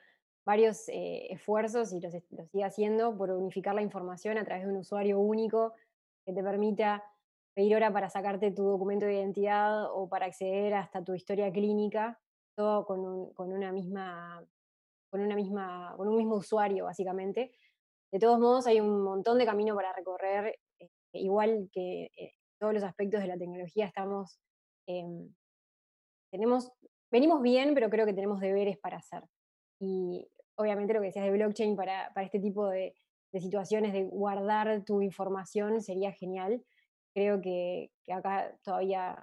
varios 0.45 0.87
eh, 0.89 1.27
esfuerzos 1.31 1.93
y 1.93 1.99
los, 1.99 2.13
los, 2.31 2.49
sigue 2.49 2.63
haciendo 2.63 3.15
por 3.17 3.31
unificar 3.31 3.75
la 3.75 3.81
información 3.81 4.37
a 4.37 4.45
través 4.45 4.65
de 4.65 4.71
un 4.71 4.79
usuario 4.79 5.19
único 5.19 5.73
que 6.25 6.33
te 6.33 6.43
permita 6.43 7.03
pedir 7.53 7.75
hora 7.75 7.91
para 7.91 8.09
sacarte 8.09 8.51
tu 8.51 8.63
documento 8.63 9.05
de 9.05 9.15
identidad 9.15 9.85
o 9.93 10.07
para 10.07 10.25
acceder 10.25 10.73
hasta 10.73 11.03
tu 11.03 11.13
historia 11.13 11.51
clínica, 11.51 12.19
todo 12.55 12.85
con, 12.85 12.99
un, 12.99 13.33
con 13.33 13.51
una 13.51 13.71
misma 13.71 14.45
con, 15.11 15.21
una 15.21 15.35
misma, 15.35 15.93
con 15.97 16.07
un 16.07 16.17
mismo 16.17 16.37
usuario, 16.37 16.85
básicamente. 16.85 17.51
De 18.11 18.19
todos 18.19 18.39
modos, 18.39 18.65
hay 18.65 18.79
un 18.79 19.03
montón 19.03 19.37
de 19.37 19.45
camino 19.45 19.75
para 19.75 19.93
recorrer, 19.93 20.57
eh, 20.79 20.89
igual 21.13 21.69
que 21.71 22.09
eh, 22.17 22.33
todos 22.59 22.73
los 22.73 22.83
aspectos 22.83 23.21
de 23.21 23.27
la 23.27 23.37
tecnología 23.37 23.85
estamos, 23.85 24.39
em, 24.87 25.33
tenemos, 26.31 26.71
venimos 27.11 27.41
bien, 27.41 27.73
pero 27.73 27.89
creo 27.89 28.05
que 28.05 28.13
tenemos 28.13 28.39
deberes 28.39 28.77
para 28.77 28.97
hacer. 28.97 29.23
Y 29.79 30.27
obviamente 30.55 30.93
lo 30.93 31.01
que 31.01 31.07
decías 31.07 31.25
de 31.25 31.31
blockchain 31.31 31.75
para, 31.75 32.11
para 32.13 32.25
este 32.25 32.39
tipo 32.39 32.67
de, 32.67 32.95
de, 33.33 33.41
situaciones 33.41 33.93
de 33.93 34.03
guardar 34.05 34.83
tu 34.85 35.01
información 35.01 35.81
sería 35.81 36.11
genial. 36.13 36.63
Creo 37.13 37.41
que, 37.41 37.91
que 38.05 38.13
acá 38.13 38.57
todavía 38.63 39.17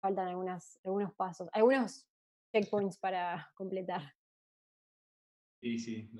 faltan 0.00 0.28
algunas, 0.28 0.80
algunos 0.84 1.14
pasos, 1.14 1.48
algunos 1.52 2.06
checkpoints 2.52 2.98
para 2.98 3.50
completar. 3.54 4.02
Sí, 5.62 5.78
sí. 5.78 6.10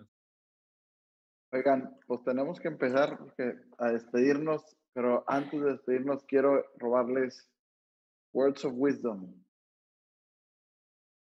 Oigan, 1.53 1.99
pues 2.07 2.23
tenemos 2.23 2.61
que 2.61 2.69
empezar 2.69 3.19
a 3.79 3.91
despedirnos, 3.91 4.77
pero 4.95 5.25
antes 5.27 5.61
de 5.61 5.73
despedirnos 5.73 6.25
quiero 6.27 6.65
robarles 6.77 7.51
words 8.33 8.65
of 8.65 8.75
wisdom. 8.77 9.35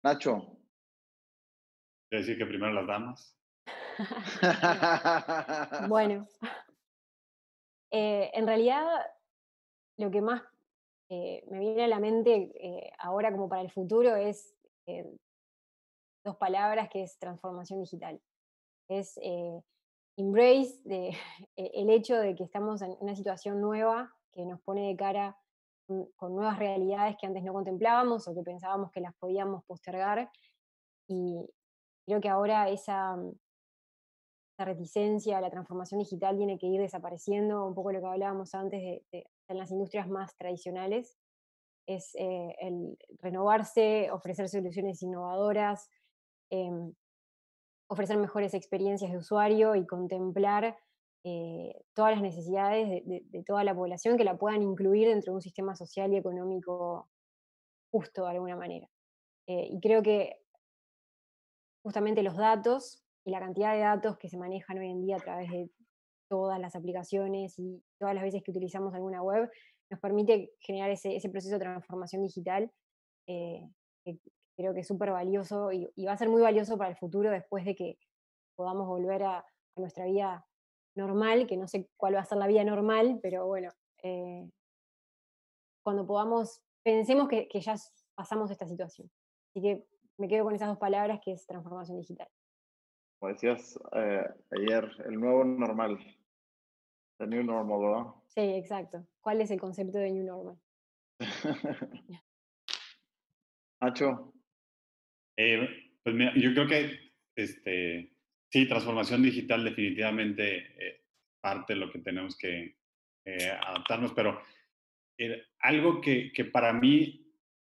Nacho. 0.03 0.59
Quiero 2.09 2.25
decir 2.25 2.39
que 2.39 2.47
primero 2.47 2.73
las 2.73 2.87
damas. 2.87 3.37
bueno, 5.89 6.27
eh, 7.93 8.31
en 8.33 8.47
realidad 8.47 8.87
lo 9.99 10.11
que 10.11 10.23
más 10.23 10.43
eh, 11.11 11.45
me 11.51 11.59
viene 11.59 11.85
a 11.85 11.89
la 11.89 12.01
mente 12.01 12.51
eh, 12.55 12.93
ahora 12.99 13.31
como 13.31 13.49
para 13.49 13.61
el 13.61 13.71
futuro 13.71 14.17
es 14.17 14.55
dos 16.27 16.37
palabras 16.37 16.89
que 16.91 17.05
es 17.05 17.19
transformación 17.19 17.81
digital. 17.81 18.21
Es 18.89 19.19
embrace 20.17 20.81
de, 20.85 21.17
el 21.57 21.91
hecho 21.91 22.17
de 22.17 22.35
que 22.35 22.45
estamos 22.45 22.83
en 22.83 22.97
una 23.01 23.15
situación 23.15 23.61
nueva 23.61 24.13
que 24.33 24.45
nos 24.45 24.61
pone 24.61 24.89
de 24.89 24.97
cara 24.97 25.39
con 26.17 26.35
nuevas 26.35 26.59
realidades 26.59 27.17
que 27.19 27.27
antes 27.27 27.45
no 27.45 27.53
contemplábamos 27.53 28.27
o 28.27 28.35
que 28.35 28.43
pensábamos 28.43 28.91
que 28.91 29.01
las 29.01 29.15
podíamos 29.15 29.65
postergar. 29.65 30.29
Y 31.09 31.49
creo 32.05 32.21
que 32.21 32.29
ahora 32.29 32.69
esa, 32.69 33.17
esa 34.53 34.65
reticencia 34.65 35.39
a 35.39 35.41
la 35.41 35.51
transformación 35.51 36.01
digital 36.01 36.37
tiene 36.37 36.59
que 36.59 36.67
ir 36.67 36.81
desapareciendo, 36.81 37.65
un 37.65 37.75
poco 37.75 37.93
lo 37.93 38.01
que 38.01 38.07
hablábamos 38.07 38.53
antes 38.55 38.83
de, 38.83 39.27
en 39.49 39.59
las 39.59 39.71
industrias 39.71 40.09
más 40.09 40.37
tradicionales, 40.37 41.17
es 41.89 42.17
eh, 42.17 42.57
el 42.59 42.99
renovarse, 43.21 44.11
ofrecer 44.11 44.49
soluciones 44.49 45.01
innovadoras, 45.03 45.89
em, 46.51 46.93
ofrecer 47.89 48.17
mejores 48.17 48.55
experiencias 48.55 49.11
de 49.11 49.19
usuario 49.19 49.75
y 49.75 49.87
contemplar 49.87 50.77
eh, 51.25 51.75
todas 51.95 52.13
las 52.13 52.23
necesidades 52.23 53.05
de, 53.05 53.43
toda 53.45 53.65
la 53.65 53.75
población 53.75 54.17
que 54.17 54.25
la 54.25 54.37
puedan 54.37 54.63
incluir 54.63 55.09
dentro 55.09 55.33
de 55.33 55.37
un 55.37 55.43
sistema 55.43 55.75
social 55.75 56.13
y 56.13 56.17
económico 56.17 57.09
justo 57.91 58.25
de 58.25 58.31
alguna 58.31 58.57
manera. 58.57 58.89
Eh, 59.49 59.69
y 59.71 59.81
creo 59.81 60.03
que 60.03 60.41
justamente 61.83 62.23
los 62.23 62.37
datos 62.37 63.05
y 63.25 63.31
la 63.31 63.41
cantidad 63.41 63.75
de 63.75 63.81
datos 63.81 64.19
que 64.19 64.29
se 64.29 64.39
manejan 64.39 64.79
hoy 64.79 64.91
en 64.91 65.01
día 65.01 65.17
a 65.17 65.21
través 65.21 65.51
de 65.51 65.71
todas 66.29 66.61
las 66.61 66.77
aplicaciones 66.77 67.59
y 67.59 67.83
todas 67.99 68.15
las 68.15 68.23
veces 68.23 68.43
que 68.45 68.51
utilizamos 68.51 68.95
alguna 68.95 69.23
web, 69.23 69.51
nos 69.91 70.01
permite 70.01 70.53
generar 70.61 70.91
ese, 70.91 71.29
proceso 71.29 71.55
de 71.55 71.61
transformación 71.61 72.23
digital 72.23 72.71
eh, 73.29 73.69
que 74.05 74.19
creo 74.57 74.75
que 74.75 74.81
es 74.81 74.87
súper 74.87 75.11
valioso 75.11 75.73
y, 75.73 75.91
va 76.05 76.13
a 76.13 76.17
ser 76.17 76.29
muy 76.29 76.43
valioso 76.43 76.77
para 76.79 76.91
el 76.91 76.97
futuro 76.97 77.31
después 77.31 77.65
de 77.65 77.75
que 77.75 77.99
podamos 78.57 78.87
volver 78.87 79.23
a, 79.23 79.45
nuestra 79.79 80.07
vida 80.07 80.47
normal, 80.95 81.47
que 81.47 81.59
no 81.59 81.69
sé 81.69 81.91
cuál 81.99 82.15
va 82.15 82.21
a 82.21 82.25
ser 82.25 82.39
la 82.39 82.47
vida 82.47 82.65
normal, 82.65 83.21
pero 83.23 83.47
bueno, 83.47 83.69
eh, 84.03 84.49
cuando 85.85 86.07
podamos, 86.07 86.63
pensemos 86.83 87.29
que, 87.29 87.47
que 87.47 87.61
ya 87.61 87.75
pasamos 88.15 88.51
esta 88.51 88.67
situación. 88.67 89.11
Así 89.51 89.61
que 89.61 89.87
me 90.17 90.29
quedo 90.29 90.45
con 90.45 90.55
esas 90.55 90.69
dos 90.69 90.79
palabras 90.79 91.21
que 91.23 91.33
es 91.33 91.47
transformación 91.47 91.99
digital 91.99 92.29
como 93.19 93.33
decías 93.33 93.79
eh, 93.93 94.25
ayer, 94.53 94.91
el 95.07 95.19
nuevo 95.19 95.45
normal. 95.45 95.99
El 97.19 97.31
new 97.31 97.43
normal, 97.43 97.81
¿verdad? 97.81 98.15
Sí, 98.27 98.41
exacto. 98.41 99.07
¿Cuál 99.21 99.41
es 99.41 99.51
el 99.51 99.59
concepto 99.59 99.99
de 99.99 100.11
new 100.11 100.25
normal? 100.25 100.59
Nacho. 103.81 104.33
Eh, 105.37 105.93
pues 106.03 106.15
mira, 106.15 106.33
yo 106.37 106.53
creo 106.53 106.67
que 106.67 107.13
este, 107.35 108.13
sí, 108.51 108.67
transformación 108.67 109.23
digital 109.23 109.65
definitivamente 109.65 110.75
eh, 110.79 111.03
parte 111.41 111.75
de 111.75 111.81
lo 111.81 111.91
que 111.91 111.99
tenemos 111.99 112.37
que 112.37 112.77
adaptarnos, 113.61 114.13
pero 114.13 114.41
algo 115.61 116.01
que, 116.01 116.31
para 116.53 116.73
mí 116.73 117.27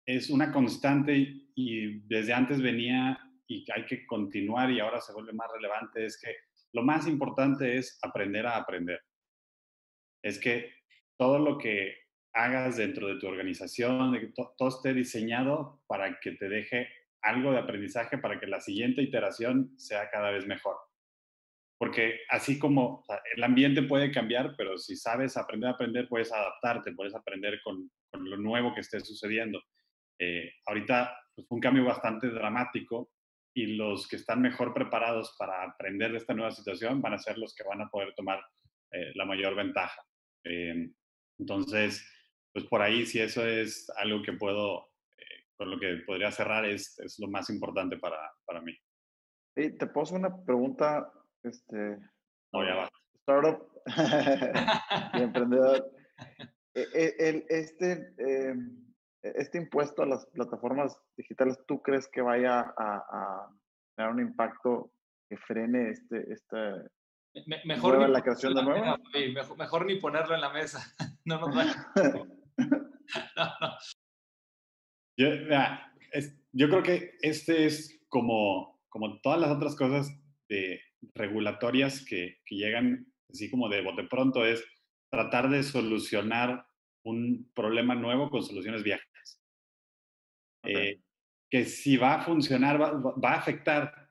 es 0.07 0.31
una 0.31 0.51
constante 0.51 1.15
y 1.55 2.01
desde 2.07 2.33
antes 2.33 2.63
venía 2.63 3.21
y 3.47 3.65
hay 3.71 3.85
que 3.85 4.07
continuar 4.07 4.71
y 4.71 4.81
ahora 4.81 5.01
se 5.01 5.13
vuelve 5.13 5.33
más 5.33 5.49
relevante 5.53 6.07
es 6.07 6.19
que 6.19 6.35
lo 6.73 6.83
más 6.83 7.07
importante 7.07 7.77
es 7.77 7.99
aprender 8.03 8.47
a 8.47 8.57
aprender. 8.57 9.03
Es 10.23 10.39
que 10.39 10.73
todo 11.19 11.39
lo 11.39 11.59
que 11.59 11.97
hagas 12.33 12.79
dentro 12.79 13.09
de 13.09 13.21
tu 13.21 13.27
organización, 13.27 14.19
que 14.19 14.33
todo 14.57 14.69
esté 14.69 14.95
diseñado 14.95 15.83
para 15.87 16.19
que 16.19 16.33
te 16.33 16.49
deje 16.49 16.89
algo 17.23 17.53
de 17.53 17.59
aprendizaje 17.59 18.19
para 18.19 18.39
que 18.39 18.47
la 18.47 18.61
siguiente 18.61 19.03
iteración 19.03 19.79
sea 19.79 20.11
cada 20.11 20.31
vez 20.31 20.47
mejor. 20.47 20.77
Porque 21.79 22.21
así 22.29 22.59
como 22.59 23.05
el 23.35 23.43
ambiente 23.43 23.83
puede 23.83 24.13
cambiar, 24.13 24.55
pero 24.57 24.79
si 24.79 24.97
sabes 24.97 25.37
aprender 25.37 25.71
a 25.71 25.73
aprender, 25.73 26.09
puedes 26.09 26.33
adaptarte, 26.33 26.93
puedes 26.93 27.15
aprender 27.15 27.61
con, 27.65 27.91
con 28.11 28.29
lo 28.29 28.37
nuevo 28.37 28.73
que 28.75 28.81
esté 28.81 29.01
sucediendo. 29.01 29.61
Eh, 30.19 30.53
ahorita 30.67 31.17
pues, 31.35 31.49
fue 31.49 31.57
un 31.57 31.61
cambio 31.61 31.85
bastante 31.85 32.29
dramático 32.29 33.11
y 33.55 33.77
los 33.77 34.07
que 34.07 34.17
están 34.17 34.41
mejor 34.41 34.73
preparados 34.73 35.35
para 35.39 35.65
aprender 35.65 36.13
de 36.13 36.19
esta 36.19 36.35
nueva 36.35 36.53
situación 36.53 37.03
van 37.03 37.15
a 37.15 37.19
ser 37.19 37.39
los 37.39 37.55
que 37.55 37.65
van 37.65 37.81
a 37.81 37.89
poder 37.89 38.15
tomar 38.15 38.41
eh, 38.93 39.13
la 39.15 39.25
mayor 39.25 39.55
ventaja. 39.55 40.01
Eh, 40.45 40.91
entonces, 41.39 42.09
pues 42.53 42.67
por 42.67 42.83
ahí, 42.83 43.07
si 43.07 43.19
eso 43.19 43.47
es 43.47 43.91
algo 43.97 44.23
que 44.23 44.33
puedo, 44.33 44.92
eh, 45.63 45.63
con 45.63 45.71
lo 45.71 45.79
que 45.79 46.03
podría 46.05 46.31
cerrar, 46.31 46.65
es, 46.65 46.99
es 46.99 47.19
lo 47.19 47.29
más 47.29 47.49
importante 47.51 47.99
para, 47.99 48.19
para 48.45 48.61
mí. 48.61 48.77
Y 49.57 49.77
te 49.77 49.87
puedo 49.87 50.17
una 50.17 50.45
pregunta, 50.45 51.11
este... 51.43 51.99
No, 52.53 52.65
ya 52.65 52.75
va. 52.75 52.91
Startup 53.21 53.69
y 55.15 55.23
emprendedor. 55.23 55.91
E, 56.75 56.89
e, 56.95 57.29
el, 57.29 57.45
este 57.51 58.15
em, 58.17 58.95
e-, 59.23 59.33
este 59.35 59.59
impuesto 59.59 60.03
a 60.03 60.07
las 60.07 60.25
plataformas 60.27 60.99
digitales, 61.19 61.59
¿tú 61.67 61.83
crees 61.83 62.09
que 62.09 62.23
vaya 62.23 62.73
a, 62.79 63.47
tener 63.95 64.11
un 64.11 64.21
impacto 64.21 64.91
que 65.29 65.37
frene 65.37 65.91
este, 65.91 66.33
este 66.33 66.57
mejor 67.67 68.09
la 68.09 68.23
creación 68.23 68.55
de 68.55 68.63
nuevo? 68.63 68.97
Mejor, 69.59 69.85
ni 69.85 69.97
ponerlo 69.97 70.35
en 70.35 70.41
la 70.41 70.51
mesa. 70.51 70.81
no 71.27 71.41
nos 71.41 71.55
va. 71.55 71.67
Yo, 75.17 75.29
yo, 76.53 76.69
creo 76.69 76.83
que 76.83 77.15
este 77.21 77.67
es 77.67 78.01
como, 78.09 78.81
como 78.89 79.21
todas 79.21 79.41
las 79.41 79.51
otras 79.51 79.77
cosas 79.77 80.11
de 80.49 80.81
regulatorias 81.15 82.05
que, 82.05 82.39
que 82.47 82.57
llegan 82.57 83.13
así 83.31 83.51
como 83.51 83.69
de 83.69 83.83
bote 83.83 84.05
pronto, 84.05 84.45
es 84.45 84.65
tratar 85.11 85.49
de 85.51 85.63
solucionar 85.63 86.67
un 87.05 87.51
problema 87.55 87.95
nuevo 87.95 88.31
con 88.31 88.43
soluciones 88.43 88.83
viejas. 88.83 89.41
Eh, 90.65 91.01
que 91.51 91.65
si 91.65 91.97
va 91.97 92.15
a 92.15 92.23
funcionar, 92.23 92.81
va, 92.81 93.31
a 93.31 93.37
afectar. 93.37 94.09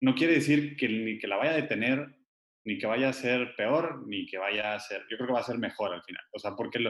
No 0.00 0.14
quiere 0.14 0.34
decir 0.34 0.76
que 0.76 0.88
ni 0.88 1.18
que 1.18 1.28
la 1.28 1.36
vaya 1.36 1.52
a 1.52 1.56
detener, 1.56 2.16
ni 2.64 2.78
que 2.78 2.86
vaya 2.86 3.10
a 3.10 3.12
ser 3.12 3.54
peor, 3.56 4.06
ni 4.08 4.26
que 4.26 4.38
vaya 4.38 4.74
a 4.74 4.80
ser, 4.80 5.02
yo 5.10 5.16
creo 5.16 5.28
que 5.28 5.34
va 5.34 5.40
a 5.40 5.44
ser 5.44 5.58
mejor 5.58 5.94
al 5.94 6.02
final. 6.02 6.22
O 6.32 6.38
sea, 6.38 6.56
porque 6.56 6.80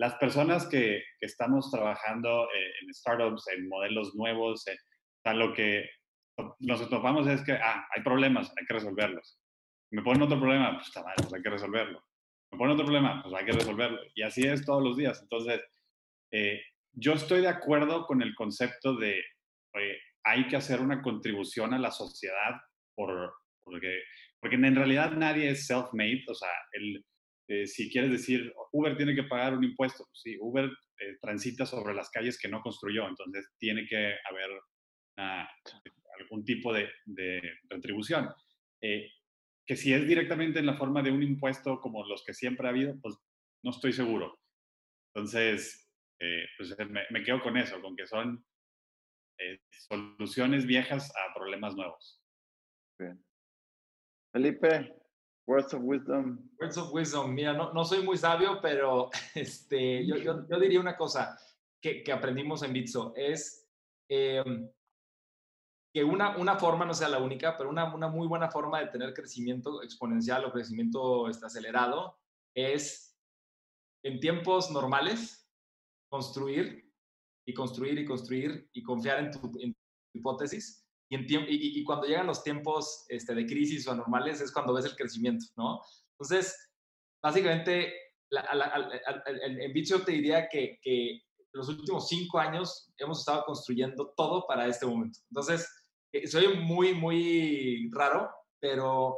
las 0.00 0.14
personas 0.14 0.66
que, 0.66 1.04
que, 1.20 1.26
estamos 1.26 1.70
trabajando 1.70 2.48
eh, 2.54 2.72
en 2.80 2.94
startups, 2.94 3.48
en 3.48 3.68
modelos 3.68 4.14
nuevos, 4.14 4.66
eh, 4.66 4.78
lo 5.34 5.52
que 5.52 5.90
nos 6.60 6.88
topamos 6.88 7.26
es 7.26 7.42
que, 7.42 7.52
ah, 7.52 7.86
hay 7.94 8.02
problemas, 8.02 8.50
hay 8.58 8.64
que 8.64 8.72
resolverlos. 8.72 9.38
Me 9.92 10.00
ponen 10.00 10.22
otro 10.22 10.40
problema, 10.40 10.72
pues 10.72 10.86
está 10.86 11.02
mal, 11.02 11.14
pues 11.18 11.34
hay 11.34 11.42
que 11.42 11.50
resolverlo. 11.50 12.02
Me 12.50 12.56
ponen 12.56 12.72
otro 12.72 12.86
problema, 12.86 13.22
pues 13.22 13.34
hay 13.34 13.44
que 13.44 13.52
resolverlo. 13.52 14.00
Y 14.14 14.22
así 14.22 14.40
es 14.46 14.64
todos 14.64 14.82
los 14.82 14.96
días. 14.96 15.20
Entonces, 15.20 15.60
eh, 16.32 16.62
yo 16.92 17.12
estoy 17.12 17.42
de 17.42 17.48
acuerdo 17.48 18.06
con 18.06 18.22
el 18.22 18.34
concepto 18.34 18.96
de 18.96 19.22
hay 20.24 20.48
que 20.48 20.56
hacer 20.56 20.80
una 20.80 21.02
contribución 21.02 21.74
a 21.74 21.78
la 21.78 21.90
sociedad 21.90 22.58
por, 22.94 23.34
porque, 23.62 24.02
porque 24.40 24.56
en 24.56 24.74
realidad 24.74 25.12
nadie 25.12 25.50
es 25.50 25.66
self-made, 25.66 26.24
o 26.26 26.34
sea, 26.34 26.48
el, 26.72 27.04
eh, 27.50 27.66
si 27.66 27.90
quieres 27.90 28.12
decir 28.12 28.54
Uber 28.70 28.96
tiene 28.96 29.12
que 29.14 29.24
pagar 29.24 29.54
un 29.54 29.64
impuesto, 29.64 30.04
pues 30.04 30.20
sí, 30.22 30.36
Uber 30.40 30.66
eh, 30.66 31.16
transita 31.20 31.66
sobre 31.66 31.94
las 31.94 32.08
calles 32.10 32.38
que 32.38 32.48
no 32.48 32.60
construyó, 32.60 33.08
entonces 33.08 33.52
tiene 33.58 33.86
que 33.88 34.14
haber 34.30 34.50
algún 36.20 36.44
tipo 36.44 36.72
de, 36.72 36.88
de 37.04 37.42
retribución. 37.68 38.28
Eh, 38.80 39.10
que 39.66 39.76
si 39.76 39.92
es 39.92 40.06
directamente 40.06 40.60
en 40.60 40.66
la 40.66 40.76
forma 40.76 41.02
de 41.02 41.10
un 41.10 41.22
impuesto 41.22 41.80
como 41.80 42.06
los 42.06 42.24
que 42.24 42.34
siempre 42.34 42.66
ha 42.66 42.70
habido, 42.70 42.98
pues 43.00 43.16
no 43.64 43.72
estoy 43.72 43.92
seguro. 43.92 44.38
Entonces, 45.12 45.90
eh, 46.20 46.46
pues 46.56 46.76
me, 47.10 47.22
quedo 47.24 47.42
con 47.42 47.56
eso, 47.56 47.80
con 47.80 47.96
que 47.96 48.06
son 48.06 48.44
soluciones 49.88 50.66
viejas 50.66 51.12
a 51.16 51.34
problemas 51.34 51.74
nuevos. 51.74 52.22
Bien. 52.98 53.24
Felipe, 54.32 54.99
words 55.50 55.74
of 55.74 55.82
wisdom. 55.82 56.38
Words 56.60 56.78
of 56.78 56.92
wisdom. 56.92 57.34
Mira, 57.34 57.52
no, 57.52 57.72
no 57.72 57.84
soy 57.84 58.04
muy 58.04 58.16
sabio, 58.16 58.60
pero 58.62 59.10
este, 59.34 60.06
yo, 60.06 60.16
yo, 60.16 60.46
yo 60.48 60.60
diría 60.60 60.80
una 60.80 60.96
cosa 60.96 61.36
que, 61.82 62.04
que 62.04 62.12
aprendimos 62.12 62.62
en 62.62 62.72
Bitso, 62.72 63.12
es 63.16 63.68
em, 64.08 64.70
que 65.92 66.04
una, 66.04 66.36
una 66.36 66.56
forma, 66.56 66.84
no 66.84 66.94
sea 66.94 67.08
la 67.08 67.18
única, 67.18 67.56
pero 67.56 67.68
una, 67.68 67.92
una 67.92 68.08
muy 68.08 68.28
buena 68.28 68.48
forma 68.48 68.78
de 68.78 68.86
tener 68.86 69.12
crecimiento 69.12 69.82
exponencial 69.82 70.44
o 70.44 70.52
crecimiento 70.52 71.28
este, 71.28 71.46
acelerado 71.46 72.16
es 72.54 73.18
en 74.04 74.20
tiempos 74.20 74.70
normales 74.70 75.48
construir 76.08 76.88
y 77.46 77.54
construir 77.54 77.98
y 77.98 78.04
construir 78.04 78.70
y 78.72 78.82
confiar 78.82 79.18
en 79.18 79.30
tu, 79.32 79.52
hipótesis. 80.14 80.86
Y, 81.10 81.16
en 81.16 81.26
y, 81.28 81.80
y, 81.80 81.84
cuando 81.84 82.06
llegan 82.06 82.28
los 82.28 82.42
tiempos 82.42 83.04
este, 83.08 83.34
de 83.34 83.44
crisis 83.44 83.86
o 83.86 83.92
anormales 83.92 84.40
es 84.40 84.52
cuando 84.52 84.72
ves 84.72 84.84
el 84.84 84.96
crecimiento, 84.96 85.44
¿no? 85.56 85.80
Entonces, 86.12 86.56
básicamente, 87.20 87.92
en 89.26 89.72
Bitso 89.72 90.00
te 90.02 90.12
diría 90.12 90.48
que, 90.48 90.78
que 90.80 91.20
los 91.52 91.68
últimos 91.68 92.08
cinco 92.08 92.38
años 92.38 92.92
hemos 92.98 93.20
estado 93.20 93.44
construyendo 93.44 94.12
todo 94.16 94.46
para 94.46 94.66
este 94.66 94.86
momento. 94.86 95.18
Entonces, 95.30 95.68
eh, 96.12 96.26
soy 96.26 96.56
muy, 96.58 96.94
muy 96.94 97.90
raro, 97.92 98.30
pero, 98.58 99.16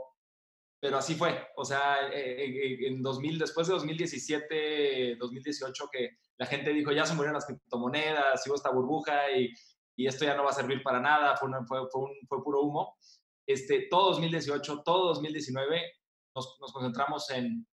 pero 0.80 0.98
así 0.98 1.14
fue. 1.14 1.48
O 1.56 1.64
sea, 1.64 2.10
eh, 2.12 2.44
eh, 2.44 2.86
en 2.86 3.02
2000, 3.02 3.38
después 3.38 3.66
de 3.66 3.74
2017, 3.74 5.16
2018, 5.16 5.88
que 5.90 6.10
la 6.38 6.46
gente 6.46 6.72
dijo, 6.72 6.92
ya 6.92 7.06
se 7.06 7.14
murieron 7.14 7.34
las 7.34 7.46
criptomonedas, 7.46 8.46
hubo 8.46 8.54
esta 8.54 8.70
burbuja 8.70 9.30
y, 9.36 9.52
y 10.02 10.08
esto 10.08 10.24
ya 10.24 10.34
no 10.34 10.42
va 10.42 10.50
a 10.50 10.54
servir 10.54 10.82
para 10.82 10.98
nada, 10.98 11.36
fue, 11.36 11.48
fue, 11.68 11.88
fue, 11.88 12.02
un, 12.02 12.10
fue 12.28 12.42
puro 12.42 12.62
humo. 12.62 12.96
Este, 13.46 13.86
todo 13.88 14.10
2018, 14.10 14.82
todo 14.84 15.08
2019 15.08 15.80
nos, 16.34 16.58
nos 16.60 16.72
concentramos 16.72 17.30
en 17.30 17.64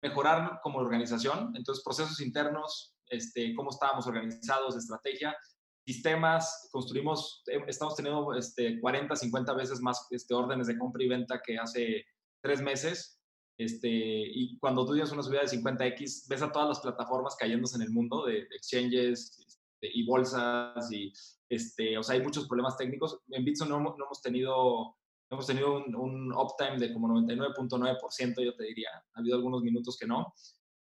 mejorar 0.00 0.60
como 0.62 0.78
organización, 0.78 1.52
entonces 1.56 1.82
procesos 1.82 2.20
internos, 2.20 2.94
este, 3.06 3.54
cómo 3.56 3.70
estábamos 3.70 4.06
organizados, 4.06 4.76
estrategia, 4.76 5.36
sistemas, 5.84 6.68
construimos, 6.70 7.42
eh, 7.48 7.58
estamos 7.66 7.96
teniendo 7.96 8.32
este, 8.34 8.80
40, 8.80 9.16
50 9.16 9.52
veces 9.54 9.80
más 9.80 10.06
este, 10.10 10.32
órdenes 10.32 10.68
de 10.68 10.78
compra 10.78 11.02
y 11.02 11.08
venta 11.08 11.42
que 11.44 11.58
hace 11.58 12.04
tres 12.40 12.62
meses. 12.62 13.20
Este, 13.58 13.88
y 13.88 14.58
cuando 14.58 14.86
tú 14.86 14.92
tienes 14.92 15.10
una 15.10 15.24
subida 15.24 15.40
de 15.40 15.48
50x, 15.48 16.28
ves 16.28 16.42
a 16.42 16.52
todas 16.52 16.68
las 16.68 16.80
plataformas 16.80 17.34
cayéndose 17.34 17.76
en 17.76 17.82
el 17.82 17.90
mundo 17.90 18.26
de, 18.26 18.46
exchanges 18.54 19.42
este, 19.44 19.63
y 19.80 20.06
bolsas 20.06 20.90
y, 20.90 21.12
este, 21.48 21.98
o 21.98 22.02
sea, 22.02 22.14
hay 22.16 22.22
muchos 22.22 22.46
problemas 22.46 22.76
técnicos. 22.76 23.20
En 23.28 23.44
Bitso 23.44 23.66
no, 23.66 23.78
no 23.80 23.94
hemos 23.94 24.22
tenido, 24.22 24.96
hemos 25.30 25.46
tenido 25.46 25.76
un, 25.76 25.94
un 25.94 26.32
uptime 26.32 26.78
de 26.78 26.92
como 26.92 27.08
99.9%, 27.08 28.44
yo 28.44 28.54
te 28.54 28.64
diría. 28.64 28.90
Ha 29.14 29.20
habido 29.20 29.36
algunos 29.36 29.62
minutos 29.62 29.96
que 29.98 30.06
no. 30.06 30.32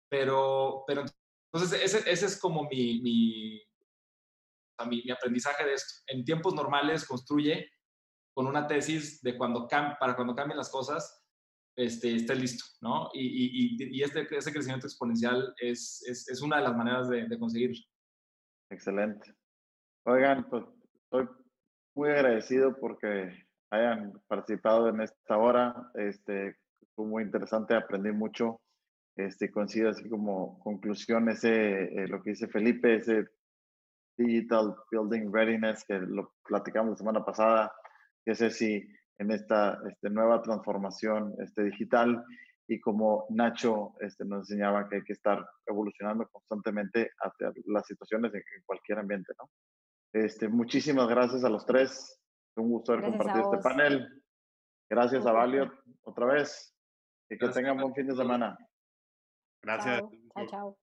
Pero, 0.09 0.85
pero 0.87 1.05
entonces, 1.53 1.81
ese, 1.83 2.11
ese 2.11 2.27
es 2.27 2.39
como 2.39 2.65
mi, 2.65 3.01
mi, 3.01 3.63
mi, 4.87 5.11
aprendizaje 5.11 5.65
de 5.65 5.75
esto. 5.75 6.03
En 6.07 6.25
tiempos 6.25 6.55
normales 6.55 7.07
construye 7.07 7.71
con 8.35 8.47
una 8.47 8.67
tesis 8.67 9.21
de 9.23 9.37
cuando 9.37 9.67
para 9.67 10.15
cuando 10.15 10.35
cambien 10.35 10.59
las 10.59 10.71
cosas, 10.71 11.25
este, 11.77 12.17
estés 12.17 12.39
listo, 12.39 12.65
¿no? 12.81 13.09
Y, 13.15 13.77
y, 13.77 13.99
y 13.99 14.03
este, 14.03 14.27
ese 14.37 14.53
crecimiento 14.53 14.87
exponencial 14.87 15.55
es, 15.59 16.03
es, 16.07 16.29
es, 16.29 16.43
una 16.43 16.57
de 16.57 16.65
las 16.65 16.77
maneras 16.77 17.09
de, 17.09 17.27
de 17.27 17.39
conseguir. 17.39 17.73
Excelente. 18.71 19.35
Oigan, 20.05 20.49
pues 20.49 20.65
estoy 21.05 21.29
muy 21.95 22.11
agradecido 22.11 22.77
porque 22.79 23.47
hayan 23.71 24.13
participado 24.27 24.89
en 24.89 25.01
esta 25.01 25.37
hora. 25.37 25.91
Este, 25.95 26.57
fue 26.95 27.07
muy 27.07 27.23
interesante, 27.23 27.75
aprendí 27.75 28.13
mucho. 28.13 28.61
Este, 29.17 29.51
coincido 29.51 29.91
así 29.91 30.09
como 30.09 30.61
conclusión 30.61 31.29
ese, 31.29 31.85
eh, 31.85 32.07
lo 32.09 32.23
que 32.23 32.31
dice 32.31 32.47
Felipe, 32.49 32.97
ese 32.97 33.27
Digital 34.17 34.77
Building 34.91 35.33
Readiness, 35.33 35.85
que 35.85 35.95
lo 35.95 36.33
platicamos 36.45 36.91
la 36.91 36.97
semana 36.97 37.25
pasada, 37.25 37.73
que 38.25 38.33
es 38.33 38.57
si 38.57 38.87
en 39.19 39.31
esta 39.31 39.79
este, 39.89 40.11
nueva 40.11 40.41
transformación 40.43 41.35
este, 41.39 41.65
digital 41.65 42.25
y 42.69 42.79
como 42.81 43.27
Nacho 43.31 43.95
este, 44.01 44.27
nos 44.27 44.41
enseñaba 44.41 44.89
que 44.89 44.97
hay 44.97 45.03
que 45.03 45.15
estar 45.15 45.45
evolucionando 45.67 46.29
constantemente 46.29 47.11
hacia 47.19 47.51
las 47.67 47.87
situaciones 47.87 48.33
en, 48.35 48.43
cualquier 48.67 48.99
ambiente, 48.99 49.33
¿no? 49.39 49.49
Este, 50.13 50.49
muchísimas 50.49 51.09
gracias 51.09 51.45
a 51.45 51.49
los 51.49 51.65
tres. 51.65 52.21
Un 52.57 52.71
gusto 52.71 52.93
haber 52.93 53.07
compartido 53.07 53.53
este 53.53 53.63
panel. 53.63 54.23
Gracias 54.91 55.25
a 55.27 55.33
Valio 55.33 55.73
otra 56.03 56.27
vez 56.27 56.75
y 57.31 57.39
que 57.39 57.49
tengan 57.49 57.79
buen 57.79 57.95
fin 57.95 58.07
de 58.07 58.17
semana. 58.17 58.57
Gracias. 59.63 60.03
Chao, 60.35 60.47
chao. 60.47 60.79